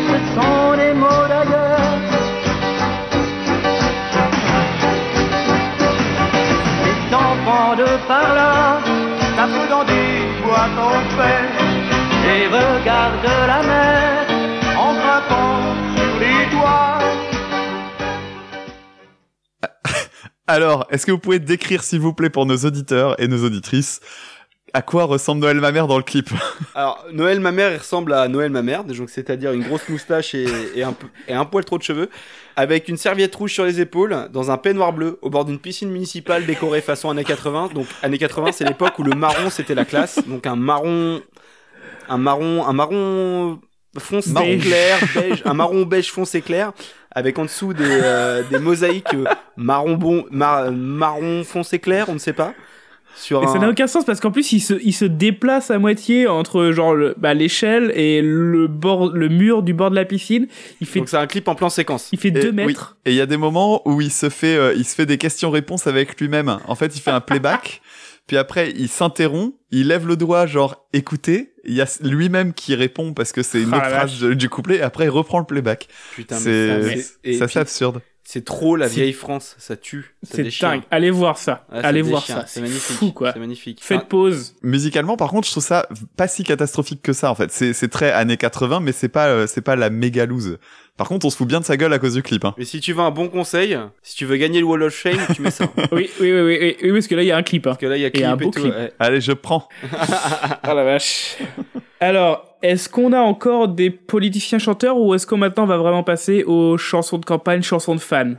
ce 0.09 0.17
sont 0.35 0.75
des 0.81 0.93
mots 0.93 1.27
d'ailleurs. 1.29 1.99
Les 6.85 7.15
enfants 7.15 7.75
de 7.75 7.89
par 8.07 8.29
là, 8.35 8.79
tapent 9.35 9.69
dans 9.69 9.83
du 9.83 10.05
bois 10.43 10.67
qu'on 10.75 10.99
fait, 11.17 11.62
et 12.33 12.47
regardent 12.47 13.47
la 13.47 13.61
mer 13.63 14.25
en 14.77 14.93
frappant 14.95 15.75
sur 15.95 16.19
les 16.19 16.49
doigts. 16.51 16.99
Alors, 20.47 20.87
est-ce 20.89 21.05
que 21.05 21.11
vous 21.11 21.19
pouvez 21.19 21.39
décrire, 21.39 21.83
s'il 21.83 21.99
vous 21.99 22.13
plaît, 22.13 22.29
pour 22.31 22.45
nos 22.45 22.57
auditeurs 22.57 23.19
et 23.21 23.27
nos 23.27 23.45
auditrices, 23.45 24.01
à 24.73 24.81
quoi 24.81 25.03
ressemble 25.03 25.41
Noël 25.41 25.59
ma 25.59 25.71
mère 25.71 25.85
dans 25.85 25.97
le 25.97 26.03
clip? 26.03 26.29
Alors, 26.75 27.05
Noël 27.13 27.39
ma 27.39 27.51
mère, 27.51 27.71
il 27.71 27.77
ressemble 27.77 28.13
à 28.13 28.27
Noël 28.27 28.49
ma 28.49 28.63
mère, 28.63 28.83
donc 28.83 29.09
c'est-à-dire 29.11 29.51
une 29.51 29.63
grosse 29.63 29.87
moustache 29.87 30.33
et, 30.33 30.47
et 30.75 30.83
un, 30.83 30.95
et 31.27 31.33
un 31.33 31.45
poil 31.45 31.63
trop 31.63 31.77
de 31.77 31.83
cheveux, 31.83 32.09
avec 32.55 32.89
une 32.89 32.97
serviette 32.97 33.35
rouge 33.35 33.53
sur 33.53 33.65
les 33.65 33.79
épaules, 33.79 34.27
dans 34.33 34.49
un 34.49 34.57
peignoir 34.57 34.91
bleu, 34.91 35.19
au 35.21 35.29
bord 35.29 35.45
d'une 35.45 35.59
piscine 35.59 35.91
municipale 35.91 36.47
décorée 36.47 36.81
façon 36.81 37.11
années 37.11 37.23
80. 37.23 37.69
Donc, 37.75 37.85
années 38.01 38.17
80, 38.17 38.51
c'est 38.53 38.65
l'époque 38.65 38.97
où 38.97 39.03
le 39.03 39.15
marron 39.15 39.51
c'était 39.51 39.75
la 39.75 39.85
classe, 39.85 40.19
donc 40.27 40.47
un 40.47 40.55
marron, 40.55 41.21
un 42.09 42.17
marron, 42.17 42.65
un 42.65 42.73
marron 42.73 43.59
foncé 43.97 44.31
Marron. 44.31 44.57
clair, 44.59 44.99
beige, 45.15 45.41
un 45.45 45.53
marron 45.53 45.83
beige 45.83 46.11
foncé 46.11 46.41
clair, 46.41 46.71
avec 47.11 47.37
en 47.37 47.43
dessous 47.45 47.73
des, 47.73 47.83
euh, 47.87 48.41
des 48.49 48.59
mosaïques 48.59 49.15
marron 49.55 49.93
bon, 49.95 50.25
mar- 50.31 50.71
marron 50.71 51.43
foncé 51.43 51.79
clair, 51.79 52.05
on 52.09 52.13
ne 52.13 52.19
sait 52.19 52.33
pas. 52.33 52.53
Sur 53.15 53.43
Et 53.43 53.45
ça 53.45 53.53
un- 53.53 53.59
n'a 53.59 53.69
aucun 53.69 53.85
sens 53.85 54.05
parce 54.05 54.19
qu'en 54.19 54.31
plus 54.31 54.53
il 54.53 54.59
se, 54.59 54.73
il 54.83 54.91
se 54.91 55.05
déplace 55.05 55.69
à 55.69 55.77
moitié 55.77 56.25
entre 56.27 56.71
genre 56.71 56.95
le- 56.95 57.13
bah, 57.15 57.35
l'échelle 57.35 57.91
et 57.95 58.23
le 58.23 58.65
bord, 58.67 59.11
le 59.13 59.29
mur 59.29 59.61
du 59.61 59.75
bord 59.75 59.91
de 59.91 59.95
la 59.95 60.03
piscine. 60.05 60.47
Il 60.81 60.87
fait, 60.87 60.97
Donc 60.97 61.09
c'est 61.09 61.17
un 61.17 61.27
clip 61.27 61.47
en 61.47 61.53
plan 61.53 61.69
séquence. 61.69 62.09
il 62.11 62.17
fait 62.17 62.29
Et- 62.29 62.31
2 62.31 62.47
oui. 62.49 62.53
mètres. 62.55 62.97
Et 63.05 63.11
il 63.11 63.15
y 63.15 63.21
a 63.21 63.27
des 63.27 63.37
moments 63.37 63.87
où 63.87 64.01
il 64.01 64.09
se 64.11 64.29
fait, 64.31 64.55
euh, 64.57 64.73
il 64.75 64.83
se 64.83 64.95
fait 64.95 65.05
des 65.05 65.19
questions-réponses 65.19 65.85
avec 65.85 66.19
lui-même. 66.19 66.57
En 66.67 66.73
fait, 66.73 66.95
il 66.95 67.01
fait 67.01 67.11
un 67.11 67.21
playback, 67.21 67.83
puis 68.27 68.37
après, 68.37 68.71
il 68.75 68.87
s'interrompt, 68.89 69.55
il 69.71 69.87
lève 69.87 70.07
le 70.07 70.15
doigt, 70.15 70.45
genre 70.45 70.87
écoutez. 70.93 71.53
Il 71.65 71.73
y 71.73 71.81
a 71.81 71.87
lui-même 72.01 72.53
qui 72.53 72.75
répond 72.75 73.13
parce 73.13 73.31
que 73.31 73.41
c'est 73.43 73.61
une 73.61 73.73
Ah, 73.73 73.77
autre 73.77 73.89
phrase 73.89 74.19
du 74.23 74.49
couplet, 74.49 74.77
et 74.77 74.81
après, 74.81 75.05
il 75.05 75.09
reprend 75.09 75.39
le 75.39 75.45
playback. 75.45 75.87
Putain, 76.13 76.35
mais 76.35 76.41
C'est 76.41 76.67
ça, 76.67 76.77
mais- 76.77 76.97
c'est- 77.01 77.13
et 77.23 77.33
c'est 77.37 77.43
assez 77.43 77.51
puis- 77.53 77.59
absurde. 77.59 78.01
C'est 78.33 78.43
trop 78.45 78.75
la 78.75 78.87
vieille 78.87 79.13
France, 79.13 79.55
ça 79.59 79.75
tue. 79.77 80.15
ça 80.23 80.37
C'est 80.37 80.43
déchire. 80.43 80.67
dingue. 80.69 80.81
Allez 80.89 81.11
voir 81.11 81.37
ça. 81.37 81.67
Allez 81.71 82.01
voir 82.01 82.21
déchire, 82.21 82.37
ça. 82.37 82.45
C'est 82.47 82.53
C'est 82.55 82.61
magnifique. 82.61 82.97
fou 82.97 83.11
quoi. 83.11 83.31
C'est 83.31 83.39
magnifique. 83.39 83.79
Faites 83.79 83.97
Enfin, 83.97 84.05
pause. 84.07 84.55
Musicalement, 84.63 85.17
par 85.17 85.29
contre, 85.29 85.45
je 85.45 85.51
trouve 85.51 85.63
ça 85.63 85.87
pas 86.17 86.27
si 86.27 86.43
catastrophique 86.43 87.03
que 87.03 87.13
ça, 87.13 87.29
en 87.29 87.35
fait. 87.35 87.51
C'est, 87.51 87.73
c'est 87.73 87.89
très 87.89 88.11
années 88.11 88.37
80, 88.37 88.79
mais 88.79 88.91
c'est 88.91 89.07
pas, 89.07 89.27
euh, 89.27 89.45
c'est 89.45 89.61
pas 89.61 89.75
la 89.75 89.91
méga 89.91 90.25
loose. 90.25 90.57
Par 90.97 91.07
contre, 91.07 91.27
on 91.27 91.29
se 91.29 91.37
fout 91.37 91.47
bien 91.47 91.59
de 91.59 91.65
sa 91.65 91.77
gueule 91.77 91.93
à 91.93 91.99
cause 91.99 92.15
du 92.15 92.23
clip, 92.23 92.43
hein. 92.43 92.55
mais 92.57 92.65
si 92.65 92.79
tu 92.79 92.93
veux 92.93 93.01
un 93.01 93.11
bon 93.11 93.27
conseil, 93.27 93.77
si 94.01 94.15
tu 94.15 94.25
veux 94.25 94.37
gagner 94.37 94.59
le 94.59 94.65
Wall 94.65 94.81
of 94.81 94.95
Shame, 94.95 95.19
tu 95.35 95.41
mets 95.43 95.51
ça. 95.51 95.67
Parce 95.67 95.87
Oui, 95.91 96.09
oui, 96.19 96.31
oui, 96.31 96.41
oui, 96.41 96.57
oui, 96.59 96.77
oui, 96.83 96.91
parce 96.91 97.07
que 97.07 97.13
là 97.15 97.21
il 97.23 97.27
y 97.27 97.31
a 97.31 97.37
un 97.37 97.43
clip. 97.43 97.67
Hein. 97.67 97.75
que 97.79 97.85
là, 97.85 97.97
il 97.97 98.01
y 98.01 98.05
a 98.05 98.07
Et 98.07 98.11
clip 98.11 98.25
un 98.25 98.33
et, 98.33 98.43
beau 98.43 98.49
tout. 98.51 98.61
clip. 98.61 98.73
ouais. 98.73 98.91
Allez, 98.99 99.21
je 99.21 99.31
prends. 99.33 99.67
Ah 100.63 100.73
la 100.73 100.83
vache. 100.83 101.37
Alors, 101.99 102.52
est-ce 102.63 102.89
qu'on 102.89 103.13
a 103.13 103.19
encore 103.19 103.67
des 103.67 103.91
politiciens 103.91 104.57
chanteurs 104.57 104.97
ou 104.97 105.13
est-ce 105.13 105.27
qu'on 105.27 105.37
maintenant 105.37 105.65
va 105.67 105.77
vraiment 105.77 106.03
passer 106.03 106.43
aux 106.45 106.77
chansons 106.77 107.19
de 107.19 107.25
campagne, 107.25 107.61
chansons 107.61 107.93
de 107.93 107.99
fans? 107.99 108.33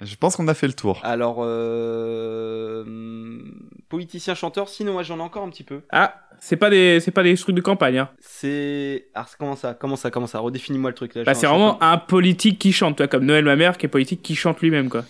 Je 0.00 0.14
pense 0.14 0.36
qu'on 0.36 0.46
a 0.48 0.54
fait 0.54 0.66
le 0.66 0.74
tour. 0.74 1.00
Alors, 1.02 1.38
euh... 1.40 2.82
hum, 2.82 3.70
politicien 3.88 4.34
chanteur, 4.34 4.68
sinon 4.68 4.92
moi 4.92 5.02
j'en 5.02 5.18
ai 5.18 5.22
encore 5.22 5.42
un 5.42 5.50
petit 5.50 5.64
peu. 5.64 5.80
Ah, 5.90 6.14
c'est 6.40 6.56
pas 6.56 6.70
des, 6.70 7.00
c'est 7.00 7.10
pas 7.10 7.22
des 7.24 7.36
trucs 7.36 7.56
de 7.56 7.60
campagne. 7.60 7.98
Hein. 7.98 8.10
C'est. 8.20 9.08
Alors, 9.14 9.28
comment 9.38 9.56
ça 9.56 9.74
Comment 9.74 9.96
ça 9.96 10.10
Comment 10.10 10.26
ça 10.28 10.38
Redéfinis-moi 10.38 10.90
le 10.90 10.94
truc 10.94 11.14
là. 11.14 11.24
Bah, 11.24 11.34
c'est 11.34 11.46
vraiment 11.48 11.82
un 11.82 11.98
politique 11.98 12.58
qui 12.60 12.72
chante, 12.72 12.96
toi, 12.96 13.08
comme 13.08 13.24
Noël 13.24 13.44
ma 13.44 13.56
mère 13.56 13.76
qui 13.78 13.86
est 13.86 13.88
politique 13.88 14.22
qui 14.22 14.36
chante 14.36 14.60
lui-même 14.60 14.88
quoi. 14.88 15.04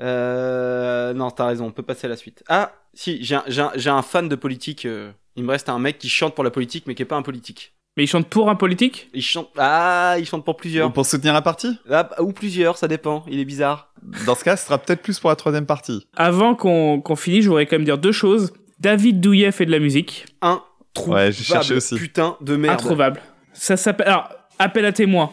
Euh... 0.00 1.14
Non, 1.14 1.30
t'as 1.30 1.46
raison, 1.46 1.66
on 1.66 1.70
peut 1.72 1.82
passer 1.82 2.06
à 2.06 2.10
la 2.10 2.16
suite. 2.16 2.42
Ah, 2.48 2.72
si, 2.94 3.22
j'ai 3.22 3.36
un, 3.36 3.44
j'ai 3.46 3.62
un, 3.62 3.72
j'ai 3.76 3.90
un 3.90 4.02
fan 4.02 4.28
de 4.28 4.34
politique. 4.36 4.86
euh, 4.86 5.10
Il 5.36 5.44
me 5.44 5.50
reste 5.50 5.68
un 5.68 5.78
mec 5.78 5.98
qui 5.98 6.08
chante 6.08 6.34
pour 6.34 6.44
la 6.44 6.50
politique, 6.50 6.84
mais 6.86 6.94
qui 6.94 7.02
est 7.02 7.06
pas 7.06 7.16
un 7.16 7.22
politique. 7.22 7.74
Mais 7.96 8.04
il 8.04 8.06
chante 8.06 8.28
pour 8.28 8.50
un 8.50 8.56
politique? 8.56 9.08
Il 9.14 9.22
chante. 9.22 9.48
Ah, 9.56 10.16
il 10.18 10.26
chante 10.26 10.44
pour 10.44 10.56
plusieurs. 10.56 10.92
Pour 10.92 11.06
soutenir 11.06 11.32
la 11.32 11.40
partie 11.40 11.78
Ah, 11.90 12.10
ou 12.20 12.32
plusieurs, 12.32 12.76
ça 12.76 12.88
dépend. 12.88 13.24
Il 13.28 13.40
est 13.40 13.44
bizarre. 13.46 13.92
Dans 14.26 14.34
ce 14.34 14.44
cas, 14.44 14.56
ce 14.56 14.66
sera 14.66 14.76
peut-être 14.78 15.00
plus 15.02 15.18
pour 15.18 15.30
la 15.30 15.36
troisième 15.36 15.64
partie. 15.66 16.06
Avant 16.14 16.54
qu'on 16.54 17.00
qu'on 17.00 17.16
finisse, 17.16 17.44
je 17.44 17.48
voudrais 17.48 17.64
quand 17.66 17.76
même 17.76 17.84
dire 17.86 17.96
deux 17.98 18.12
choses. 18.12 18.52
David 18.80 19.20
Douillet 19.20 19.50
fait 19.52 19.64
de 19.64 19.70
la 19.70 19.78
musique. 19.78 20.26
Un 20.42 20.62
trou. 20.92 21.14
Ouais, 21.14 21.32
j'ai 21.32 21.42
cherché 21.44 21.74
aussi. 21.74 21.96
Putain 21.96 22.36
de 22.42 22.56
merde. 22.56 22.74
Introuvable. 22.74 23.20
Ça 23.54 23.78
s'appelle. 23.78 24.08
Alors, 24.08 24.28
appel 24.58 24.84
à 24.84 24.92
témoins. 24.92 25.32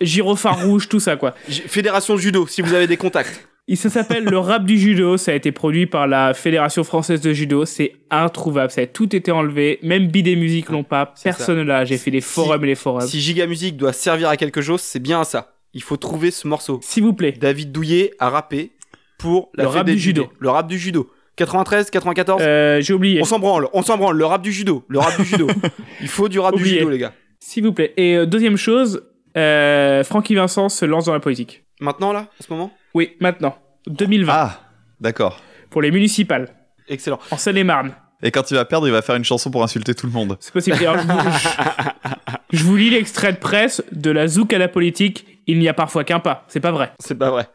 Gyrophare 0.00 0.62
rouge, 0.66 0.88
tout 0.88 1.00
ça 1.00 1.16
quoi. 1.16 1.32
Fédération 1.48 2.16
judo, 2.18 2.46
si 2.46 2.60
vous 2.60 2.74
avez 2.74 2.86
des 2.86 2.96
contacts. 2.98 3.48
Ça 3.74 3.88
s'appelle 3.88 4.24
le 4.24 4.38
rap 4.38 4.64
du 4.64 4.78
judo. 4.78 5.16
Ça 5.16 5.32
a 5.32 5.34
été 5.34 5.50
produit 5.52 5.86
par 5.86 6.06
la 6.06 6.34
Fédération 6.34 6.84
française 6.84 7.20
de 7.20 7.32
judo. 7.32 7.64
C'est 7.64 7.92
introuvable. 8.10 8.70
Ça 8.70 8.82
a 8.82 8.86
tout 8.86 9.14
été 9.16 9.32
enlevé. 9.32 9.78
Même 9.82 10.08
Bidé 10.08 10.36
Musique 10.36 10.68
l'ont 10.68 10.84
pas. 10.84 11.14
Personne 11.22 11.58
ne 11.58 11.62
l'a. 11.62 11.84
J'ai 11.84 11.96
fait 11.96 12.10
les 12.10 12.20
forums 12.20 12.62
et 12.64 12.68
les 12.68 12.74
forums. 12.74 13.06
Si 13.06 13.20
Giga 13.20 13.46
Music 13.46 13.76
doit 13.76 13.92
servir 13.92 14.28
à 14.28 14.36
quelque 14.36 14.60
chose, 14.60 14.80
c'est 14.80 15.00
bien 15.00 15.20
à 15.22 15.24
ça. 15.24 15.54
Il 15.72 15.82
faut 15.82 15.96
trouver 15.96 16.30
ce 16.30 16.46
morceau. 16.46 16.78
S'il 16.82 17.02
vous 17.02 17.14
plaît. 17.14 17.32
David 17.32 17.72
Douillet 17.72 18.12
a 18.18 18.28
rappé 18.30 18.72
pour 19.18 19.50
la 19.54 19.64
Le 19.64 19.68
rap 19.70 19.86
du 19.86 19.98
judo. 19.98 20.30
Le 20.38 20.50
rap 20.50 20.68
du 20.68 20.78
judo. 20.78 21.10
93, 21.36 21.90
94 21.90 22.42
Euh, 22.44 22.80
J'ai 22.80 22.92
oublié. 22.92 23.20
On 23.20 23.24
s'en 23.24 23.38
branle, 23.40 23.68
on 23.72 23.82
s'en 23.82 23.96
branle. 23.96 24.16
Le 24.16 24.24
rap 24.24 24.42
du 24.42 24.52
judo. 24.52 24.84
Le 24.88 24.98
rap 25.00 25.16
du 25.18 25.24
judo. 25.24 25.48
Il 26.00 26.08
faut 26.08 26.28
du 26.28 26.38
rap 26.38 26.54
du 26.54 26.64
judo, 26.64 26.88
les 26.90 26.98
gars. 26.98 27.12
S'il 27.40 27.64
vous 27.64 27.72
plaît. 27.72 27.92
Et 27.96 28.14
euh, 28.16 28.26
deuxième 28.26 28.56
chose, 28.56 29.02
euh, 29.36 30.04
Francky 30.04 30.34
Vincent 30.36 30.68
se 30.68 30.84
lance 30.84 31.06
dans 31.06 31.12
la 31.12 31.20
politique. 31.20 31.64
Maintenant, 31.84 32.12
là, 32.14 32.20
en 32.40 32.42
ce 32.42 32.50
moment? 32.52 32.72
Oui, 32.94 33.16
maintenant. 33.20 33.56
2020. 33.86 34.32
Ah, 34.34 34.60
d'accord. 35.00 35.38
Pour 35.68 35.82
les 35.82 35.90
municipales. 35.90 36.48
Excellent. 36.88 37.18
En 37.30 37.36
Seine-et-Marne. 37.36 37.92
Et 38.22 38.30
quand 38.30 38.50
il 38.50 38.54
va 38.54 38.64
perdre, 38.64 38.86
il 38.88 38.90
va 38.92 39.02
faire 39.02 39.16
une 39.16 39.24
chanson 39.24 39.50
pour 39.50 39.62
insulter 39.62 39.94
tout 39.94 40.06
le 40.06 40.12
monde. 40.12 40.38
C'est 40.40 40.52
possible. 40.52 40.76
Alors, 40.78 40.96
je, 40.98 41.06
vous, 41.06 41.18
je- 41.20 42.28
je 42.58 42.64
vous 42.64 42.76
lis 42.76 42.88
l'extrait 42.88 43.34
de 43.34 43.38
presse 43.38 43.82
de 43.92 44.10
la 44.10 44.26
zouk 44.28 44.54
à 44.54 44.58
la 44.58 44.68
politique. 44.68 45.26
Il 45.46 45.58
n'y 45.58 45.68
a 45.68 45.74
parfois 45.74 46.04
qu'un 46.04 46.20
pas. 46.20 46.44
C'est 46.48 46.60
pas 46.60 46.72
vrai. 46.72 46.92
C'est 47.00 47.16
pas 47.18 47.30
vrai. 47.30 47.48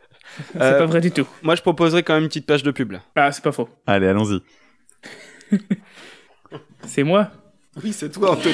C'est 0.53 0.61
Euh, 0.61 0.77
pas 0.77 0.85
vrai 0.85 1.01
du 1.01 1.09
tout. 1.09 1.25
Moi, 1.41 1.55
je 1.55 1.61
proposerais 1.63 2.03
quand 2.03 2.13
même 2.13 2.23
une 2.23 2.29
petite 2.29 2.45
page 2.45 2.61
de 2.61 2.69
pub. 2.69 2.91
là. 2.91 2.99
Ah, 3.15 3.31
c'est 3.31 3.43
pas 3.43 3.51
faux. 3.51 3.67
Allez, 3.87 4.05
allons-y. 4.07 4.41
C'est 6.85 7.03
moi? 7.03 7.29
Oui, 7.83 7.91
c'est 7.93 8.09
toi, 8.11 8.31
Anthony. 8.33 8.53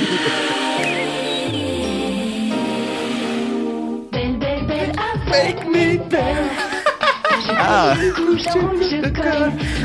Belle, 5.35 5.55
Make 5.55 5.67
me 5.67 6.09
belle. 6.09 6.49
Ah. 7.57 7.93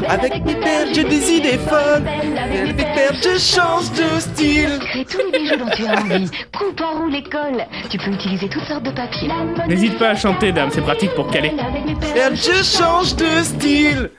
Avec 0.09 0.45
mes 0.45 0.55
perles, 0.55 0.89
j'ai 0.95 1.05
des 1.05 1.31
idées 1.33 1.59
folles. 1.59 2.03
Avec 2.39 2.77
mes 2.77 2.85
perles, 2.85 3.17
je 3.23 3.39
change 3.39 3.91
de 3.93 4.19
style. 4.21 4.79
Crée 4.81 5.05
tous 5.05 5.19
les 5.33 5.39
bijoux 5.39 5.57
dont 5.57 5.71
tu 5.75 5.87
as 5.87 6.01
envie. 6.01 6.31
Coupe, 6.57 6.81
enroule 6.81 7.15
et 7.15 7.23
colle. 7.23 7.65
Tu 7.91 7.99
peux 7.99 8.11
utiliser 8.13 8.49
toutes 8.49 8.65
sortes 8.65 8.85
de 8.85 8.91
papiers. 8.93 9.29
N'hésite 9.69 9.99
pas 9.99 10.11
à 10.11 10.15
chanter, 10.15 10.53
dame. 10.53 10.71
C'est 10.73 10.81
pratique 10.81 11.11
pour 11.15 11.29
caler. 11.31 11.51
Avec 11.59 11.85
mes 11.87 11.95
perles, 11.97 12.15
Perles, 12.15 12.37
je 12.37 12.63
change 12.65 13.17
de 13.17 13.43
style. 13.43 14.11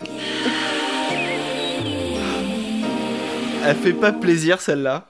Elle 3.65 3.75
fait 3.75 3.93
pas 3.93 4.11
plaisir 4.11 4.59
celle-là. 4.61 5.05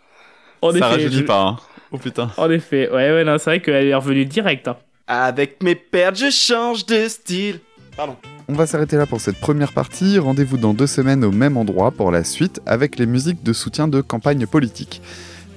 Ça 0.61 0.69
effet. 0.69 0.81
rajeunit 0.85 1.15
je- 1.15 1.23
pas, 1.23 1.41
hein. 1.41 1.57
Oh 1.91 1.97
putain. 1.97 2.29
En 2.37 2.49
effet. 2.49 2.89
Ouais, 2.89 3.11
ouais, 3.11 3.23
non, 3.23 3.37
c'est 3.37 3.49
vrai 3.49 3.59
qu'elle 3.61 3.87
est 3.87 3.95
revenue 3.95 4.25
direct. 4.25 4.67
hein. 4.67 4.77
Avec 5.13 5.61
mes 5.61 5.75
perles, 5.75 6.15
je 6.15 6.29
change 6.29 6.85
de 6.85 7.09
style. 7.09 7.59
Pardon. 7.97 8.15
On 8.47 8.53
va 8.53 8.65
s'arrêter 8.65 8.95
là 8.95 9.05
pour 9.05 9.19
cette 9.19 9.41
première 9.41 9.73
partie. 9.73 10.17
Rendez-vous 10.17 10.55
dans 10.55 10.73
deux 10.73 10.87
semaines 10.87 11.25
au 11.25 11.31
même 11.31 11.57
endroit 11.57 11.91
pour 11.91 12.11
la 12.11 12.23
suite 12.23 12.61
avec 12.65 12.97
les 12.97 13.05
musiques 13.05 13.43
de 13.43 13.51
soutien 13.51 13.89
de 13.89 13.99
campagne 13.99 14.47
politique. 14.47 15.01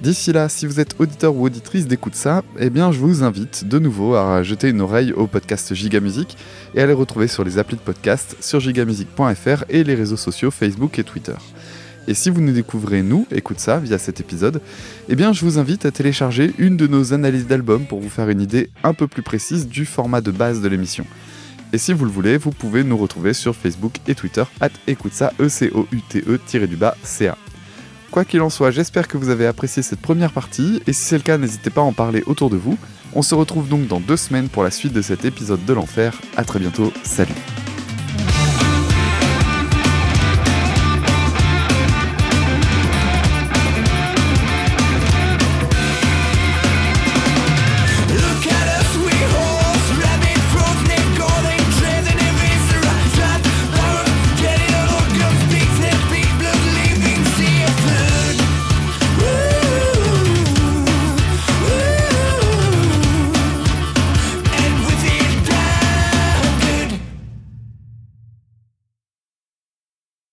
D'ici 0.01 0.33
là, 0.33 0.49
si 0.49 0.65
vous 0.65 0.81
êtes 0.81 0.99
auditeur 0.99 1.33
ou 1.33 1.45
auditrice 1.45 1.87
d'écoute 1.87 2.15
ça, 2.15 2.43
eh 2.59 2.69
bien 2.69 2.91
je 2.91 2.99
vous 2.99 3.23
invite 3.23 3.65
de 3.65 3.79
nouveau 3.79 4.15
à 4.15 4.43
jeter 4.43 4.67
une 4.67 4.81
oreille 4.81 5.13
au 5.13 5.25
podcast 5.25 5.73
Giga 5.73 6.01
Musique 6.01 6.35
et 6.73 6.81
à 6.81 6.85
les 6.85 6.91
retrouver 6.91 7.29
sur 7.29 7.45
les 7.45 7.57
applis 7.57 7.77
de 7.77 7.81
podcast 7.81 8.35
sur 8.41 8.59
gigamusique.fr 8.59 9.63
et 9.69 9.85
les 9.85 9.95
réseaux 9.95 10.17
sociaux 10.17 10.51
Facebook 10.51 10.99
et 10.99 11.05
Twitter. 11.05 11.35
Et 12.07 12.13
si 12.13 12.29
vous 12.29 12.41
nous 12.41 12.51
découvrez 12.51 13.01
nous, 13.01 13.25
écoute 13.31 13.59
ça, 13.59 13.79
via 13.79 13.97
cet 13.97 14.19
épisode, 14.19 14.61
eh 15.09 15.15
bien 15.15 15.33
je 15.33 15.43
vous 15.43 15.57
invite 15.57 15.85
à 15.85 15.91
télécharger 15.91 16.53
une 16.57 16.77
de 16.77 16.87
nos 16.87 17.13
analyses 17.13 17.47
d'albums 17.47 17.85
pour 17.85 17.99
vous 17.99 18.09
faire 18.09 18.29
une 18.29 18.41
idée 18.41 18.69
un 18.83 18.93
peu 18.93 19.07
plus 19.07 19.23
précise 19.23 19.67
du 19.67 19.85
format 19.85 20.21
de 20.21 20.31
base 20.31 20.61
de 20.61 20.67
l'émission. 20.67 21.05
Et 21.73 21.77
si 21.77 21.93
vous 21.93 22.05
le 22.05 22.11
voulez, 22.11 22.37
vous 22.37 22.51
pouvez 22.51 22.83
nous 22.83 22.97
retrouver 22.97 23.33
sur 23.33 23.55
Facebook 23.55 23.97
et 24.07 24.15
Twitter, 24.15 24.43
at 24.61 24.69
écoute 24.87 25.13
ça, 25.13 25.33
e 25.39 25.49
c 25.49 25.71
o 25.73 25.87
u 25.91 26.01
t 26.01 26.23
e 26.27 26.67
du 26.67 26.75
bas 26.75 26.95
ca. 27.03 27.37
Quoi 28.11 28.23
qu'il 28.23 28.41
en 28.41 28.49
soit, 28.49 28.71
j'espère 28.71 29.09
que 29.09 29.17
vous 29.17 29.29
avez 29.29 29.45
apprécié 29.45 29.83
cette 29.83 29.99
première 29.99 30.31
partie, 30.31 30.81
et 30.87 30.93
si 30.93 31.03
c'est 31.03 31.17
le 31.17 31.23
cas, 31.23 31.37
n'hésitez 31.37 31.69
pas 31.69 31.81
à 31.81 31.83
en 31.83 31.91
parler 31.91 32.23
autour 32.27 32.49
de 32.49 32.55
vous. 32.55 32.77
On 33.13 33.21
se 33.21 33.35
retrouve 33.35 33.67
donc 33.67 33.87
dans 33.87 33.99
deux 33.99 34.15
semaines 34.15 34.47
pour 34.47 34.63
la 34.63 34.71
suite 34.71 34.93
de 34.93 35.01
cet 35.01 35.25
épisode 35.25 35.65
de 35.65 35.73
l'enfer. 35.73 36.21
À 36.37 36.45
très 36.45 36.59
bientôt, 36.59 36.93
salut 37.03 37.33